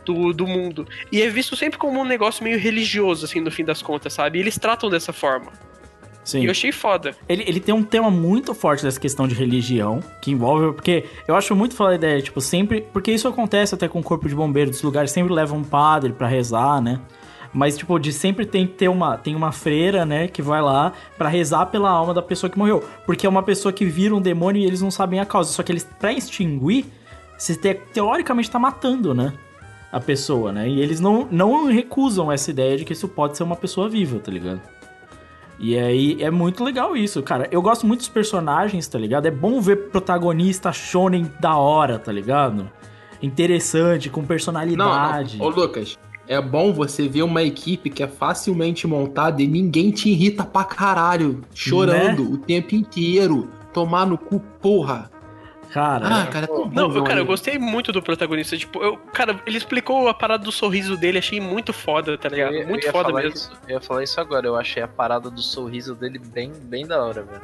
[0.04, 0.86] do, do mundo.
[1.12, 4.38] E é visto sempre como um negócio meio religioso, assim, no fim das contas, sabe?
[4.38, 5.52] E eles tratam dessa forma.
[6.28, 6.40] Sim.
[6.40, 7.16] E eu achei foda.
[7.26, 10.74] Ele, ele tem um tema muito forte dessa questão de religião, que envolve.
[10.74, 12.82] Porque eu acho muito foda a ideia, tipo, sempre.
[12.92, 16.12] Porque isso acontece até com o corpo de bombeiro dos lugares, sempre leva um padre
[16.12, 17.00] pra rezar, né?
[17.52, 19.16] Mas, tipo, de sempre tem que ter uma.
[19.16, 22.84] Tem uma freira, né, que vai lá pra rezar pela alma da pessoa que morreu.
[23.06, 25.50] Porque é uma pessoa que vira um demônio e eles não sabem a causa.
[25.52, 26.84] Só que eles, pra extinguir,
[27.38, 29.32] você te- teoricamente tá matando, né?
[29.90, 30.68] A pessoa, né?
[30.68, 34.18] E eles não, não recusam essa ideia de que isso pode ser uma pessoa viva,
[34.18, 34.60] tá ligado?
[35.58, 37.48] E aí é muito legal isso, cara.
[37.50, 39.26] Eu gosto muito dos personagens, tá ligado?
[39.26, 42.70] É bom ver protagonista shonen da hora, tá ligado?
[43.22, 45.38] Interessante, com Não, personalidade.
[45.38, 45.46] não.
[45.46, 45.98] Ô, Lucas,
[46.28, 50.64] é bom você ver uma equipe que é facilmente montada e ninguém te irrita pra
[50.64, 52.30] caralho, chorando Né?
[52.34, 53.48] o tempo inteiro.
[53.72, 55.10] Tomar no cu, porra.
[55.70, 58.56] Cara, Ah, cara, é tão bom Não, cara, eu gostei muito do protagonista.
[58.56, 62.54] Tipo, eu, cara, ele explicou a parada do sorriso dele, achei muito foda, tá ligado?
[62.54, 63.34] Eu muito eu foda mesmo.
[63.34, 66.86] Isso, eu ia falar isso agora, eu achei a parada do sorriso dele bem, bem
[66.86, 67.42] da hora, velho.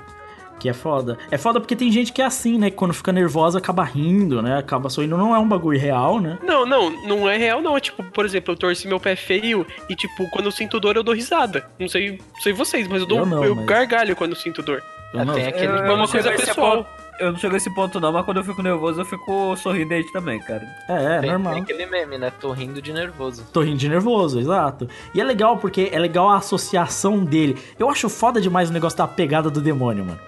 [0.65, 1.19] Que é foda.
[1.31, 2.71] É foda porque tem gente que é assim, né?
[2.71, 4.57] Que quando fica nervosa acaba rindo, né?
[4.57, 5.15] Acaba sorrindo.
[5.15, 6.39] Não é um bagulho real, né?
[6.43, 7.77] Não, não, não é real, não.
[7.77, 10.97] É tipo, por exemplo, eu torci meu pé feio e, tipo, quando eu sinto dor,
[10.97, 11.67] eu dou risada.
[11.79, 13.19] Não sei, não sei vocês, mas eu dou.
[13.19, 14.83] Eu não, eu mas- gargalho quando eu sinto dor.
[15.13, 16.77] Eu não- tem aquele É eu uma coisa pessoal.
[16.79, 19.55] ponto- Eu não chego a esse ponto não, mas quando eu fico nervoso eu fico
[19.57, 20.67] sorridente também, cara.
[20.89, 21.53] É, é tem, normal.
[21.55, 22.33] tem aquele meme, né?
[22.41, 23.45] Tô rindo de nervoso.
[23.53, 24.89] Tô rindo de nervoso, exato.
[25.15, 27.57] E é legal porque é legal a associação dele.
[27.79, 30.19] Eu acho foda demais o negócio da pegada do demônio, mano.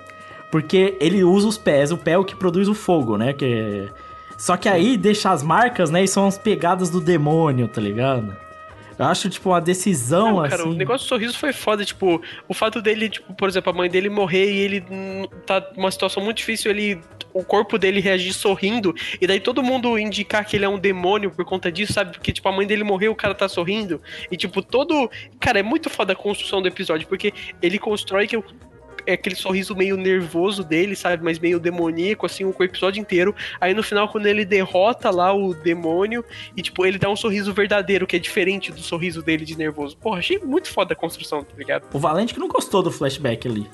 [0.51, 3.33] Porque ele usa os pés, o pé é o que produz o fogo, né?
[3.33, 3.89] Que...
[4.39, 6.05] Só que aí deixa as marcas, né?
[6.05, 8.37] E são as pegadas do demônio, tá ligado?
[8.99, 10.71] Eu acho, tipo, uma decisão, Não, cara, assim.
[10.71, 13.91] o negócio do sorriso foi foda, tipo, o fato dele, tipo, por exemplo, a mãe
[13.91, 14.85] dele morrer e ele
[15.45, 16.99] tá numa situação muito difícil, ele
[17.35, 21.31] o corpo dele reagir sorrindo, e daí todo mundo indicar que ele é um demônio
[21.31, 22.13] por conta disso, sabe?
[22.13, 24.01] Porque, tipo, a mãe dele morreu, o cara tá sorrindo,
[24.31, 25.11] e, tipo, todo.
[25.39, 28.45] Cara, é muito foda a construção do episódio, porque ele constrói que o-
[29.07, 31.23] é aquele sorriso meio nervoso dele, sabe?
[31.23, 33.35] Mas meio demoníaco, assim, o episódio inteiro.
[33.61, 36.25] Aí no final, quando ele derrota lá o demônio,
[36.57, 39.97] e tipo, ele dá um sorriso verdadeiro, que é diferente do sorriso dele de nervoso.
[39.97, 41.87] Porra, achei muito foda a construção, tá ligado?
[41.93, 43.69] O Valente que não gostou do flashback ali.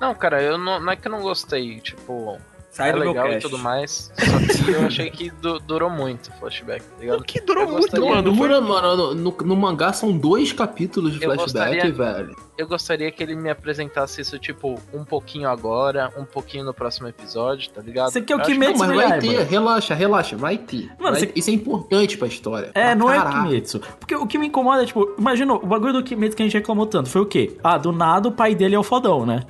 [0.00, 2.38] Não, cara, eu não, não é que eu não gostei, tipo,
[2.74, 4.10] Sai é do meu legal e tudo mais.
[4.18, 7.22] Só que eu achei que du- durou muito o flashback, tá ligado?
[7.22, 8.32] Que durou Eu muito, gostaria- mano.
[8.32, 12.36] Dura, mano, no, no mangá são dois capítulos de Eu flashback, gostaria- velho.
[12.58, 17.06] Eu gostaria que ele me apresentasse isso, tipo, um pouquinho agora, um pouquinho no próximo
[17.08, 18.10] episódio, tá ligado?
[18.12, 20.86] Você quer o Kimetsu Não, mas vai ter, relaxa, relaxa, vai ter.
[20.98, 22.70] Mano, Vai- você- Isso é importante pra história.
[22.74, 23.30] É, Pra não é o.
[23.30, 23.80] Kimetsu.
[24.00, 26.54] Porque o que me incomoda é, tipo, imagina, o bagulho do Kimetsu que a gente
[26.54, 27.56] reclamou tanto foi o quê?
[27.62, 29.42] Ah, do nada o pai dele é o fodão, né?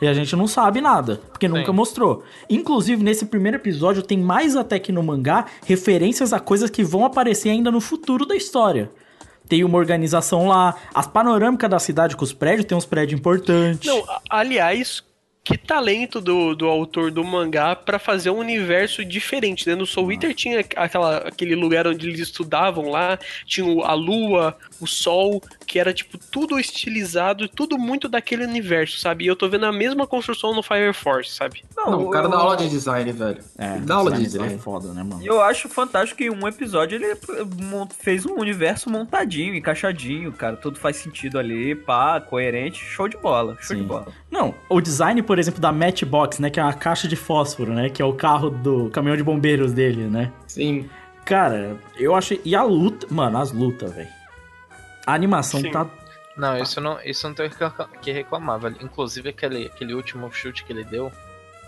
[0.00, 2.22] E a gente não sabe nada, porque nunca mostrou.
[2.48, 7.04] Inclusive, nesse primeiro episódio, tem mais até que no mangá referências a coisas que vão
[7.04, 8.90] aparecer ainda no futuro da história.
[9.48, 13.88] Tem uma organização lá, as panorâmicas da cidade com os prédios, tem uns prédios importantes.
[13.88, 15.02] Não, aliás,
[15.48, 19.74] que talento do, do autor do mangá pra fazer um universo diferente, né?
[19.74, 24.86] No Soul Eater tinha aquela, aquele lugar onde eles estudavam lá, tinha a lua, o
[24.86, 29.24] sol, que era tipo tudo estilizado, tudo muito daquele universo, sabe?
[29.24, 31.64] E eu tô vendo a mesma construção no Fire Force, sabe?
[31.74, 33.38] Não, o cara eu- dá aula de design, velho.
[33.56, 35.22] É, dá aula de design é foda, né, mano?
[35.22, 37.16] E eu acho fantástico que em um episódio ele
[37.98, 40.56] fez um universo montadinho, encaixadinho, cara.
[40.56, 43.82] Tudo faz sentido ali, pá, coerente, show de bola, show Sim.
[43.82, 44.08] de bola.
[44.30, 46.50] Não, o design, por exemplo, da Matchbox, né?
[46.50, 47.88] Que é uma caixa de fósforo, né?
[47.90, 50.32] Que é o carro do caminhão de bombeiros dele, né?
[50.46, 50.88] Sim.
[51.24, 52.40] Cara, eu achei.
[52.44, 53.06] E a luta.
[53.10, 54.08] Mano, as lutas, velho.
[55.06, 55.70] A animação Sim.
[55.70, 55.86] tá.
[56.36, 58.76] Não, isso não, isso não tem o que- reclamar, velho.
[58.80, 61.10] Inclusive aquele, aquele último chute que ele deu.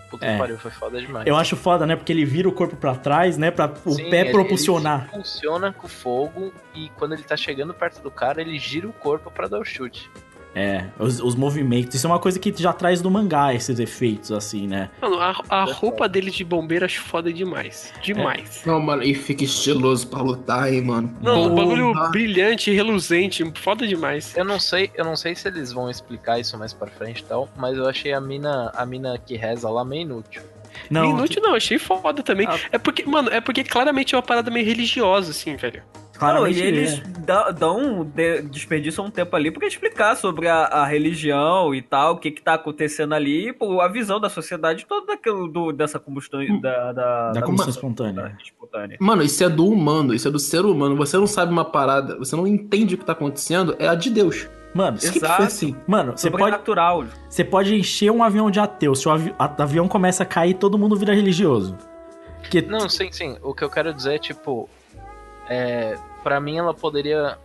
[0.09, 0.33] Puta É.
[0.33, 1.25] que pariu, foi foda demais.
[1.25, 1.95] Eu acho foda, né?
[1.95, 3.49] Porque ele vira o corpo pra trás, né?
[3.51, 5.03] Pra o Sim, pé ele- propulsionar.
[5.13, 8.93] Ele funciona com fogo e quando ele tá chegando perto do cara, ele gira o
[8.93, 10.09] corpo pra dar o chute.
[10.53, 11.95] É, os, os movimentos.
[11.95, 14.89] Isso é uma coisa que já traz do mangá, esses efeitos, assim, né?
[15.01, 17.93] Mano, a, a roupa dele de bombeiro acho foda demais.
[18.01, 18.61] Demais.
[18.65, 21.15] Não, mano, e fica estiloso pra lutar, hein, mano.
[21.21, 24.35] Não, o bagulho brilhante, reluzente, foda demais.
[24.35, 27.25] Eu não sei, eu não sei se eles vão explicar isso mais pra frente e
[27.25, 30.41] tal, mas eu achei a mina, a mina que reza lá meio inútil.
[30.89, 32.47] Não, Inútil não, achei foda também.
[32.49, 32.57] Ah.
[32.71, 35.83] É porque, mano, é porque claramente é uma parada meio religiosa, assim, velho.
[36.21, 37.53] Não, claramente e eles é.
[37.53, 42.17] dão, de- desperdiçam um tempo ali pra explicar sobre a, a religião e tal, o
[42.17, 46.39] que que tá acontecendo ali, pô, a visão da sociedade toda daquilo, do, dessa combustão,
[46.61, 48.37] da, da, Da combustão da- espontânea.
[48.43, 48.97] espontânea.
[48.99, 50.95] Mano, isso é do humano, isso é do ser humano.
[50.97, 54.09] Você não sabe uma parada, você não entende o que tá acontecendo, é a de
[54.09, 54.47] Deus.
[54.73, 55.35] Mano, Sempre Exato.
[55.35, 55.75] foi assim.
[55.85, 56.57] mano você pode,
[57.29, 58.95] você pode encher um avião de ateu.
[58.95, 61.77] Se o avi- avião começa a cair, todo mundo vira religioso.
[62.39, 63.37] Porque Não, sim, sim.
[63.43, 64.69] O que eu quero dizer é, tipo.
[65.49, 67.37] É, pra mim, ela poderia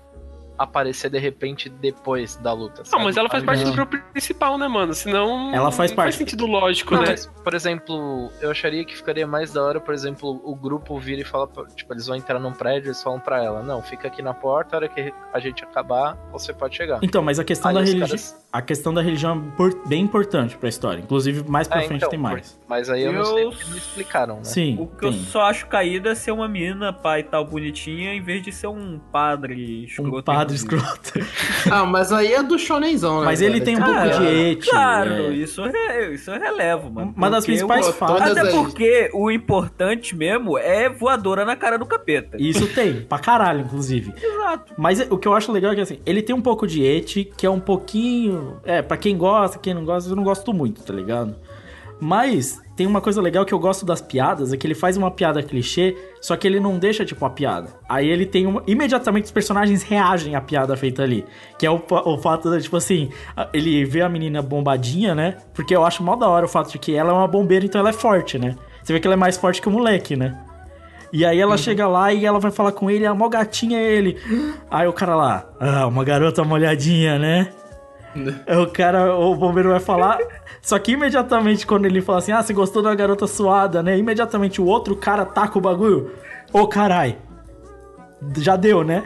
[0.59, 2.79] aparecer de repente depois da luta.
[2.79, 3.05] Não, sabe?
[3.05, 3.71] mas ela faz parte Não.
[3.71, 4.95] do grupo principal, né, mano?
[4.95, 5.55] Senão.
[5.55, 6.07] Ela faz não parte.
[6.07, 7.09] faz sentido lógico, Não, né?
[7.11, 11.21] mas, por exemplo, eu acharia que ficaria mais da hora, por exemplo, o grupo vira
[11.21, 14.23] e fala, tipo, eles vão entrar num prédio, eles falam pra ela, não, fica aqui
[14.23, 16.99] na porta, a hora que a gente acabar, você pode chegar.
[17.03, 18.07] Então, mas a questão, Aí da os religi...
[18.09, 21.01] caras- a questão da religião é bem importante pra história.
[21.01, 22.59] Inclusive, mais pra É, frente então, tem mais.
[22.67, 24.45] Mas aí eu, não Eu- sei porque não explicaram, né?
[24.45, 25.23] Sim, O que eu tem.
[25.25, 28.69] só acho caída é ser uma menina, pai e tal, bonitinha, em vez de ser
[28.69, 30.17] um padre escroto.
[30.19, 30.46] Um padre
[31.71, 33.27] Ah, mas aí é do shonenzão, né?
[33.27, 33.65] Mas ele velho?
[33.65, 34.71] tem um Cara, pouco de eti.
[34.71, 35.29] Claro, é.
[35.31, 37.13] isso, é, isso eu relevo, mano.
[37.17, 38.23] Uma das principais falas.
[38.23, 42.37] Até as- porque o importante mesmo é voadora na cara do capeta.
[42.41, 44.13] Isso tem, pra caralho, inclusive.
[44.23, 44.75] Exato.
[44.79, 47.25] Mas o que eu acho legal é que assim, ele tem um pouco de eti,
[47.37, 48.61] que é um pouquinho.
[48.65, 51.35] É, pra quem gosta, quem não gosta, eu não gosto muito, tá ligado?
[52.01, 55.11] Mas tem uma coisa legal que eu gosto das piadas, é que ele faz uma
[55.11, 57.71] piada clichê, só que ele não deixa, tipo, a piada.
[57.89, 58.63] Aí ele tem uma.
[58.67, 61.25] Imediatamente os personagens reagem à piada feita ali.
[61.59, 63.11] Que é o, o fato de, tipo assim,
[63.53, 65.39] ele vê a menina bombadinha, né?
[65.55, 67.81] Porque eu acho mal da hora o fato de que ela é uma bombeira, então
[67.81, 68.57] ela é forte, né?
[68.83, 70.39] Você vê que ela é mais forte que o moleque, né?
[71.13, 73.83] E aí ela chega lá e ela vai falar com ele, a mó gatinha é
[73.83, 74.17] ele.
[74.71, 77.49] Aí o cara lá, ah, uma garota molhadinha, né?
[78.47, 80.19] Aí o cara, o bombeiro vai falar.
[80.61, 83.97] Só que imediatamente quando ele fala assim, ah, você gostou da garota suada, né?
[83.97, 86.13] Imediatamente o outro cara taca o bagulho.
[86.53, 87.19] Ô carai.
[88.39, 89.05] Já deu, né?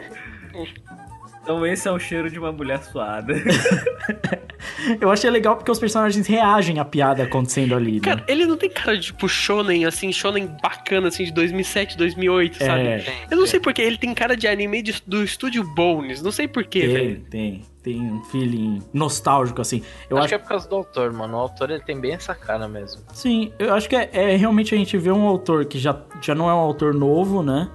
[1.41, 3.33] Então esse é o cheiro de uma mulher suada.
[4.99, 7.99] Eu achei legal porque os personagens reagem à piada acontecendo ali, né?
[8.01, 12.57] Cara, ele não tem cara de tipo shonen, assim, shonen bacana, assim, de 2007, 2008,
[12.57, 12.81] sabe?
[12.81, 12.97] É.
[12.99, 13.47] Tem, Eu não tem.
[13.47, 16.93] sei porque ele tem cara de anime de- do estúdio Bones, não sei porquê, tem,
[16.93, 17.25] velho.
[17.29, 19.81] tem, tem um feeling nostálgico, assim.
[20.09, 21.35] Eu acho, acho que é por causa do autor, mano.
[21.37, 23.01] O autor ele tem bem essa cara mesmo.
[23.13, 26.33] Sim, eu acho que é, é realmente a gente vê um autor que já, já
[26.35, 27.69] não é um autor novo, né?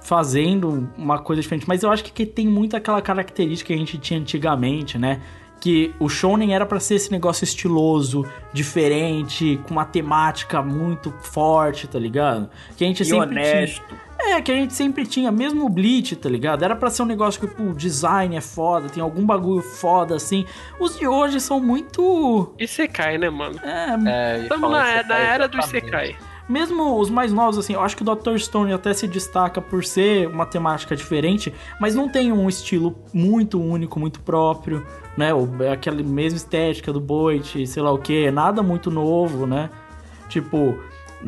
[0.00, 1.66] Fazendo uma coisa diferente.
[1.68, 5.20] Mas eu acho que tem muito aquela característica que a gente tinha antigamente, né?
[5.60, 11.86] Que o Shonen era pra ser esse negócio estiloso, diferente, com uma temática muito forte,
[11.88, 12.48] tá ligado?
[12.76, 13.52] Que a gente e sempre tinha.
[13.52, 14.08] honesto.
[14.20, 16.64] É, que a gente sempre tinha, mesmo o Bleach, tá ligado?
[16.64, 20.16] Era pra ser um negócio que, pô, o design é foda, tem algum bagulho foda,
[20.16, 20.44] assim.
[20.80, 22.52] Os de hoje são muito.
[22.58, 23.58] E Sekai, né, mano?
[23.62, 25.58] É, É, Estamos na, Isekai na era do.
[25.58, 26.16] Isekai.
[26.48, 28.38] Mesmo os mais novos, assim, eu acho que o Dr.
[28.38, 33.60] Stone até se destaca por ser uma temática diferente, mas não tem um estilo muito
[33.60, 34.84] único, muito próprio,
[35.18, 35.34] né?
[35.34, 39.68] O- é Aquela mesma estética do Boit, sei lá o que, nada muito novo, né?
[40.28, 40.78] Tipo,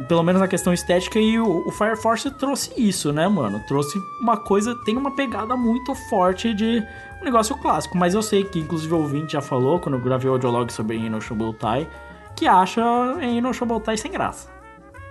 [0.09, 3.61] pelo menos na questão estética, e o, o Fire Force trouxe isso, né, mano?
[3.67, 6.83] Trouxe uma coisa, tem uma pegada muito forte de
[7.21, 10.31] um negócio clássico, mas eu sei que, inclusive, o ouvinte já falou, quando eu gravei
[10.31, 11.89] o audiolog sobre Eno Shobutai,
[12.37, 12.81] que acha
[13.21, 14.49] Eno Shobutai sem graça.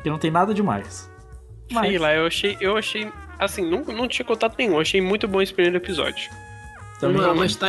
[0.02, 1.12] Que não tem nada demais.
[1.72, 5.02] Mas, Sei lá, eu achei, eu achei, assim, não, não tinha contato nenhum, eu achei
[5.02, 6.32] muito bom esse primeiro episódio.
[7.00, 7.68] também Mano, mas tá,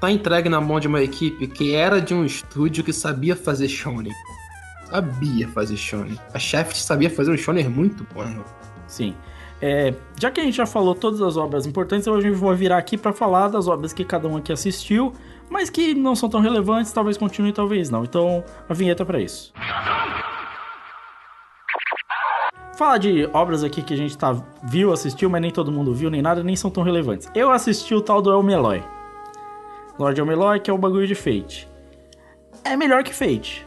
[0.00, 3.68] tá entregue na mão de uma equipe que era de um estúdio que sabia fazer
[3.68, 4.12] shonen.
[4.86, 6.18] Sabia fazer shonen.
[6.32, 8.24] A Shaft sabia fazer um shonen muito bom.
[8.86, 9.14] Sim.
[9.60, 12.78] É, já que a gente já falou todas as obras importantes, hoje eu vou virar
[12.78, 15.12] aqui pra falar das obras que cada um aqui assistiu,
[15.50, 18.04] mas que não são tão relevantes, talvez continue, talvez não.
[18.04, 19.52] Então, a vinheta pra isso.
[22.76, 26.08] Falar de obras aqui que a gente tá, viu, assistiu, mas nem todo mundo viu,
[26.08, 27.28] nem nada, nem são tão relevantes.
[27.34, 28.97] Eu assisti o tal do El Meloy.
[29.98, 31.68] Lord El Meloy, que é o bagulho de Fate.
[32.64, 33.66] É melhor que Fate.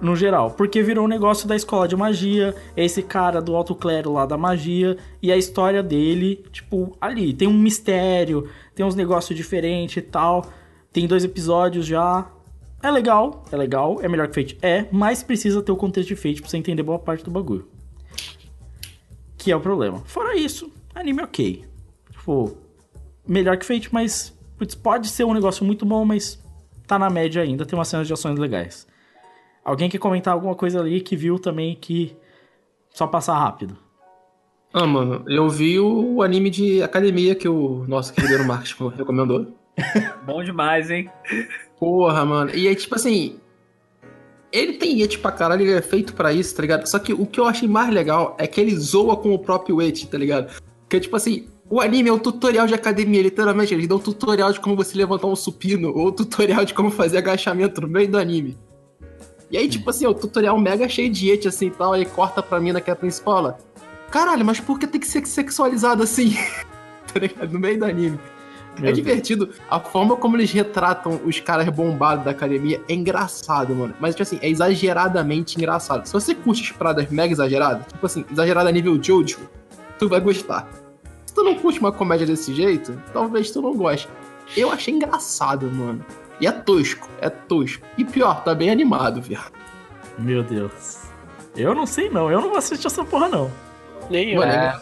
[0.00, 0.50] no geral.
[0.50, 4.36] Porque virou um negócio da escola de magia, esse cara do alto clero lá da
[4.36, 7.32] magia, e a história dele, tipo, ali.
[7.32, 10.46] Tem um mistério, tem uns negócios diferentes e tal.
[10.92, 12.30] Tem dois episódios já.
[12.82, 14.58] É legal, é legal, é melhor que Fate?
[14.60, 17.66] É, mas precisa ter o contexto de Fate pra você entender boa parte do bagulho.
[19.38, 20.02] Que é o problema.
[20.04, 21.64] Fora isso, anime ok.
[22.10, 22.56] Tipo,
[23.26, 26.42] melhor que Fate, mas putz, pode ser um negócio muito bom, mas
[26.86, 28.86] tá na média ainda, tem umas cenas de ações legais.
[29.64, 32.16] Alguém quer comentar alguma coisa ali que viu também que
[32.90, 33.76] só passar rápido?
[34.72, 39.46] Ah, mano, eu vi o anime de academia que o nosso querido Marcos recomendou.
[40.26, 41.10] Bom demais, hein?
[41.78, 42.50] Porra, mano.
[42.54, 43.38] E aí, tipo assim.
[44.52, 46.86] Ele tem Yeti pra caralho, ele é feito pra isso, tá ligado?
[46.86, 49.82] Só que o que eu achei mais legal é que ele zoa com o próprio
[49.82, 50.52] Yeti, tá ligado?
[50.88, 53.72] Que tipo assim, o anime é um tutorial de academia, literalmente.
[53.72, 57.18] Eles dão um tutorial de como você levantar um supino, ou tutorial de como fazer
[57.18, 58.56] agachamento no meio do anime.
[59.50, 62.42] E aí, tipo assim, o tutorial mega cheio de Yeti assim e tal, aí corta
[62.42, 63.38] pra mina que é a principal.
[63.38, 63.58] ela,
[64.10, 66.36] Caralho, mas por que tem que ser sexualizado assim?
[67.12, 67.52] tá ligado?
[67.52, 68.18] No meio do anime.
[68.78, 68.96] Meu é Deus.
[68.96, 69.50] divertido.
[69.70, 73.94] A forma como eles retratam os caras bombados da academia é engraçado, mano.
[74.00, 76.06] Mas, tipo assim, é exageradamente engraçado.
[76.06, 79.48] Se você curte as paradas mega exageradas, tipo assim, exagerada a nível Jojo,
[79.98, 80.68] tu vai gostar.
[81.34, 84.08] Se tu não curte uma comédia desse jeito, talvez tu não goste.
[84.56, 86.06] Eu achei engraçado, mano.
[86.40, 87.84] E é tosco, é tosco.
[87.98, 89.50] E pior, tá bem animado, viado.
[90.16, 91.08] Meu Deus.
[91.56, 93.50] Eu não sei não, eu não vou assistir essa porra não.
[94.08, 94.44] Nem eu.
[94.44, 94.80] É É.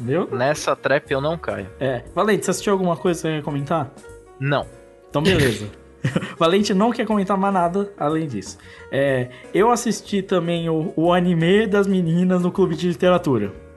[0.00, 0.28] Meu?
[0.28, 1.68] Nessa trap eu não caio.
[1.78, 2.02] É.
[2.16, 3.92] Valente, você assistiu alguma coisa que você quer comentar?
[4.40, 4.66] Não.
[5.08, 5.70] Então, beleza.
[6.36, 8.58] Valente não quer comentar mais nada além disso.
[8.90, 13.69] É, eu assisti também o, o anime das meninas no clube de literatura.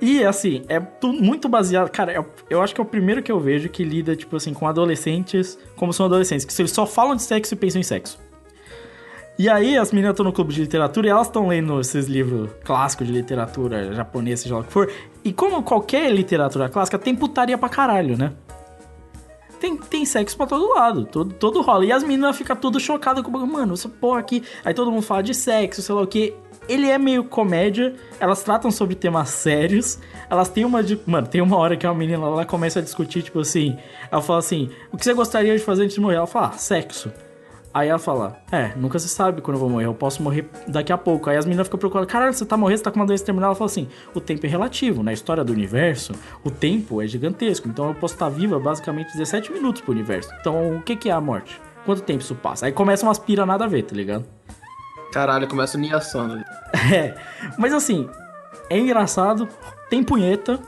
[0.00, 1.90] E assim, é tudo muito baseado.
[1.90, 4.52] Cara, eu, eu acho que é o primeiro que eu vejo que lida, tipo assim,
[4.52, 8.18] com adolescentes como são adolescentes, que eles só falam de sexo e pensam em sexo.
[9.38, 12.50] E aí as meninas estão no clube de literatura e elas estão lendo esses livros
[12.64, 14.90] clássicos de literatura japonesa, seja lá o que for.
[15.22, 18.32] E como qualquer literatura clássica, tem putaria pra caralho, né?
[19.60, 21.84] Tem, tem sexo pra todo lado, todo, todo rola.
[21.84, 24.42] E as meninas ficam tudo chocadas com mano, essa porra aqui.
[24.64, 26.34] Aí todo mundo fala de sexo, sei lá o que.
[26.68, 29.98] Ele é meio comédia, elas tratam sobre temas sérios.
[30.28, 31.00] Elas têm uma de.
[31.06, 33.76] Mano, tem uma hora que uma menina ela começa a discutir, tipo assim.
[34.10, 36.16] Ela fala assim: o que você gostaria de fazer antes de morrer?
[36.16, 37.12] Ela fala, ah, sexo.
[37.76, 40.90] Aí ela fala, é, nunca se sabe quando eu vou morrer, eu posso morrer daqui
[40.90, 41.28] a pouco.
[41.28, 43.48] Aí as meninas ficam procurando, caralho, você tá morrendo, você tá com uma doença terminal.
[43.50, 47.68] Ela fala assim, o tempo é relativo, na história do universo, o tempo é gigantesco.
[47.68, 50.30] Então eu posso estar viva basicamente 17 minutos pro universo.
[50.40, 51.60] Então o que é a morte?
[51.84, 52.64] Quanto tempo isso passa?
[52.64, 54.24] Aí começa umas pira nada a ver, tá ligado?
[55.16, 56.44] Caralho, começa o Niasano ali.
[56.94, 57.14] É,
[57.56, 58.06] mas assim,
[58.68, 59.48] é engraçado,
[59.88, 60.60] tem punheta.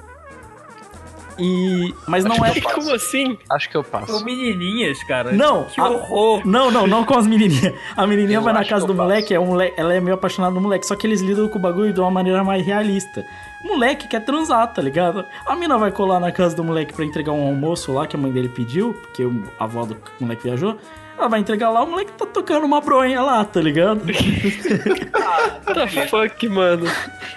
[1.38, 1.94] E.
[2.06, 2.58] Mas não é.
[2.60, 3.38] Como assim?
[3.50, 4.24] Acho que eu passo.
[4.24, 5.32] menininhas, cara.
[5.32, 6.42] Não, Que a- horror.
[6.46, 7.74] Não, não, não com as menininhas.
[7.96, 10.14] A menininha Eu vai na acho casa do moleque, é um moleque, ela é meio
[10.14, 13.22] apaixonada no moleque, só que eles lidam com o bagulho de uma maneira mais realista.
[13.64, 15.24] O moleque quer transar, tá ligado?
[15.46, 18.18] A mina vai colar na casa do moleque pra entregar um almoço lá que a
[18.18, 19.22] mãe dele pediu, porque
[19.60, 20.76] a avó do moleque viajou.
[21.18, 24.02] Ela vai entregar lá, o moleque tá tocando uma bronha lá, tá ligado?
[24.06, 26.86] What the fuck, mano?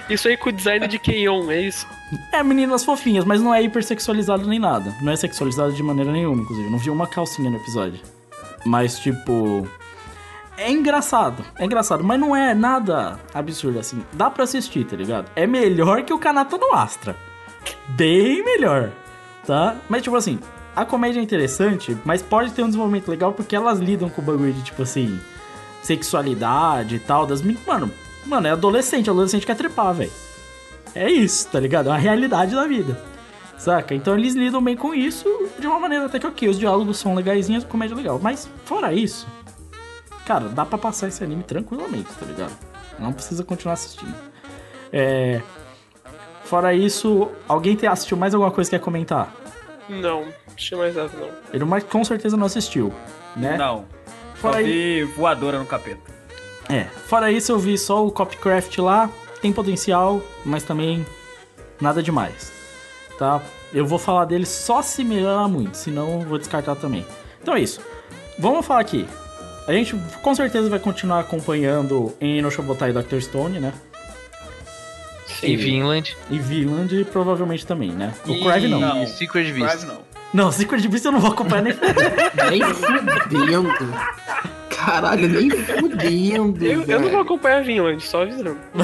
[0.07, 1.87] Isso aí com o design de Keion, é isso?
[2.31, 4.93] É meninas fofinhas, mas não é hipersexualizado nem nada.
[5.01, 6.69] Não é sexualizado de maneira nenhuma, inclusive.
[6.69, 7.99] Não vi uma calcinha no episódio.
[8.63, 9.67] Mas, tipo.
[10.57, 14.03] É engraçado, é engraçado, mas não é nada absurdo assim.
[14.13, 15.25] Dá pra assistir, tá ligado?
[15.35, 17.15] É melhor que o Kanata no Astra.
[17.87, 18.91] Bem melhor,
[19.47, 19.75] tá?
[19.89, 20.39] Mas, tipo assim,
[20.75, 24.25] a comédia é interessante, mas pode ter um desenvolvimento legal porque elas lidam com o
[24.25, 25.19] bagulho de, tipo assim,
[25.81, 27.25] sexualidade e tal.
[27.25, 27.65] Das meninas.
[27.65, 27.91] Mano,
[28.25, 30.11] mano, é adolescente, adolescente quer trepar, velho.
[30.95, 31.89] É isso, tá ligado?
[31.89, 33.01] É a realidade da vida.
[33.57, 33.93] Saca?
[33.93, 35.27] Então eles lidam bem com isso
[35.59, 36.49] de uma maneira até que ok.
[36.49, 38.19] Os diálogos são legaisinhos, a comédia é legal.
[38.21, 39.27] Mas fora isso,
[40.25, 42.57] cara, dá pra passar esse anime tranquilamente, tá ligado?
[42.97, 44.15] Não precisa continuar assistindo.
[44.91, 45.41] É.
[46.43, 49.33] Fora isso, alguém assistiu mais alguma coisa que quer comentar?
[49.89, 51.29] Não, não tinha mais nada, não.
[51.53, 52.93] Ele mais com certeza não assistiu,
[53.35, 53.57] né?
[53.57, 53.85] Não.
[54.35, 56.01] Fora, vi voadora no capeta.
[56.69, 56.85] é.
[56.85, 59.09] Fora isso, eu vi só o Copycraft lá.
[59.41, 61.05] Tem potencial, mas também
[61.79, 62.51] nada demais.
[63.17, 63.41] Tá?
[63.73, 67.05] Eu vou falar dele só se melhorar muito, senão eu vou descartar também.
[67.41, 67.81] Então é isso.
[68.37, 69.07] Vamos falar aqui.
[69.67, 73.19] A gente com certeza vai continuar acompanhando em Noshobotai e Dr.
[73.19, 73.73] Stone, né?
[75.43, 76.15] E Vinland.
[76.29, 78.13] E Vinland provavelmente também, né?
[78.27, 78.43] O e...
[78.43, 78.79] Crive não.
[78.79, 79.07] Não.
[79.07, 79.59] Secret Beast.
[79.59, 80.01] Drive não.
[80.33, 81.73] Não, Secret Beast eu não vou acompanhar nem.
[82.49, 83.93] Nem fudendo.
[84.85, 86.65] Caralho, nem fudendo.
[86.65, 88.57] Eu, eu não vou acompanhar Vinland, só avisando.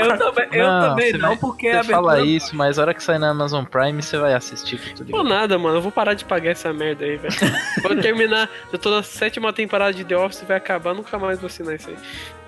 [0.00, 2.82] Eu também, eu também você não, vai- porque Você a fala abertura- isso, mas a
[2.82, 5.76] hora que sair na Amazon Prime, você vai assistir, tô Pô, nada, mano.
[5.78, 7.34] Eu vou parar de pagar essa merda aí, velho.
[7.82, 8.48] Vou terminar.
[8.72, 11.88] Eu tô na sétima temporada de The Office, vai acabar, nunca mais vou assinar isso
[11.90, 11.96] aí.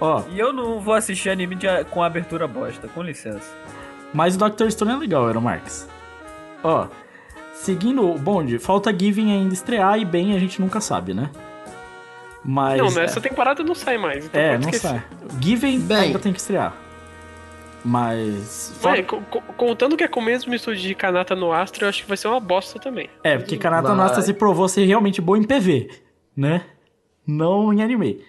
[0.00, 3.50] Ó, E eu não vou assistir anime de- com abertura bosta, com licença.
[4.12, 4.68] mas o Dr.
[4.70, 5.88] Stone é legal, era o Marx.
[6.62, 6.86] Ó,
[7.54, 11.30] seguindo o bonde, falta Giving ainda estrear e bem a gente nunca sabe, né?
[12.44, 12.78] Mas.
[12.78, 14.27] não, nessa temporada não sai mais.
[14.27, 14.89] Então É, pode não esquecer.
[14.98, 15.05] sai.
[15.40, 15.97] Giving Bem.
[15.98, 16.74] ainda tem que estrear.
[17.85, 18.77] Mas.
[18.81, 21.89] Vai, co- co- contando que é com o mesmo estúdio de Kanata no Astro, eu
[21.89, 23.09] acho que vai ser uma bosta também.
[23.24, 23.97] É, porque Kanata Vai.
[23.97, 25.90] Nossa se provou ser realmente boa em PV,
[26.36, 26.64] né?
[27.27, 28.20] Não em anime.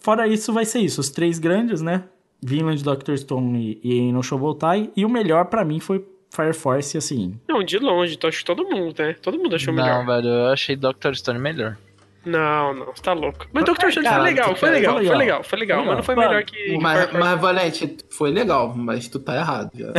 [0.00, 1.00] Fora isso, vai ser isso.
[1.00, 2.04] Os três grandes, né?
[2.42, 3.16] Vinland, Dr.
[3.16, 4.90] Stone e, e no Shobotai.
[4.96, 7.38] E o melhor pra mim foi Fire Force, assim.
[7.48, 9.14] Não, de longe, então acho que todo mundo, né?
[9.22, 10.04] Todo mundo achou Não, melhor.
[10.06, 11.14] velho, eu achei Dr.
[11.14, 11.76] Stone melhor.
[12.24, 13.46] Não, não, você tá louco.
[13.52, 13.90] Mas Dr.
[13.90, 15.44] Stone foi legal, foi legal, foi foi legal.
[15.44, 16.78] foi legal, mas não foi melhor que.
[16.78, 19.70] Mas, mas, Valente, foi legal, mas tu tá errado.
[19.74, 19.92] Já.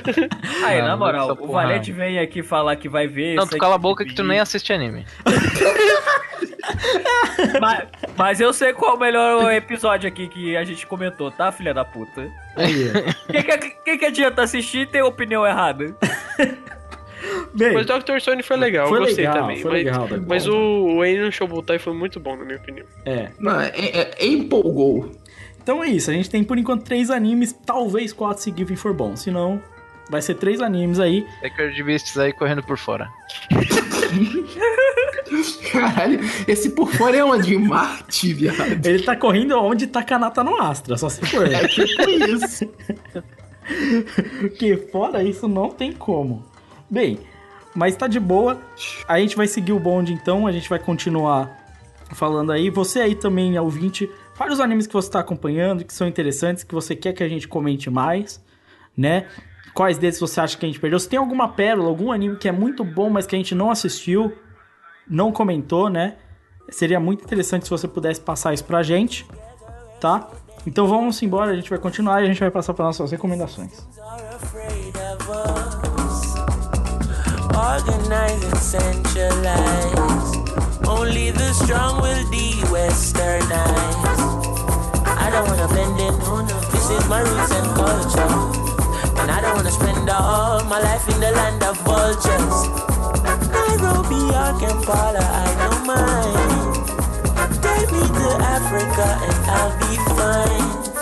[0.66, 1.48] Aí, na moral, o.
[1.48, 3.34] Valente vem aqui falar que vai ver.
[3.34, 5.04] Não, tu cala a boca que tu nem assiste anime.
[7.60, 7.86] Mas,
[8.16, 11.74] mas eu sei qual é o melhor episódio aqui que a gente comentou, tá, filha
[11.74, 12.30] da puta?
[12.56, 12.90] Aí.
[13.30, 15.94] Quem que, quem que adianta assistir e ter opinião errada?
[17.54, 18.18] Bem, Mas Dr.
[18.18, 19.62] Stone foi legal, Foi eu gostei legal, também.
[19.62, 20.20] foi mas legal, Dr.
[20.26, 22.86] mas o, Enen Shobutai foi muito bom, na minha opinião.
[23.04, 23.30] é.
[23.38, 25.10] Não, é, é- empolgou.
[25.62, 26.10] Então é isso.
[26.10, 29.16] A gente tem por enquanto três animes, talvez quatro se Giving for bom.
[29.16, 29.62] Se não,
[30.10, 31.24] vai ser três animes aí.
[31.40, 33.08] Sacred Beasts aí correndo por fora.
[35.72, 37.54] Caralho, esse por fora é onde?
[37.54, 38.86] Em Marte, viado.
[38.86, 41.50] Ele tá correndo onde tá Kanata no Astra, só se for.
[41.50, 42.68] É tipo isso.
[44.40, 46.44] Porque fora isso não tem como.
[46.90, 47.18] Bem,
[47.74, 48.60] mas tá de boa.
[49.06, 51.50] A gente vai seguir o bonde então, a gente vai continuar
[52.12, 52.70] falando aí.
[52.70, 56.94] Você aí também, ouvinte, vários animes que você tá acompanhando, que são interessantes, que você
[56.94, 58.42] quer que a gente comente mais,
[58.96, 59.26] né?
[59.74, 60.98] Quais desses você acha que a gente perdeu?
[61.00, 63.70] Se tem alguma pérola, algum anime que é muito bom, mas que a gente não
[63.70, 64.32] assistiu,
[65.08, 66.16] não comentou, né?
[66.68, 69.26] Seria muito interessante se você pudesse passar isso pra gente,
[70.00, 70.30] tá?
[70.66, 73.84] Então vamos embora, a gente vai continuar e a gente vai passar para nossas recomendações.
[75.34, 75.83] us.
[77.56, 79.94] Organize and centralize.
[80.86, 84.20] Only the strong will de-westernize.
[85.06, 85.68] I don't wanna
[86.18, 86.60] no, no.
[86.72, 88.34] This is my roots and culture.
[89.20, 92.58] And I don't wanna spend all my life in the land of vultures.
[93.54, 96.74] Nairobi or Kampala, I don't mind.
[97.62, 100.93] Take me to Africa and I'll be fine.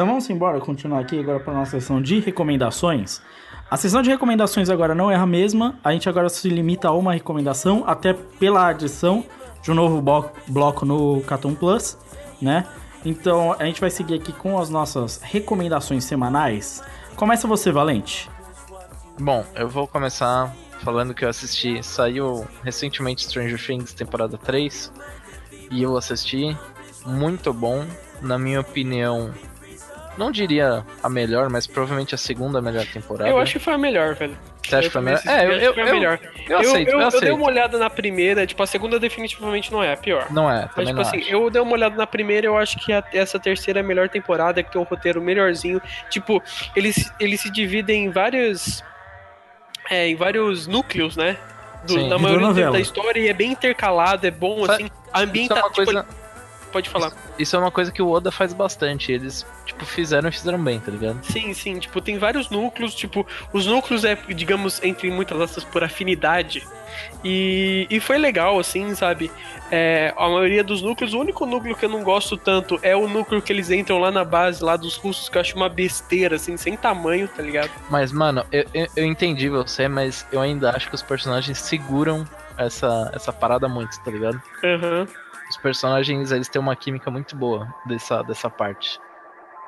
[0.00, 3.20] Então vamos embora, continuar aqui agora para nossa sessão de recomendações.
[3.70, 6.92] A sessão de recomendações agora não é a mesma, a gente agora se limita a
[6.92, 9.22] uma recomendação, até pela adição
[9.62, 11.98] de um novo blo- bloco no Caton Plus,
[12.40, 12.66] né?
[13.04, 16.82] Então a gente vai seguir aqui com as nossas recomendações semanais.
[17.14, 18.30] Começa você, Valente.
[19.20, 21.82] Bom, eu vou começar falando que eu assisti.
[21.82, 24.90] Saiu recentemente Stranger Things temporada 3.
[25.70, 26.56] E eu assisti.
[27.04, 27.84] Muito bom.
[28.22, 29.30] Na minha opinião,
[30.18, 33.28] não diria a melhor, mas provavelmente a segunda melhor temporada.
[33.30, 34.36] Eu acho que foi a melhor, velho.
[34.62, 35.20] Você acha que foi a melhor?
[35.26, 36.20] É, eu, acho eu, que foi a eu- melhor.
[36.48, 37.24] eu aceito, eu, eu, aceito.
[37.24, 40.26] dei uma olhada na primeira, tipo, a segunda definitivamente não é a pior.
[40.30, 41.30] Não é, Mas, tipo não assim, acho.
[41.30, 44.08] eu dei uma olhada na primeira eu acho que a- essa terceira é a melhor
[44.08, 45.80] temporada, que tem um roteiro melhorzinho.
[46.10, 46.42] Tipo,
[46.76, 48.84] eles, eles se dividem em vários.
[49.88, 51.36] É, em vários núcleos, né?
[51.86, 54.90] Do, na maioria da história e é bem intercalado, é bom, assim.
[55.12, 55.54] A ambienta.
[55.54, 56.06] É uma tipo, coisa...
[56.72, 57.12] Pode falar.
[57.38, 59.12] Isso é uma coisa que o Oda faz bastante.
[59.12, 61.22] Eles, tipo, fizeram e fizeram bem, tá ligado?
[61.24, 65.82] Sim, sim, tipo, tem vários núcleos, tipo, os núcleos é, digamos, entre muitas aspas, por
[65.82, 66.66] afinidade.
[67.24, 69.30] E, e foi legal, assim, sabe?
[69.70, 73.08] É, a maioria dos núcleos, o único núcleo que eu não gosto tanto é o
[73.08, 76.36] núcleo que eles entram lá na base, lá dos russos, que eu acho uma besteira,
[76.36, 77.70] assim, sem tamanho, tá ligado?
[77.88, 82.26] Mas, mano, eu, eu, eu entendi você, mas eu ainda acho que os personagens seguram
[82.56, 84.40] essa, essa parada muito, tá ligado?
[84.64, 85.06] Aham.
[85.50, 88.98] Os personagens, eles têm uma química muito boa dessa, dessa parte.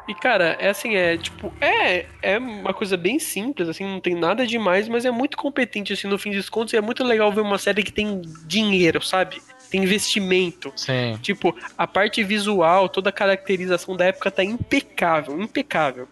[0.08, 4.14] E, cara, é assim, é tipo, é, é uma coisa bem simples, assim, não tem
[4.16, 7.30] nada demais, mas é muito competente, assim, no fim dos contos, e é muito legal
[7.32, 9.40] ver uma série que tem dinheiro, sabe?
[9.70, 10.72] Tem investimento.
[10.76, 11.18] Sim.
[11.22, 16.08] Tipo, a parte visual, toda a caracterização da época tá impecável, impecável.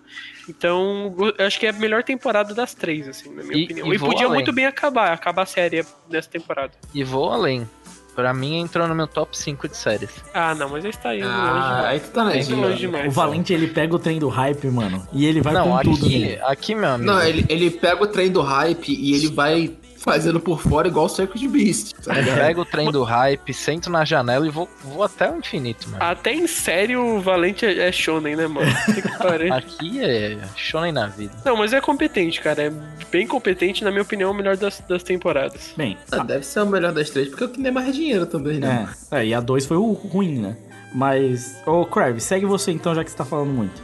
[0.49, 3.93] Então, eu acho que é a melhor temporada das três, assim, na minha E- opinião.
[3.93, 4.35] e E, podia além.
[4.39, 6.73] muito bem acabar, acabar a série nessa temporada.
[6.95, 7.69] E vou além.
[8.15, 10.11] Pra mim, entrou no meu top 5 de séries.
[10.35, 13.07] Ah, não, mas aí está indo Ah, aí tu tá na Tá indo longe demais.
[13.07, 16.07] O Valente, ele pega o trem do hype, mano, e ele vai não, com tudo
[16.07, 16.39] aqui, nele.
[16.43, 17.11] aqui, meu amigo.
[17.11, 21.05] Não, ele, ele pega o trem do hype e ele vai Fazendo por fora igual
[21.05, 21.93] o Circuit Beast.
[22.03, 22.15] Tá?
[22.15, 26.03] Pego o trem do hype, sento na janela e vou, vou até o infinito, mano.
[26.03, 28.71] Até em série o Valente é, é shonen, né, mano?
[29.55, 31.35] Aqui é shonen na vida.
[31.45, 32.63] Não, mas é competente, cara.
[32.63, 32.73] É
[33.11, 35.75] bem competente, na minha opinião, é o melhor das, das temporadas.
[35.77, 38.59] Bem, Ah, deve ser o melhor das três, porque o que tem mais dinheiro também,
[38.59, 38.89] né?
[39.11, 40.57] é, é, e a 2 foi o ruim, né?
[40.95, 43.83] Mas, ô Crave, segue você então, já que você tá falando muito.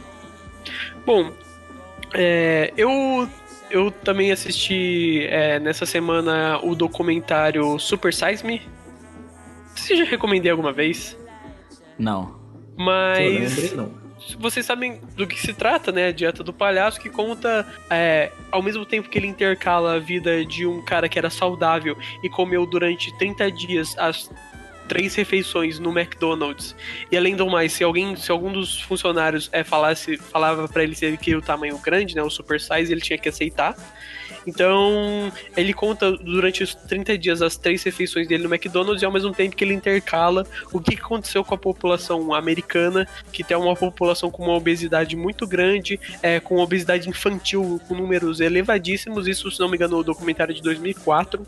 [1.05, 1.31] Bom,
[2.13, 3.29] é, eu
[3.69, 8.61] eu também assisti é, nessa semana o documentário Super Size Me.
[9.75, 11.17] Se eu já recomendei alguma vez,
[11.97, 12.35] Não.
[12.77, 13.91] Eu mas lembrei, não.
[14.39, 16.07] vocês sabem do que se trata, né?
[16.07, 20.45] A dieta do palhaço que conta, é, ao mesmo tempo que ele intercala a vida
[20.45, 24.29] de um cara que era saudável e comeu durante 30 dias as
[24.87, 26.75] três refeições no McDonald's.
[27.11, 30.95] E além do mais, se alguém, se algum dos funcionários é, falasse, falava pra ele
[30.95, 33.75] se ele queria o tamanho grande, né, o super size, ele tinha que aceitar.
[34.47, 39.11] Então, ele conta durante os 30 dias as três refeições dele no McDonald's e ao
[39.11, 43.75] mesmo tempo que ele intercala o que aconteceu com a população americana, que tem uma
[43.75, 49.27] população com uma obesidade muito grande, é, com obesidade infantil com números elevadíssimos.
[49.27, 51.45] Isso, se não me engano, no documentário de 2004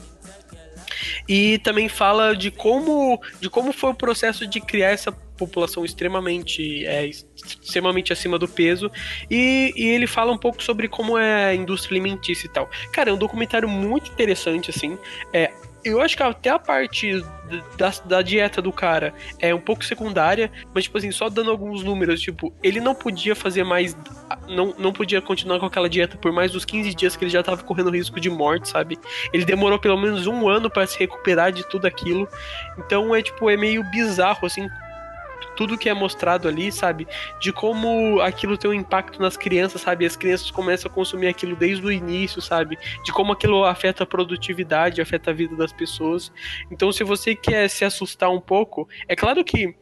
[1.27, 6.85] e também fala de como de como foi o processo de criar essa população extremamente
[6.85, 8.91] é, extremamente acima do peso
[9.31, 12.69] e, e ele fala um pouco sobre como é a indústria alimentícia e tal.
[12.91, 14.97] Cara, é um documentário muito interessante assim.
[15.33, 15.51] É,
[15.89, 17.23] eu acho que até a parte
[17.77, 21.83] da, da dieta do cara é um pouco secundária, mas, tipo assim, só dando alguns
[21.83, 23.97] números, tipo, ele não podia fazer mais.
[24.47, 27.43] Não, não podia continuar com aquela dieta por mais dos 15 dias que ele já
[27.43, 28.97] tava correndo risco de morte, sabe?
[29.33, 32.27] Ele demorou pelo menos um ano para se recuperar de tudo aquilo.
[32.77, 34.67] Então é, tipo, é meio bizarro, assim,
[35.59, 37.05] tudo que é mostrado ali, sabe?
[37.37, 40.05] De como aquilo tem um impacto nas crianças, sabe?
[40.05, 42.79] As crianças começam a consumir aquilo desde o início, sabe?
[43.03, 46.31] De como aquilo afeta a produtividade, afeta a vida das pessoas.
[46.71, 49.75] Então, se você quer se assustar um pouco, é claro que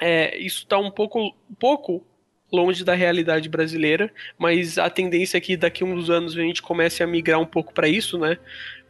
[0.00, 2.06] é, isso tá um pouco, pouco
[2.52, 6.62] longe da realidade brasileira, mas a tendência é que daqui a uns anos a gente
[6.62, 8.38] comece a migrar um pouco para isso, né?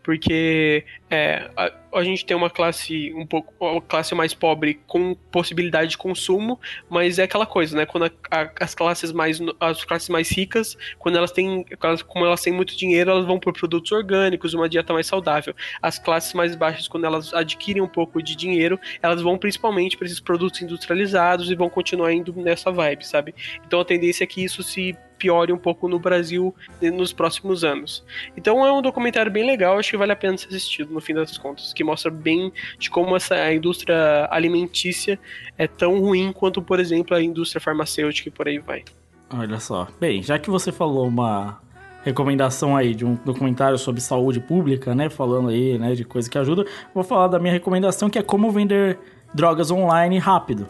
[0.07, 5.17] Porque é, a, a gente tem uma classe um pouco uma classe mais pobre com
[5.33, 7.85] possibilidade de consumo, mas é aquela coisa, né?
[7.85, 11.67] Quando a- a- as classes mais as classes mais ricas, quando elas têm
[12.07, 15.53] como elas têm muito dinheiro, elas vão por produtos orgânicos, uma dieta mais saudável.
[15.83, 20.07] As classes mais baixas, quando elas adquirem um pouco de dinheiro, elas vão principalmente para
[20.07, 23.35] esses produtos industrializados e vão continuar indo nessa vibe, sabe?
[23.67, 28.05] Então a tendência é que isso se piore um pouco no Brasil nos próximos anos.
[28.37, 31.15] Então é um documentário bem legal, acho que vale a pena ser assistido no fim
[31.15, 35.19] das contas, que mostra bem de como essa a indústria alimentícia
[35.59, 38.85] é tão ruim quanto, por exemplo, a indústria farmacêutica e por aí vai.
[39.31, 39.89] Olha só.
[39.99, 41.61] Bem, já que você falou uma
[42.05, 45.11] recomendação aí de um documentário sobre saúde pública, né?
[45.11, 46.65] Falando aí, né, de coisa que ajuda,
[46.95, 48.97] vou falar da minha recomendação que é como vender
[49.35, 50.69] drogas online rápido.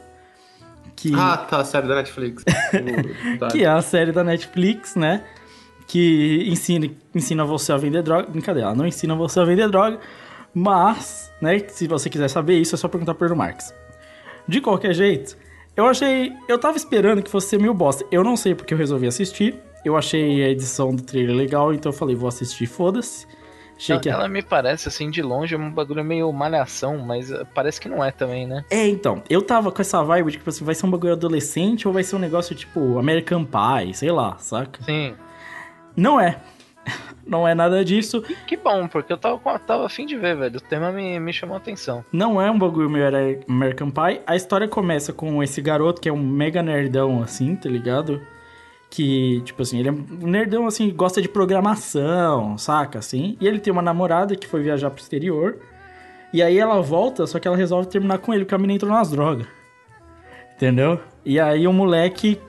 [0.96, 2.42] Que, Ah, tá, série da Netflix.
[3.38, 3.48] Tá.
[3.48, 5.22] que é a série da Netflix, né?
[5.86, 8.28] Que ensina, ensina você a vender droga.
[8.28, 10.00] Brincadeira, ela não ensina você a vender droga,
[10.52, 13.72] mas, né, se você quiser saber isso, é só perguntar pro Marx.
[14.48, 15.36] De qualquer jeito,
[15.76, 16.32] eu achei.
[16.48, 18.04] Eu tava esperando que fosse ser meio bosta.
[18.10, 19.54] Eu não sei porque eu resolvi assistir.
[19.84, 23.26] Eu achei a edição do trailer legal, então eu falei, vou assistir, foda-se.
[23.88, 27.80] Ela, que ela me parece, assim, de longe, um bagulho meio malhação, mas eh, parece
[27.80, 28.64] que não é também, né?
[28.70, 31.86] É, então, eu tava com essa vibe de que assim, vai ser um bagulho adolescente
[31.86, 34.82] ou vai ser um negócio tipo American Pie, sei lá, saca?
[34.82, 35.14] Sim.
[35.96, 36.38] Não é.
[37.26, 38.22] Não é nada disso.
[38.30, 40.58] E que bom, porque eu tava, tava afim de ver, velho.
[40.58, 42.04] O tema me, me chamou a atenção.
[42.12, 44.20] Não é um bagulho meio Amer- American Pie.
[44.24, 48.20] A história começa com esse garoto que é um mega nerdão, assim, tá ligado?
[48.88, 53.36] Que, tipo assim, ele é um nerdão, assim, gosta de programação, saca, assim?
[53.40, 55.58] E ele tem uma namorada que foi viajar pro exterior.
[56.32, 58.92] E aí ela volta, só que ela resolve terminar com ele, porque a menina entrou
[58.92, 59.46] nas drogas.
[60.54, 61.00] Entendeu?
[61.24, 62.40] E aí o moleque,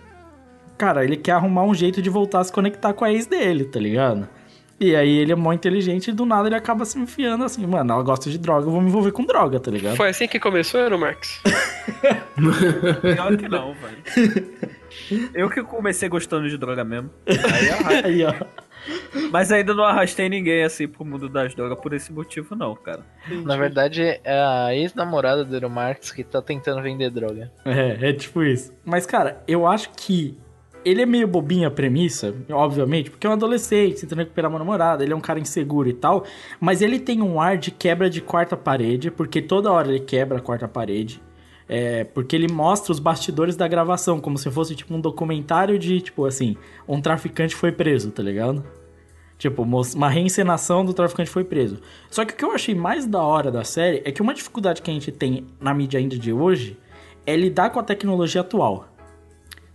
[0.78, 3.66] cara, ele quer arrumar um jeito de voltar a se conectar com a ex dele,
[3.66, 4.28] tá ligado?
[4.80, 7.94] E aí ele é mó inteligente e do nada ele acaba se enfiando assim, mano,
[7.94, 9.96] ela gosta de droga, eu vou me envolver com droga, tá ligado?
[9.96, 11.42] Foi assim que começou, Marx?
[13.02, 14.48] Pior que não, velho.
[15.34, 17.10] Eu que comecei gostando de droga mesmo.
[18.04, 18.34] Aí ó.
[19.32, 23.06] Mas ainda não arrastei ninguém assim pro mundo das drogas por esse motivo, não, cara.
[23.44, 27.52] Na verdade, é a ex-namorada do Eero Marx que tá tentando vender droga.
[27.66, 28.72] É, é tipo isso.
[28.86, 30.38] Mas, cara, eu acho que
[30.86, 35.04] ele é meio bobinho a premissa, obviamente, porque é um adolescente, tentando recuperar uma namorada,
[35.04, 36.24] ele é um cara inseguro e tal,
[36.62, 40.38] mas ele tem um ar de quebra de quarta parede, porque toda hora ele quebra
[40.38, 41.22] a quarta parede.
[41.70, 46.00] É, porque ele mostra os bastidores da gravação, como se fosse tipo um documentário de,
[46.00, 46.56] tipo assim,
[46.88, 48.64] um traficante foi preso, tá ligado?
[49.38, 51.80] Tipo, uma reencenação do traficante foi preso.
[52.10, 54.82] Só que o que eu achei mais da hora da série é que uma dificuldade
[54.82, 56.78] que a gente tem na mídia ainda de hoje
[57.26, 58.88] é lidar com a tecnologia atual.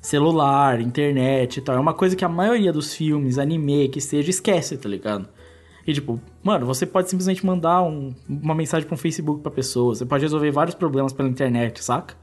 [0.01, 1.77] Celular, internet e tal.
[1.77, 5.28] É uma coisa que a maioria dos filmes, anime, que seja, esquece, tá ligado?
[5.86, 9.94] E tipo, mano, você pode simplesmente mandar um- uma mensagem pra um Facebook pra pessoa.
[9.94, 12.14] Você pode resolver vários problemas pela internet, saca?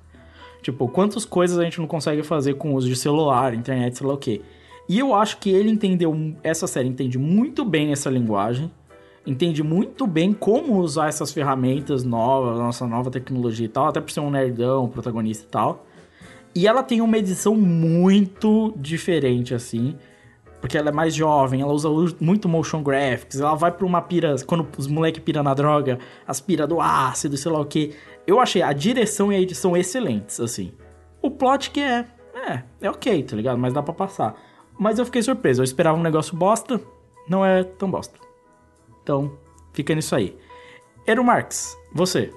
[0.61, 4.07] Tipo, quantas coisas a gente não consegue fazer com o uso de celular, internet, sei
[4.07, 4.41] lá o quê.
[4.87, 8.71] E eu acho que ele entendeu, essa série entende muito bem essa linguagem,
[9.25, 14.09] entende muito bem como usar essas ferramentas novas, nossa nova tecnologia e tal, até por
[14.11, 15.85] ser um nerdão, protagonista e tal.
[16.55, 19.95] E ela tem uma edição muito diferente, assim,
[20.59, 24.35] porque ela é mais jovem, ela usa muito motion graphics, ela vai pra uma pira,
[24.45, 27.95] quando os moleque pira na droga, as pira do ácido, sei lá o que.
[28.27, 30.73] Eu achei a direção e a edição excelentes, assim.
[31.21, 33.57] O plot que é, é, é ok, tá ligado?
[33.57, 34.35] Mas dá pra passar.
[34.77, 36.79] Mas eu fiquei surpreso, eu esperava um negócio bosta,
[37.27, 38.19] não é tão bosta.
[39.01, 39.37] Então,
[39.73, 40.37] fica nisso aí.
[41.07, 42.31] Eru Marx, você.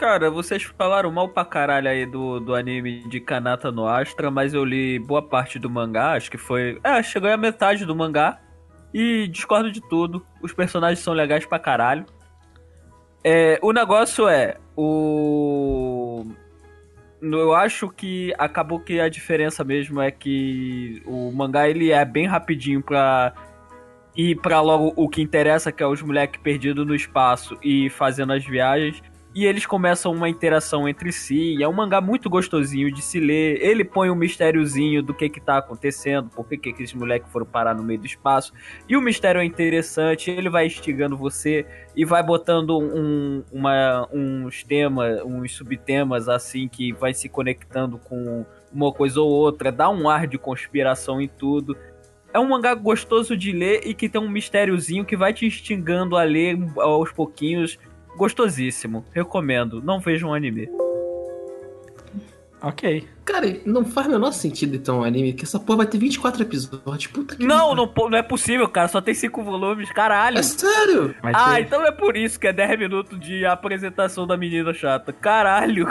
[0.00, 4.54] Cara, vocês falaram mal pra caralho aí do, do anime de Kanata no Astra, mas
[4.54, 6.80] eu li boa parte do mangá, acho que foi.
[6.82, 8.40] É, chegou a metade do mangá.
[8.94, 10.24] E discordo de tudo.
[10.40, 12.06] Os personagens são legais pra caralho.
[13.22, 14.56] É, o negócio é.
[14.74, 16.24] O.
[17.20, 22.26] Eu acho que acabou que a diferença mesmo é que o mangá ele é bem
[22.26, 23.34] rapidinho pra
[24.16, 28.32] ir pra logo o que interessa, que é os moleques perdidos no espaço e fazendo
[28.32, 29.09] as viagens.
[29.32, 31.62] E eles começam uma interação entre si.
[31.62, 33.62] É um mangá muito gostosinho de se ler.
[33.62, 37.46] Ele põe um mistériozinho do que que tá acontecendo, por que que aqueles moleques foram
[37.46, 38.52] parar no meio do espaço.
[38.88, 44.64] E o mistério é interessante, ele vai instigando você e vai botando um, uma, uns
[44.64, 50.08] temas, uns subtemas assim que vai se conectando com uma coisa ou outra, dá um
[50.08, 51.76] ar de conspiração em tudo.
[52.32, 56.16] É um mangá gostoso de ler e que tem um mistériozinho que vai te instigando
[56.16, 57.78] a ler aos pouquinhos.
[58.16, 59.04] Gostosíssimo.
[59.12, 59.80] Recomendo.
[59.82, 60.68] Não vejam um anime.
[62.62, 63.08] Ok.
[63.24, 66.42] Cara, não faz o menor sentido então o anime, que essa porra vai ter 24
[66.42, 67.06] episódios.
[67.06, 68.86] Puta que Não, não, não é possível, cara.
[68.88, 69.90] Só tem cinco volumes.
[69.92, 70.36] Caralho.
[70.38, 71.14] É sério?
[71.22, 74.74] Vai Ah, ter- então é por isso que é 10 minutos de apresentação da menina
[74.74, 75.10] chata.
[75.12, 75.86] Caralho.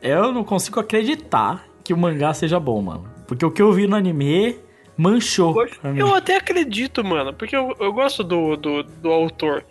[0.00, 3.04] Eu não consigo acreditar que o mangá seja bom, mano.
[3.26, 4.56] Porque o que eu vi no anime
[4.96, 5.54] manchou.
[5.96, 9.64] Eu até acredito, mano, porque eu, eu gosto do, do, do autor.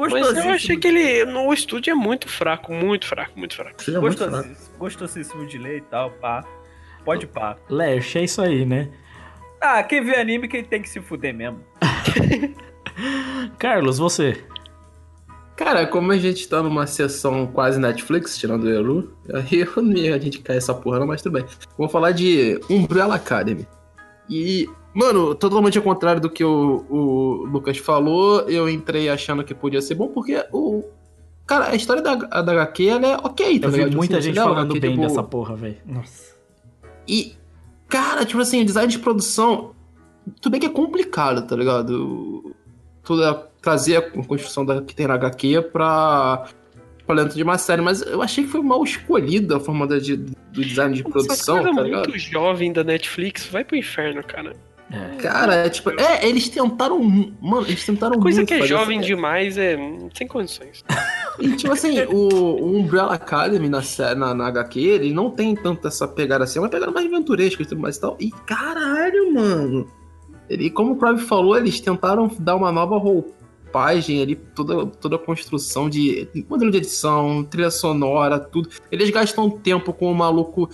[0.00, 0.50] Mas Gostosíssimo.
[0.50, 1.24] eu achei que ele.
[1.26, 3.82] No estúdio é muito fraco, muito fraco, muito fraco.
[3.82, 4.32] Seja muito fraco.
[4.32, 6.42] Gostosíssimo, gostosíssimo de ler e tal, pá.
[7.04, 7.56] Pode pá.
[7.68, 8.88] Lerch, é isso aí, né?
[9.60, 11.60] Ah, quem vê anime quem tem que se fuder mesmo.
[13.58, 14.42] Carlos, você.
[15.54, 19.62] Cara, como a gente tá numa sessão quase Netflix, tirando o Eru, aí
[20.10, 21.44] a gente cair essa porra não, mas tudo bem.
[21.76, 23.68] Vamos falar de Umbrella Academy.
[24.28, 29.54] E, mano, totalmente ao contrário do que o, o Lucas falou, eu entrei achando que
[29.54, 30.84] podia ser bom, porque o...
[31.46, 33.88] Cara, a história da, da HQ, ela é ok, tá Eu vi ligado?
[33.88, 35.78] Tipo muita assim, gente falando bem tipo, dessa porra, velho.
[35.84, 36.36] Nossa.
[37.08, 37.34] E,
[37.88, 39.72] cara, tipo assim, design de produção,
[40.40, 42.54] tudo bem que é complicado, tá ligado?
[43.02, 46.46] Tudo é trazer a construção da, que tem na HQ pra,
[47.04, 49.98] pra dentro de uma série, mas eu achei que foi mal escolhida a forma da-
[49.98, 50.34] de- do
[50.64, 52.08] design de Essa produção, coisa tá ligado?
[52.10, 54.52] muito jovem da Netflix vai pro inferno, cara.
[54.92, 55.16] É.
[55.16, 59.56] Cara, é tipo, é, eles tentaram, mano, eles tentaram Coisa muito que é jovem demais
[59.56, 59.76] é
[60.12, 60.84] sem condições.
[61.38, 62.28] E, tipo assim, o,
[62.60, 63.80] o Umbrella Academy na,
[64.16, 67.62] na, na HQ, ele não tem tanto essa pegada assim, é uma pegada mais aventuresca
[67.62, 68.16] e tudo mais e tal.
[68.18, 69.86] E caralho, mano.
[70.48, 75.18] Ele, como o Prime falou, eles tentaram dar uma nova roupagem ali, toda, toda a
[75.20, 78.68] construção de modelo de edição, trilha sonora, tudo.
[78.90, 80.68] Eles gastam tempo com o maluco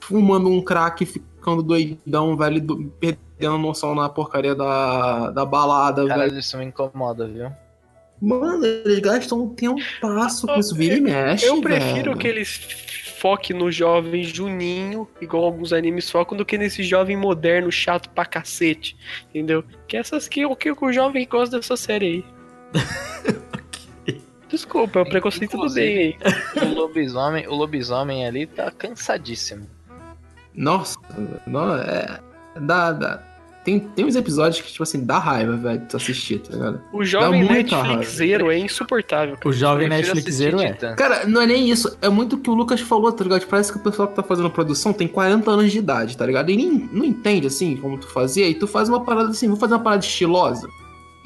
[0.00, 6.02] fumando um crack, ficando doidão, velho, do- perdendo a noção na porcaria da, da balada,
[6.02, 6.08] velho.
[6.08, 7.50] Caralho, isso me incomoda, viu?
[8.20, 12.16] Mano, eles gastam um tempasso com isso, vira e mexe, Eu prefiro velho.
[12.16, 12.56] que eles
[13.18, 18.24] foquem no jovem juninho, igual alguns animes focam, do que nesse jovem moderno chato pra
[18.24, 18.96] cacete.
[19.30, 19.64] Entendeu?
[19.86, 22.24] Que essas que o que o jovem gosta dessa série aí.
[24.48, 26.16] Desculpa, é o preconceito do bem aí.
[26.62, 29.68] O lobisomem, o lobisomem ali tá cansadíssimo.
[30.54, 30.98] Nossa,
[31.46, 32.18] não, é.
[32.60, 33.22] Dá, dá.
[33.64, 36.80] Tem, tem uns episódios que, tipo assim, dá raiva, velho, de tu assistir, tá ligado?
[36.90, 39.36] O jovem muita Netflixeiro é insuportável.
[39.36, 39.48] cara.
[39.48, 40.72] O jovem Netflixero é.
[40.72, 40.94] Titã.
[40.96, 43.44] Cara, não é nem isso, é muito o que o Lucas falou, tá ligado?
[43.46, 46.48] Parece que o pessoal que tá fazendo produção tem 40 anos de idade, tá ligado?
[46.50, 49.56] E nem não entende, assim, como tu fazia, e tu faz uma parada assim, vou
[49.58, 50.66] fazer uma parada estilosa.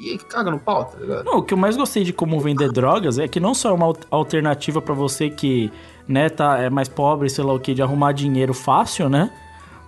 [0.00, 1.24] E aí caga no pau, tá ligado?
[1.24, 3.72] Não, o que eu mais gostei de como vender drogas é que não só é
[3.72, 5.70] uma al- alternativa pra você que,
[6.08, 9.30] né, tá, é mais pobre, sei lá o que, de arrumar dinheiro fácil, né?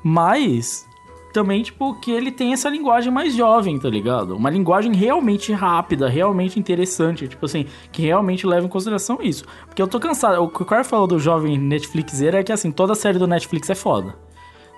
[0.05, 0.87] Mas
[1.35, 4.36] também, tipo, que ele tem essa linguagem mais jovem, tá ligado?
[4.36, 9.44] Uma linguagem realmente rápida, realmente interessante, tipo assim, que realmente leva em consideração isso.
[9.66, 12.70] Porque eu tô cansado, o que o cara falou do jovem Netflixeiro é que, assim,
[12.70, 14.15] toda série do Netflix é foda.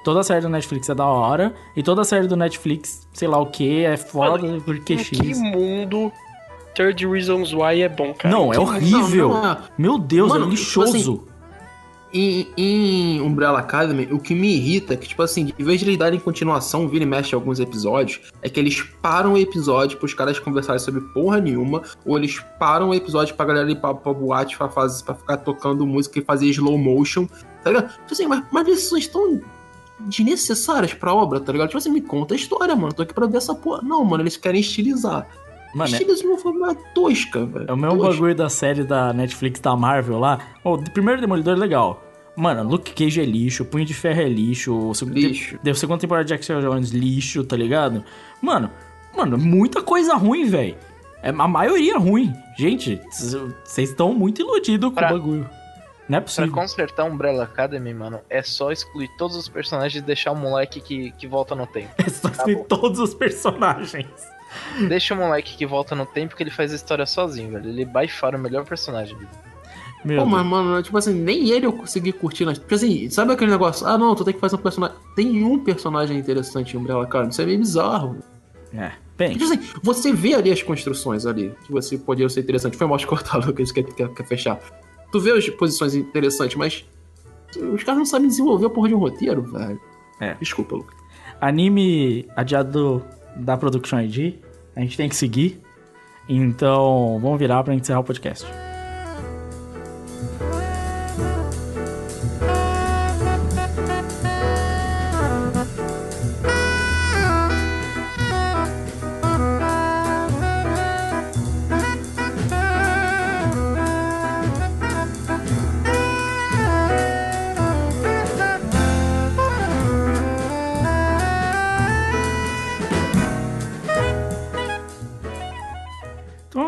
[0.03, 3.47] Toda série do Netflix é da hora, e toda série do Netflix, sei lá o
[3.47, 5.19] que, é foda porque Em X.
[5.19, 6.11] que mundo
[6.75, 8.35] 30 Reasons Why é bom, cara?
[8.35, 9.29] Não, é horrível.
[9.31, 9.59] Não, não é.
[9.77, 11.27] Meu Deus, Mano, é tipo lixoso.
[12.13, 15.87] Em, em Umbrella Academy, o que me irrita é que, tipo assim, em vez de
[15.87, 20.15] eles darem continuação, vira e mexe alguns episódios, é que eles param o episódio pros
[20.15, 24.15] caras conversarem sobre porra nenhuma, ou eles param o episódio pra galera ir pra, pra
[24.15, 27.27] boate pra, fazer, pra ficar tocando música e fazer slow motion,
[27.63, 27.91] tá ligado?
[27.91, 29.41] Tipo assim, mas, mas decisões tão
[30.01, 31.69] desnecessárias pra obra, tá ligado?
[31.69, 32.93] Tipo assim, me conta a história, mano.
[32.93, 33.83] Tô aqui pra ver essa porra.
[33.83, 35.27] Não, mano, eles querem estilizar.
[35.77, 37.67] Mano, é, de uma forma tosca, velho.
[37.69, 38.13] é o mesmo Tosca.
[38.13, 40.39] bagulho da série da Netflix da Marvel lá.
[40.65, 42.03] O o primeiro Demolidor é legal.
[42.35, 45.59] Mano, Luke Cage é lixo, Punho de Ferro é lixo, o segundo, Lixo.
[45.63, 48.05] Deu segunda temporada de Jackson Jones, lixo, tá ligado?
[48.43, 48.71] Mano,
[49.17, 50.77] mano, muita coisa ruim, velho.
[51.23, 52.33] É a maioria ruim.
[52.59, 53.01] Gente,
[53.65, 55.49] vocês estão muito iludidos com Pra- o bagulho.
[56.09, 56.53] Não é Pra possível.
[56.53, 61.11] consertar Umbrella Academy, mano, é só excluir todos os personagens e deixar o moleque que,
[61.13, 61.89] que volta no tempo.
[61.99, 64.07] É só escrever todos os personagens.
[64.89, 67.69] Deixa o moleque que volta no tempo que ele faz a história sozinho, velho.
[67.69, 69.17] Ele by far o melhor personagem.
[70.05, 70.29] Meu Pô, Deus.
[70.29, 72.45] mas, mano, tipo assim, nem ele eu consegui curtir.
[72.45, 72.59] Nas...
[72.59, 73.87] Tipo assim, sabe aquele negócio?
[73.87, 74.97] Ah, não, tu tem que fazer um personagem.
[75.15, 77.31] Tem um personagem interessante em Umbrella Academy.
[77.31, 78.17] Isso é meio bizarro.
[78.73, 79.33] É, bem.
[79.33, 82.77] Tipo assim, você vê ali as construções ali, que você poderia ser interessante.
[82.77, 84.61] Foi mal te cortado, que isso quer, quer, quer fechar.
[85.11, 86.85] Tu vê as posições interessantes, mas
[87.57, 89.81] os caras não sabem desenvolver a porra de um roteiro, velho.
[90.21, 90.35] É.
[90.35, 90.95] Desculpa, Lucas.
[91.41, 93.05] Anime adiado
[93.37, 94.35] da Production ID.
[94.77, 95.61] A gente tem que seguir.
[96.29, 98.47] Então, vamos virar pra encerrar o podcast.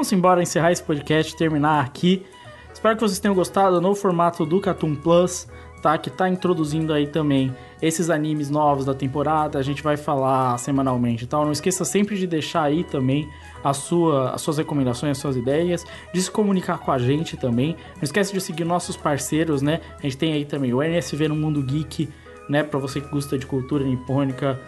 [0.08, 2.24] Vamos embora encerrar esse podcast, terminar aqui.
[2.72, 5.46] Espero que vocês tenham gostado no formato do Cartoon Plus,
[5.82, 5.98] tá?
[5.98, 9.58] Que tá introduzindo aí também esses animes novos da temporada.
[9.58, 11.36] A gente vai falar semanalmente, tá?
[11.36, 13.28] Não esqueça sempre de deixar aí também
[13.62, 17.76] a sua, as suas recomendações, as suas ideias, de se comunicar com a gente também.
[17.96, 19.80] Não esqueça de seguir nossos parceiros, né?
[19.98, 22.08] A gente tem aí também o NSV no Mundo Geek,
[22.48, 22.62] né?
[22.62, 24.58] Pra você que gosta de cultura nipônica,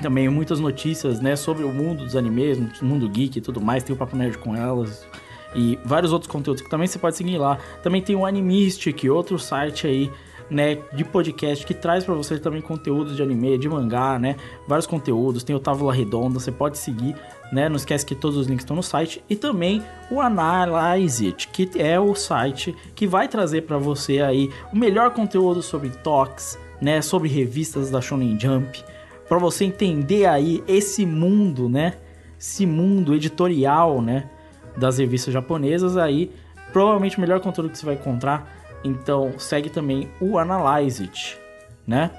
[0.00, 3.94] também muitas notícias, né, sobre o mundo dos animes, mundo geek e tudo mais, tem
[3.94, 5.06] o Papo Nerd com elas
[5.54, 7.58] e vários outros conteúdos que também você pode seguir lá.
[7.82, 10.10] Também tem o Animistic, outro site aí,
[10.50, 14.36] né, de podcast que traz pra você também conteúdos de anime, de mangá, né,
[14.66, 17.14] vários conteúdos, tem o Távola Redonda, você pode seguir,
[17.52, 21.48] né, não esquece que todos os links estão no site e também o Analyze It,
[21.48, 26.58] que é o site que vai trazer pra você aí o melhor conteúdo sobre toques,
[26.80, 28.84] né, sobre revistas da Shonen Jump,
[29.30, 31.94] para você entender aí esse mundo, né?
[32.36, 34.28] Esse mundo editorial, né?
[34.76, 36.32] Das revistas japonesas aí.
[36.72, 38.52] Provavelmente o melhor conteúdo que você vai encontrar.
[38.82, 41.38] Então segue também o Analyze It,
[41.86, 42.10] né?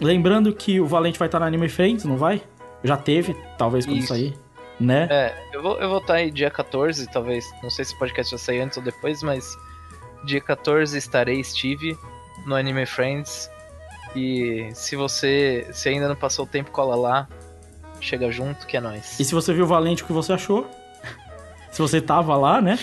[0.00, 2.42] Lembrando que o Valente vai estar na Anime Friends, não vai?
[2.82, 4.08] Já teve, talvez quando Isso.
[4.08, 4.34] sair,
[4.80, 5.06] né?
[5.10, 7.44] É, eu vou, eu vou estar aí dia 14, talvez.
[7.62, 9.54] Não sei se o podcast vai sair antes ou depois, mas
[10.24, 11.94] dia 14 estarei, Steve,
[12.46, 13.50] no Anime Friends.
[14.14, 17.28] E se você se ainda não passou o tempo, cola lá.
[18.00, 19.18] Chega junto, que é nóis.
[19.18, 20.68] E se você viu Valente, o que você achou?
[21.70, 22.78] se você tava lá, né?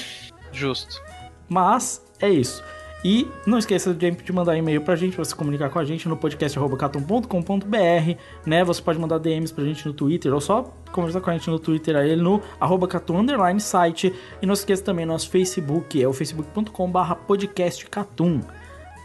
[0.52, 1.02] Justo.
[1.48, 2.64] Mas é isso.
[3.04, 6.16] E não esqueça de mandar e-mail pra gente, pra você comunicar com a gente no
[6.16, 8.64] podcast.catum.com.br, né?
[8.64, 11.58] Você pode mandar DMs pra gente no Twitter, ou só conversar com a gente no
[11.58, 13.26] Twitter aí no arroba catum
[13.60, 14.14] site.
[14.40, 18.42] E não esqueça também nosso Facebook, é o facebook.com barra podcastcatum,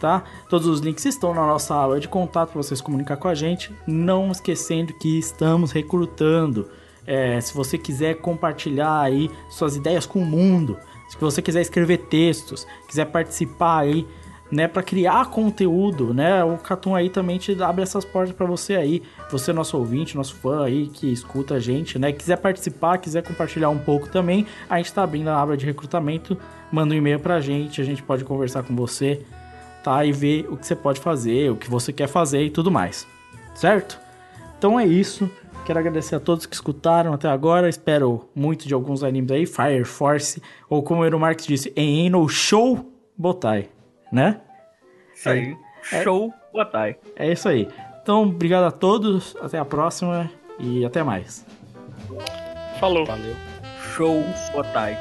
[0.01, 0.25] tá?
[0.49, 3.73] Todos os links estão na nossa aba de contato para vocês comunicar com a gente.
[3.87, 6.69] Não esquecendo que estamos recrutando.
[7.07, 10.77] É, se você quiser compartilhar aí suas ideias com o mundo,
[11.09, 14.07] se você quiser escrever textos, quiser participar aí,
[14.51, 18.77] né, para criar conteúdo, né, o Catum aí também te abre essas portas para você
[18.77, 23.23] aí, você nosso ouvinte, nosso fã aí que escuta a gente, né, quiser participar, quiser
[23.23, 26.37] compartilhar um pouco também, a gente tá abrindo a aba de recrutamento,
[26.71, 29.23] manda um e-mail pra gente, a gente pode conversar com você,
[29.87, 32.73] tá, e ver o que você pode fazer, o que você quer fazer e tudo
[32.73, 33.07] mais,
[33.55, 34.01] certo?
[34.59, 35.31] Então é isso.
[35.65, 37.69] Quero agradecer a todos que escutaram até agora.
[37.69, 39.47] Espero muito de alguns animes aí.
[39.47, 43.69] Fire Force, ou como o Eero Marx disse, em no Show Botai,
[44.11, 44.41] né?
[45.15, 45.57] Isso aí.
[46.03, 46.97] Show, Botai.
[47.15, 47.69] É isso aí.
[48.03, 51.47] Então, obrigado a todos, até a próxima e até mais.
[52.81, 53.07] Falou.
[53.07, 53.35] Valeu.
[53.95, 54.23] Show
[54.55, 54.99] Otai.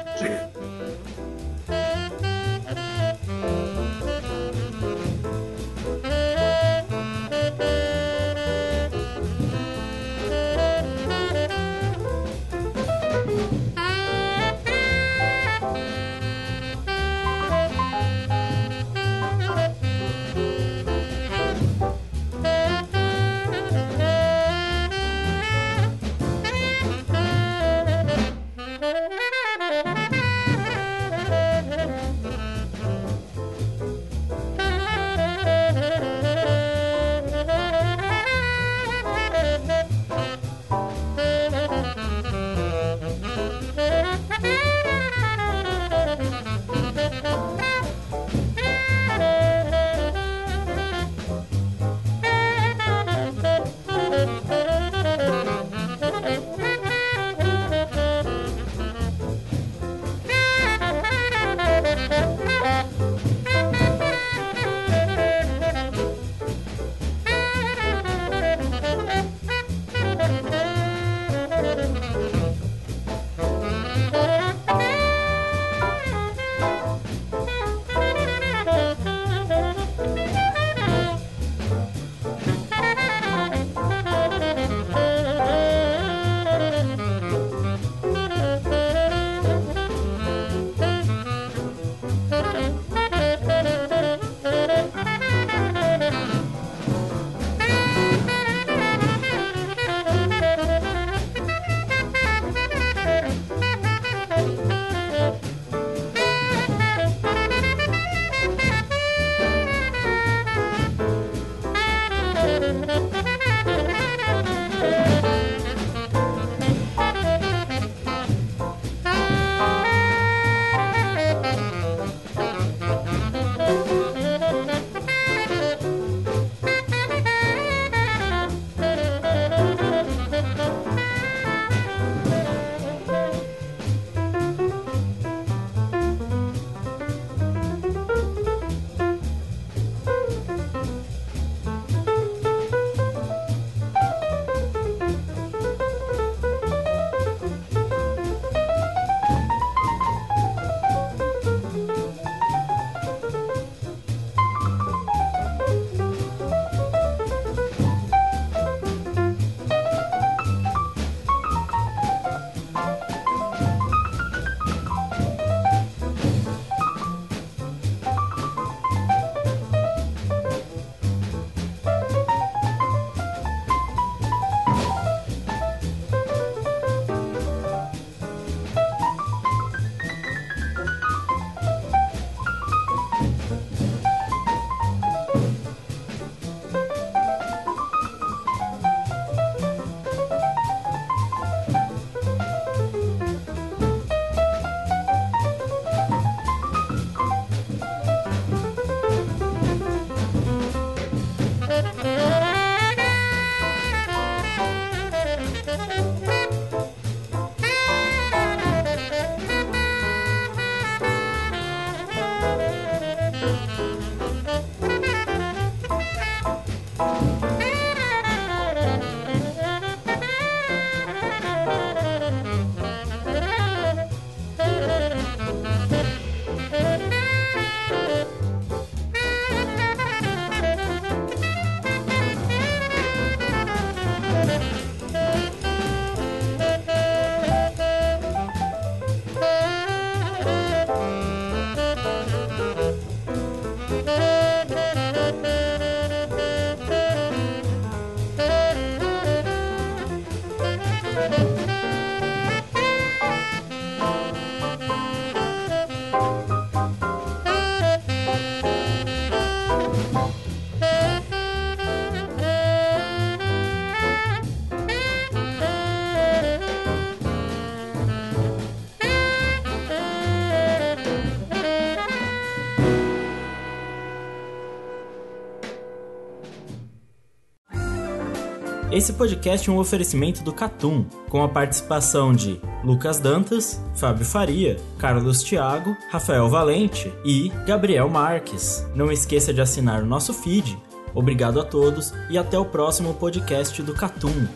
[278.96, 284.78] Esse podcast é um oferecimento do Catum, com a participação de Lucas Dantas, Fábio Faria,
[284.98, 288.86] Carlos Thiago, Rafael Valente e Gabriel Marques.
[288.94, 290.78] Não esqueça de assinar o nosso feed
[291.16, 294.46] Obrigado a todos e até o próximo podcast do Catum.